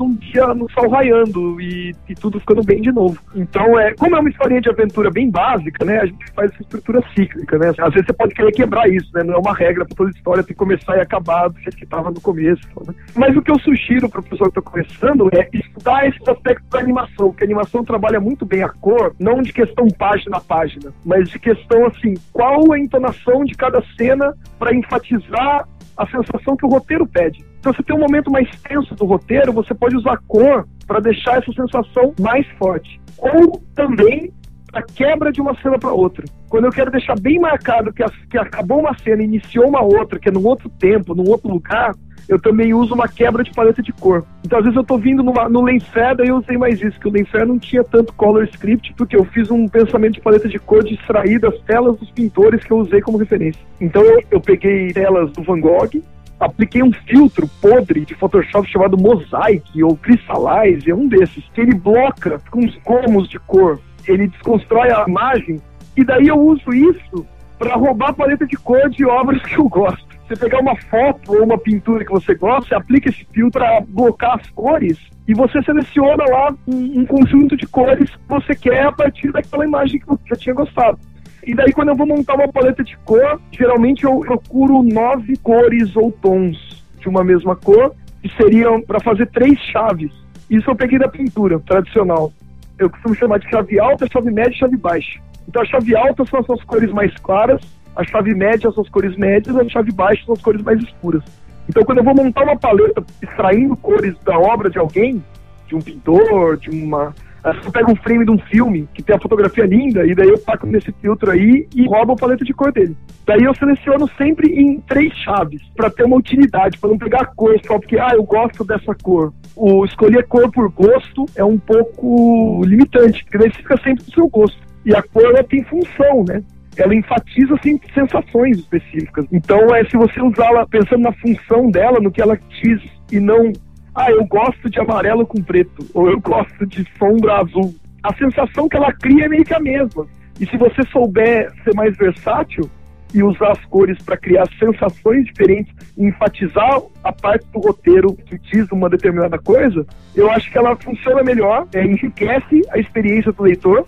um 0.00 0.14
dia 0.16 0.46
no 0.54 0.70
sol 0.70 0.88
raiando 0.88 1.60
e, 1.60 1.94
e, 2.08 2.14
tudo 2.14 2.40
ficando 2.40 2.62
bem 2.62 2.80
de 2.80 2.92
novo. 2.92 3.18
Então, 3.34 3.78
é, 3.78 3.94
como 3.94 4.16
é 4.16 4.20
uma 4.20 4.28
historinha 4.28 4.60
de 4.60 4.68
aventura 4.68 5.10
bem 5.10 5.30
básica, 5.30 5.84
né? 5.84 6.00
A 6.00 6.06
gente 6.06 6.32
faz 6.34 6.52
essa 6.52 6.62
estrutura 6.62 7.02
cíclica, 7.14 7.58
né? 7.58 7.68
Às 7.78 7.94
vezes 7.94 8.06
você 8.06 8.12
pode 8.12 8.34
querer 8.34 8.52
quebrar 8.52 8.88
isso, 8.88 9.08
né? 9.14 9.22
Não 9.22 9.34
é 9.34 9.38
uma 9.38 9.54
regra 9.54 9.84
para 9.84 9.96
toda 9.96 10.10
história, 10.10 10.42
tem 10.42 10.48
que 10.48 10.54
começar 10.54 10.96
e 10.96 11.00
acabar 11.00 11.48
do 11.48 11.58
jeito 11.60 11.76
que 11.76 11.84
estava 11.84 12.10
no 12.10 12.20
começo. 12.20 12.62
Né? 12.86 12.94
Mas 13.14 13.36
o 13.36 13.42
que 13.42 13.50
eu 13.50 13.58
sugiro 13.60 14.08
para 14.08 14.20
o 14.20 14.24
pessoal 14.24 14.50
que 14.50 14.58
está 14.58 14.70
começando 14.70 15.30
é 15.32 15.48
estudar 15.52 16.06
esses 16.06 16.28
aspectos 16.28 16.68
da 16.68 16.80
animação, 16.80 17.28
porque 17.28 17.44
a 17.44 17.46
animação 17.46 17.84
trabalha 17.84 18.20
muito 18.20 18.44
bem 18.44 18.62
a 18.62 18.68
cor, 18.68 19.14
não 19.18 19.42
de 19.42 19.52
questão 19.52 19.88
página 19.88 20.36
a 20.36 20.40
página, 20.40 20.92
mas 21.04 21.28
de 21.30 21.38
questão 21.38 21.86
assim, 21.86 22.14
qual 22.32 22.72
a 22.72 22.78
entonação 22.78 23.44
de 23.44 23.54
cada 23.54 23.82
cena 23.96 24.34
para 24.58 24.74
enfatizar 24.74 25.66
a 25.96 26.06
sensação 26.06 26.56
que 26.56 26.64
o 26.64 26.68
roteiro 26.68 27.06
pede. 27.06 27.44
Então, 27.58 27.74
se 27.74 27.82
tem 27.82 27.96
um 27.96 28.00
momento 28.00 28.30
mais 28.30 28.48
tenso 28.62 28.94
do 28.94 29.04
roteiro, 29.04 29.52
você 29.52 29.74
pode 29.74 29.96
usar 29.96 30.16
cor 30.28 30.66
para 30.86 31.00
deixar 31.00 31.38
essa 31.38 31.52
sensação 31.52 32.14
mais 32.20 32.46
forte. 32.56 33.00
Ou 33.18 33.60
também 33.74 34.32
a 34.72 34.82
quebra 34.82 35.32
de 35.32 35.40
uma 35.40 35.60
cena 35.60 35.78
para 35.78 35.92
outra. 35.92 36.24
Quando 36.48 36.66
eu 36.66 36.70
quero 36.70 36.90
deixar 36.90 37.18
bem 37.18 37.38
marcado 37.38 37.92
que, 37.92 38.02
a, 38.02 38.08
que 38.30 38.38
acabou 38.38 38.80
uma 38.80 38.96
cena 38.98 39.22
e 39.22 39.24
iniciou 39.24 39.66
uma 39.66 39.82
outra, 39.82 40.18
que 40.18 40.28
é 40.28 40.32
num 40.32 40.46
outro 40.46 40.68
tempo, 40.68 41.14
num 41.14 41.28
outro 41.28 41.50
lugar, 41.50 41.94
eu 42.28 42.38
também 42.38 42.74
uso 42.74 42.94
uma 42.94 43.08
quebra 43.08 43.42
de 43.42 43.50
paleta 43.52 43.82
de 43.82 43.92
cor. 43.92 44.24
Então, 44.44 44.58
às 44.58 44.64
vezes 44.64 44.76
eu 44.76 44.84
tô 44.84 44.98
vindo 44.98 45.22
numa, 45.22 45.48
no 45.48 45.62
Lenfer, 45.62 46.14
daí 46.16 46.28
eu 46.28 46.36
usei 46.36 46.58
mais 46.58 46.80
isso, 46.80 47.00
que 47.00 47.08
o 47.08 47.10
Lenfer 47.10 47.46
não 47.46 47.58
tinha 47.58 47.82
tanto 47.82 48.12
color 48.12 48.44
script, 48.44 48.92
porque 48.96 49.16
eu 49.16 49.24
fiz 49.24 49.50
um 49.50 49.66
pensamento 49.66 50.14
de 50.14 50.20
paleta 50.20 50.48
de 50.48 50.58
cor 50.58 50.84
extrair 50.86 51.40
das 51.40 51.58
telas 51.62 51.96
dos 51.98 52.10
pintores 52.10 52.62
que 52.62 52.70
eu 52.70 52.78
usei 52.78 53.00
como 53.00 53.18
referência. 53.18 53.60
Então, 53.80 54.02
eu, 54.02 54.22
eu 54.30 54.40
peguei 54.40 54.92
telas 54.92 55.32
do 55.32 55.42
Van 55.42 55.60
Gogh, 55.60 56.02
apliquei 56.38 56.82
um 56.82 56.92
filtro 56.92 57.48
podre 57.60 58.04
de 58.04 58.14
Photoshop 58.14 58.68
chamado 58.70 58.98
Mosaic 58.98 59.82
ou 59.82 59.96
Crystallize, 59.96 60.90
é 60.90 60.94
um 60.94 61.08
desses, 61.08 61.44
que 61.54 61.60
ele 61.60 61.74
bloca 61.74 62.40
com 62.50 62.60
os 62.64 62.76
comos 62.78 63.28
de 63.28 63.38
cor, 63.40 63.80
ele 64.06 64.28
desconstrói 64.28 64.90
a 64.90 65.04
imagem, 65.08 65.60
e 65.96 66.04
daí 66.04 66.28
eu 66.28 66.38
uso 66.38 66.72
isso 66.72 67.26
para 67.58 67.74
roubar 67.74 68.10
a 68.10 68.12
paleta 68.12 68.46
de 68.46 68.56
cor 68.56 68.88
de 68.88 69.04
obras 69.04 69.42
que 69.42 69.58
eu 69.58 69.68
gosto. 69.68 70.07
Você 70.28 70.36
pegar 70.36 70.60
uma 70.60 70.76
foto 70.76 71.32
ou 71.32 71.42
uma 71.42 71.56
pintura 71.56 72.04
que 72.04 72.10
você 72.10 72.34
gosta, 72.34 72.68
você 72.68 72.74
aplica 72.74 73.08
esse 73.08 73.24
filtro 73.32 73.62
para 73.62 73.80
blocar 73.80 74.38
as 74.38 74.50
cores 74.50 74.98
e 75.26 75.32
você 75.32 75.62
seleciona 75.62 76.22
lá 76.28 76.54
um, 76.66 77.00
um 77.00 77.06
conjunto 77.06 77.56
de 77.56 77.66
cores 77.66 78.10
que 78.10 78.28
você 78.28 78.54
quer 78.54 78.84
a 78.84 78.92
partir 78.92 79.32
daquela 79.32 79.64
imagem 79.64 79.98
que 79.98 80.06
você 80.06 80.22
já 80.28 80.36
tinha 80.36 80.54
gostado. 80.54 80.98
E 81.46 81.54
daí, 81.54 81.72
quando 81.72 81.88
eu 81.88 81.96
vou 81.96 82.06
montar 82.06 82.34
uma 82.34 82.52
paleta 82.52 82.84
de 82.84 82.94
cor, 82.98 83.40
geralmente 83.50 84.04
eu 84.04 84.20
procuro 84.20 84.82
nove 84.82 85.34
cores 85.38 85.96
ou 85.96 86.12
tons 86.12 86.84
de 87.00 87.08
uma 87.08 87.24
mesma 87.24 87.56
cor, 87.56 87.94
que 88.20 88.28
seriam 88.36 88.82
para 88.82 89.00
fazer 89.00 89.26
três 89.28 89.58
chaves. 89.60 90.12
Isso 90.50 90.70
eu 90.70 90.76
peguei 90.76 90.98
da 90.98 91.08
pintura 91.08 91.58
tradicional. 91.60 92.30
Eu 92.78 92.90
costumo 92.90 93.14
chamar 93.14 93.38
de 93.38 93.48
chave 93.48 93.80
alta, 93.80 94.06
chave 94.12 94.30
média 94.30 94.50
e 94.50 94.58
chave 94.58 94.76
baixa. 94.76 95.18
Então, 95.48 95.62
a 95.62 95.64
chave 95.64 95.96
alta 95.96 96.22
são 96.26 96.40
as 96.40 96.62
cores 96.64 96.92
mais 96.92 97.14
claras, 97.16 97.62
a 97.98 98.04
chave 98.04 98.32
média 98.32 98.70
são 98.70 98.84
as 98.84 98.88
cores 98.88 99.16
médias, 99.16 99.56
a 99.56 99.68
chave 99.68 99.90
baixa 99.90 100.24
são 100.24 100.32
as 100.32 100.40
cores 100.40 100.62
mais 100.62 100.80
escuras. 100.80 101.22
Então, 101.68 101.82
quando 101.82 101.98
eu 101.98 102.04
vou 102.04 102.14
montar 102.14 102.44
uma 102.44 102.56
paleta 102.56 103.04
extraindo 103.20 103.76
cores 103.76 104.14
da 104.24 104.38
obra 104.38 104.70
de 104.70 104.78
alguém, 104.78 105.22
de 105.66 105.74
um 105.74 105.80
pintor, 105.80 106.56
de 106.56 106.70
uma. 106.70 107.12
Eu 107.44 107.72
pego 107.72 107.92
um 107.92 107.96
frame 107.96 108.24
de 108.24 108.30
um 108.30 108.38
filme 108.38 108.88
que 108.94 109.02
tem 109.02 109.16
a 109.16 109.20
fotografia 109.20 109.66
linda, 109.66 110.06
e 110.06 110.14
daí 110.14 110.28
eu 110.28 110.38
taco 110.38 110.66
nesse 110.66 110.92
filtro 110.92 111.30
aí 111.30 111.66
e 111.74 111.86
roubo 111.86 112.12
a 112.12 112.16
paleta 112.16 112.44
de 112.44 112.54
cor 112.54 112.72
dele. 112.72 112.96
Daí 113.26 113.42
eu 113.42 113.54
seleciono 113.54 114.08
sempre 114.16 114.48
em 114.48 114.80
três 114.80 115.12
chaves, 115.14 115.60
para 115.76 115.90
ter 115.90 116.04
uma 116.04 116.16
utilidade, 116.16 116.78
para 116.78 116.90
não 116.90 116.98
pegar 116.98 117.22
a 117.22 117.26
cor 117.26 117.58
só 117.66 117.78
porque, 117.78 117.98
ah, 117.98 118.12
eu 118.14 118.22
gosto 118.22 118.64
dessa 118.64 118.94
cor. 118.94 119.32
O 119.56 119.84
escolher 119.84 120.24
cor 120.28 120.50
por 120.52 120.70
gosto 120.70 121.26
é 121.34 121.44
um 121.44 121.58
pouco 121.58 122.62
limitante, 122.64 123.24
porque 123.24 123.38
daí 123.38 123.50
você 123.50 123.58
fica 123.58 123.76
sempre 123.78 124.04
do 124.04 124.12
seu 124.12 124.28
gosto. 124.28 124.58
E 124.84 124.94
a 124.94 125.02
cor 125.02 125.24
ela 125.24 125.42
tem 125.42 125.64
função, 125.64 126.24
né? 126.26 126.42
Ela 126.82 126.94
enfatiza 126.94 127.54
assim, 127.54 127.80
sensações 127.94 128.58
específicas. 128.58 129.26
Então, 129.32 129.74
é 129.74 129.84
se 129.84 129.96
você 129.96 130.20
usá-la 130.20 130.66
pensando 130.66 131.02
na 131.02 131.12
função 131.12 131.70
dela, 131.70 132.00
no 132.00 132.10
que 132.10 132.22
ela 132.22 132.38
diz, 132.62 132.82
e 133.10 133.18
não, 133.18 133.52
ah, 133.94 134.10
eu 134.10 134.24
gosto 134.26 134.70
de 134.70 134.80
amarelo 134.80 135.26
com 135.26 135.42
preto, 135.42 135.84
ou 135.94 136.08
eu 136.08 136.20
gosto 136.20 136.66
de 136.66 136.86
sombra 136.98 137.40
azul. 137.40 137.74
A 138.02 138.14
sensação 138.14 138.68
que 138.68 138.76
ela 138.76 138.92
cria 138.92 139.24
é 139.24 139.28
meio 139.28 139.44
que 139.44 139.54
a 139.54 139.60
mesma. 139.60 140.06
E 140.40 140.46
se 140.46 140.56
você 140.56 140.82
souber 140.92 141.52
ser 141.64 141.74
mais 141.74 141.96
versátil 141.96 142.70
e 143.12 143.22
usar 143.22 143.52
as 143.52 143.64
cores 143.64 144.00
para 144.02 144.16
criar 144.16 144.46
sensações 144.58 145.24
diferentes, 145.24 145.74
enfatizar 145.96 146.80
a 147.02 147.12
parte 147.12 147.44
do 147.52 147.58
roteiro 147.58 148.14
que 148.14 148.38
diz 148.38 148.70
uma 148.70 148.88
determinada 148.88 149.38
coisa, 149.38 149.84
eu 150.14 150.30
acho 150.30 150.50
que 150.50 150.58
ela 150.58 150.76
funciona 150.76 151.22
melhor, 151.24 151.66
é, 151.74 151.84
enriquece 151.84 152.62
a 152.70 152.78
experiência 152.78 153.32
do 153.32 153.42
leitor 153.42 153.86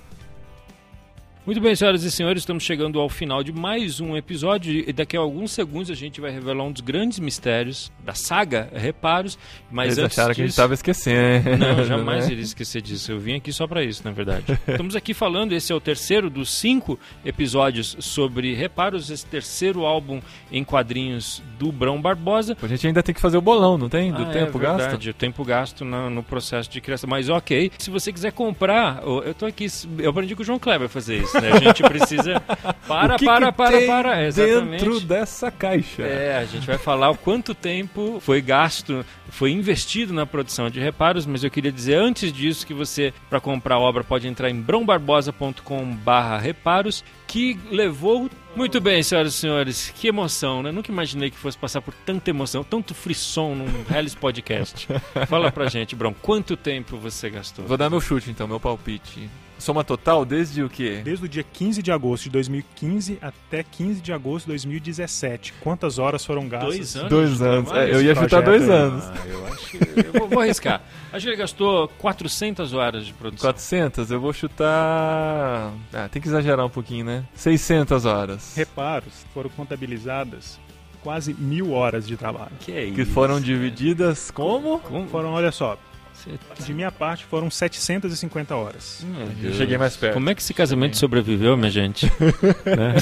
muito 1.51 1.61
bem, 1.61 1.74
senhoras 1.74 2.05
e 2.05 2.11
senhores, 2.12 2.42
estamos 2.42 2.62
chegando 2.62 3.01
ao 3.01 3.09
final 3.09 3.42
de 3.42 3.53
mais 3.53 3.98
um 3.98 4.16
episódio 4.16 4.72
e 4.88 4.92
daqui 4.92 5.16
a 5.16 5.20
alguns 5.20 5.51
segundos 5.51 5.90
a 5.90 5.96
gente 5.96 6.20
vai 6.20 6.30
revelar 6.30 6.62
um 6.62 6.70
dos 6.70 6.80
grandes 6.80 7.18
mistérios 7.18 7.90
da 8.05 8.14
saga 8.14 8.68
Reparos. 8.72 9.36
Mas 9.68 9.98
Eles 9.98 10.05
antes 10.05 10.16
acharam 10.16 10.28
disso... 10.28 10.36
que 10.36 10.42
a 10.42 10.44
gente 10.44 10.53
estava 10.53 10.74
esquecendo. 10.74 11.57
Não, 11.57 11.82
jamais 11.84 12.26
né? 12.26 12.34
iria 12.34 12.44
esquecer 12.44 12.80
disso. 12.80 13.11
Eu 13.11 13.18
vim 13.18 13.34
aqui 13.34 13.53
só 13.53 13.66
para 13.66 13.82
isso, 13.82 14.01
na 14.05 14.12
verdade. 14.12 14.44
estamos 14.68 14.94
aqui 14.94 15.12
falando, 15.12 15.51
esse 15.51 15.72
é 15.72 15.74
o 15.74 15.80
terceiro 15.80 16.30
dos 16.30 16.53
cinco 16.53 16.96
episódios 17.24 17.96
sobre 17.98 18.55
Reparos, 18.55 19.11
esse 19.11 19.26
terceiro 19.26 19.84
álbum 19.84 20.20
em 20.53 20.62
quadrinhos 20.62 21.42
do 21.59 21.72
Brão 21.72 22.01
Barbosa. 22.01 22.57
A 22.62 22.68
gente 22.68 22.86
ainda 22.86 23.03
tem 23.03 23.12
que 23.12 23.20
fazer 23.20 23.38
o 23.38 23.42
bolão, 23.42 23.76
não 23.76 23.88
tem? 23.88 24.12
Do 24.12 24.22
ah, 24.22 24.26
tempo 24.26 24.57
é 24.57 24.61
verdade, 24.61 24.92
gasto? 24.92 25.11
o 25.11 25.14
tempo 25.14 25.44
gasto 25.44 25.84
no, 25.84 26.09
no, 26.09 26.22
processo 26.22 26.70
de 26.70 26.80
criação. 26.80 27.11
Mas 27.11 27.28
ok, 27.28 27.72
se 27.76 27.90
você 27.90 28.12
quiser 28.12 28.30
comprar, 28.30 29.03
eu 29.03 29.34
tô 29.34 29.46
aqui, 29.46 29.66
eu 29.98 30.11
aprendi 30.11 30.36
com 30.36 30.42
o 30.42 30.46
João 30.46 30.61
Kleber 30.61 30.88
fazer 30.88 31.24
isso, 31.24 31.39
né? 31.41 31.53
A 31.53 31.59
gente 31.59 31.82
precisa. 31.82 32.41
Para, 32.86 33.14
o 33.14 33.18
que 33.18 33.24
para, 33.24 33.53
que 33.53 33.57
para, 33.57 33.78
tem 33.78 33.86
para. 33.86 34.26
Exatamente. 34.26 34.84
Dentro 34.84 35.01
dessa 35.01 35.49
caixa. 35.49 36.03
É, 36.03 36.38
a 36.38 36.45
gente 36.45 36.66
vai 36.66 36.76
falar 36.76 37.11
o 37.11 37.16
quanto 37.16 37.55
tempo 37.55 38.18
foi 38.20 38.41
gasto, 38.41 39.07
foi 39.28 39.53
investido 39.53 40.12
na 40.12 40.26
produção 40.26 40.68
de 40.68 40.80
reparos, 40.80 41.24
mas 41.24 41.45
eu 41.45 41.51
queria 41.51 41.70
dizer 41.70 41.95
antes 41.95 42.32
disso 42.32 42.66
que 42.66 42.74
você, 42.74 43.14
para 43.28 43.41
comprar 43.41 43.76
a 43.76 43.78
obra, 43.78 44.03
pode 44.03 44.26
entrar 44.26 44.51
em 44.51 44.61
brombarbosa.com/barra 44.61 46.38
reparos, 46.38 47.05
que 47.28 47.59
levou. 47.70 48.28
Muito 48.57 48.80
bem, 48.80 49.01
senhoras 49.05 49.34
e 49.34 49.36
senhores, 49.36 49.93
que 49.95 50.09
emoção, 50.09 50.61
né? 50.61 50.72
Nunca 50.72 50.91
imaginei 50.91 51.30
que 51.30 51.36
fosse 51.36 51.57
passar 51.57 51.80
por 51.80 51.95
tanta 51.95 52.30
emoção, 52.30 52.64
tanto 52.64 52.93
frisson 52.93 53.55
num 53.55 53.68
Hellis 53.97 54.16
Podcast. 54.16 54.88
Fala 55.28 55.53
pra 55.53 55.68
gente, 55.68 55.95
Brom, 55.95 56.12
quanto 56.12 56.57
tempo 56.57 56.97
você 56.97 57.30
gastou? 57.30 57.64
Vou 57.64 57.76
dar 57.76 57.88
meu 57.88 58.01
chute 58.01 58.28
então, 58.30 58.49
meu 58.49 58.59
palpite. 58.59 59.30
Soma 59.61 59.84
total 59.84 60.24
desde 60.24 60.62
o 60.62 60.68
quê? 60.68 61.00
Desde 61.04 61.24
o 61.24 61.28
dia 61.28 61.42
15 61.44 61.82
de 61.82 61.92
agosto 61.92 62.24
de 62.24 62.30
2015 62.30 63.18
até 63.20 63.62
15 63.62 64.00
de 64.00 64.12
agosto 64.12 64.46
de 64.46 64.52
2017. 64.52 65.52
Quantas 65.61 65.98
horas 65.98 66.24
foram 66.24 66.48
gastas? 66.48 66.70
Dois 66.76 66.96
anos. 66.96 67.08
Dois 67.11 67.42
anos. 67.42 67.72
É, 67.72 67.94
eu 67.94 68.02
ia 68.02 68.14
chutar 68.14 68.42
dois 68.42 68.68
aí. 68.68 68.74
anos. 68.76 69.04
Ah, 69.04 69.26
eu 69.26 69.46
acho 69.46 69.66
que. 69.70 69.76
Eu 70.06 70.12
vou, 70.20 70.28
vou 70.28 70.40
arriscar. 70.40 70.82
Acho 71.12 71.24
que 71.24 71.30
ele 71.30 71.36
gastou 71.36 71.88
400 71.98 72.72
horas 72.72 73.06
de 73.06 73.12
produção. 73.12 73.48
400? 73.50 74.11
Eu 74.11 74.20
vou 74.20 74.32
chutar. 74.32 75.72
Ah, 75.92 76.08
tem 76.11 76.20
que 76.22 76.28
exagerar 76.28 76.64
um 76.64 76.70
pouquinho, 76.70 77.04
né? 77.04 77.24
600 77.34 78.04
horas. 78.04 78.54
Reparos 78.56 79.26
foram 79.34 79.50
contabilizadas 79.50 80.58
quase 81.02 81.34
mil 81.34 81.72
horas 81.72 82.06
de 82.06 82.16
trabalho. 82.16 82.52
Que 82.61 82.72
é 82.72 82.90
Que 82.90 83.02
isso? 83.02 83.12
foram 83.12 83.40
divididas 83.40 84.30
como? 84.30 84.78
Como? 84.80 85.06
Foram, 85.08 85.30
olha 85.32 85.50
só, 85.50 85.78
de 86.64 86.74
minha 86.74 86.90
parte 86.90 87.24
foram 87.24 87.50
750 87.50 88.54
horas. 88.54 89.04
Eu 89.42 89.52
cheguei 89.54 89.78
mais 89.78 89.96
perto. 89.96 90.14
Como 90.14 90.28
é 90.30 90.34
que 90.34 90.40
esse 90.40 90.54
casamento 90.54 90.96
sobreviveu, 90.96 91.56
minha 91.56 91.70
gente? 91.70 92.10
Né? 92.70 92.94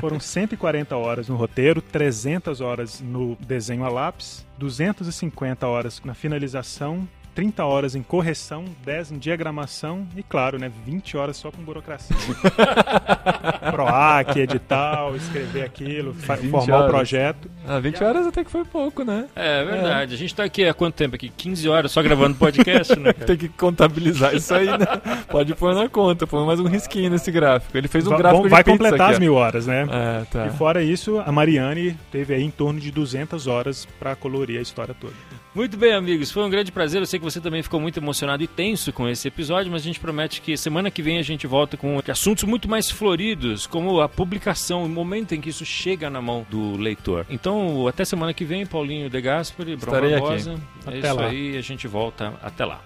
Foram 0.00 0.20
140 0.20 0.96
horas 0.96 1.28
no 1.28 1.36
roteiro, 1.36 1.80
300 1.80 2.60
horas 2.60 3.00
no 3.00 3.36
desenho 3.36 3.84
a 3.84 3.88
lápis, 3.88 4.46
250 4.58 5.66
horas 5.66 6.00
na 6.04 6.14
finalização, 6.14 7.08
30 7.36 7.64
horas 7.66 7.94
em 7.94 8.02
correção, 8.02 8.64
10 8.84 9.12
em 9.12 9.18
diagramação 9.18 10.06
e, 10.16 10.22
claro, 10.22 10.58
né, 10.58 10.72
20 10.86 11.16
horas 11.18 11.36
só 11.36 11.50
com 11.52 11.62
burocracia. 11.62 12.16
PROAC, 13.70 14.36
edital, 14.38 15.14
escrever 15.14 15.62
aquilo, 15.64 16.14
fa- 16.14 16.34
20 16.36 16.50
formar 16.50 16.72
o 16.72 16.78
horas. 16.78 16.90
projeto. 16.90 17.50
Ah, 17.68 17.78
20 17.78 18.02
horas 18.02 18.26
até 18.26 18.42
que 18.42 18.50
foi 18.50 18.64
pouco, 18.64 19.04
né? 19.04 19.26
É 19.36 19.62
verdade. 19.64 20.14
A 20.14 20.16
gente 20.16 20.34
tá 20.34 20.44
aqui 20.44 20.64
há 20.64 20.72
quanto 20.72 20.94
tempo 20.94 21.14
aqui? 21.14 21.28
15 21.28 21.68
horas 21.68 21.92
só 21.92 22.02
gravando 22.02 22.36
podcast, 22.36 22.98
né, 22.98 23.12
cara? 23.12 23.26
Tem 23.28 23.36
que 23.36 23.48
contabilizar 23.50 24.34
isso 24.34 24.54
aí, 24.54 24.66
né? 24.66 24.86
Pode 25.28 25.54
pôr 25.54 25.74
na 25.74 25.88
conta, 25.90 26.26
põe 26.26 26.44
mais 26.46 26.58
um 26.58 26.66
risquinho 26.66 27.10
nesse 27.10 27.30
gráfico. 27.30 27.76
Ele 27.76 27.86
fez 27.88 28.06
um 28.06 28.10
Va- 28.10 28.16
gráfico 28.16 28.44
de 28.44 28.48
vai 28.48 28.64
pizza 28.64 28.72
completar 28.78 29.00
aqui, 29.08 29.12
as 29.14 29.18
mil 29.18 29.34
horas, 29.34 29.66
né? 29.66 29.86
É, 29.90 30.24
tá. 30.24 30.46
E 30.46 30.50
fora 30.56 30.82
isso, 30.82 31.18
a 31.20 31.30
Mariane 31.30 31.96
teve 32.10 32.32
aí 32.34 32.42
em 32.42 32.50
torno 32.50 32.80
de 32.80 32.90
200 32.90 33.46
horas 33.46 33.86
para 33.98 34.16
colorir 34.16 34.58
a 34.58 34.62
história 34.62 34.94
toda. 34.98 35.12
Muito 35.56 35.74
bem, 35.78 35.94
amigos. 35.94 36.30
Foi 36.30 36.44
um 36.44 36.50
grande 36.50 36.70
prazer. 36.70 37.00
Eu 37.00 37.06
sei 37.06 37.18
que 37.18 37.24
você 37.24 37.40
também 37.40 37.62
ficou 37.62 37.80
muito 37.80 37.98
emocionado 37.98 38.42
e 38.42 38.46
tenso 38.46 38.92
com 38.92 39.08
esse 39.08 39.26
episódio, 39.26 39.72
mas 39.72 39.80
a 39.80 39.84
gente 39.86 39.98
promete 39.98 40.42
que 40.42 40.54
semana 40.54 40.90
que 40.90 41.00
vem 41.00 41.16
a 41.16 41.22
gente 41.22 41.46
volta 41.46 41.78
com 41.78 41.98
assuntos 42.06 42.44
muito 42.44 42.68
mais 42.68 42.90
floridos, 42.90 43.66
como 43.66 44.02
a 44.02 44.06
publicação, 44.06 44.84
o 44.84 44.88
momento 44.88 45.34
em 45.34 45.40
que 45.40 45.48
isso 45.48 45.64
chega 45.64 46.10
na 46.10 46.20
mão 46.20 46.46
do 46.50 46.76
leitor. 46.76 47.24
Então, 47.30 47.88
até 47.88 48.04
semana 48.04 48.34
que 48.34 48.44
vem, 48.44 48.66
Paulinho 48.66 49.08
De 49.08 49.18
Gasperi, 49.18 49.72
Estarei. 49.72 50.10
Barbosa. 50.10 50.60
É 50.84 50.88
Até 50.90 50.98
isso 50.98 51.16
lá. 51.16 51.26
aí, 51.26 51.56
a 51.56 51.62
gente 51.62 51.88
volta 51.88 52.34
até 52.42 52.66
lá. 52.66 52.82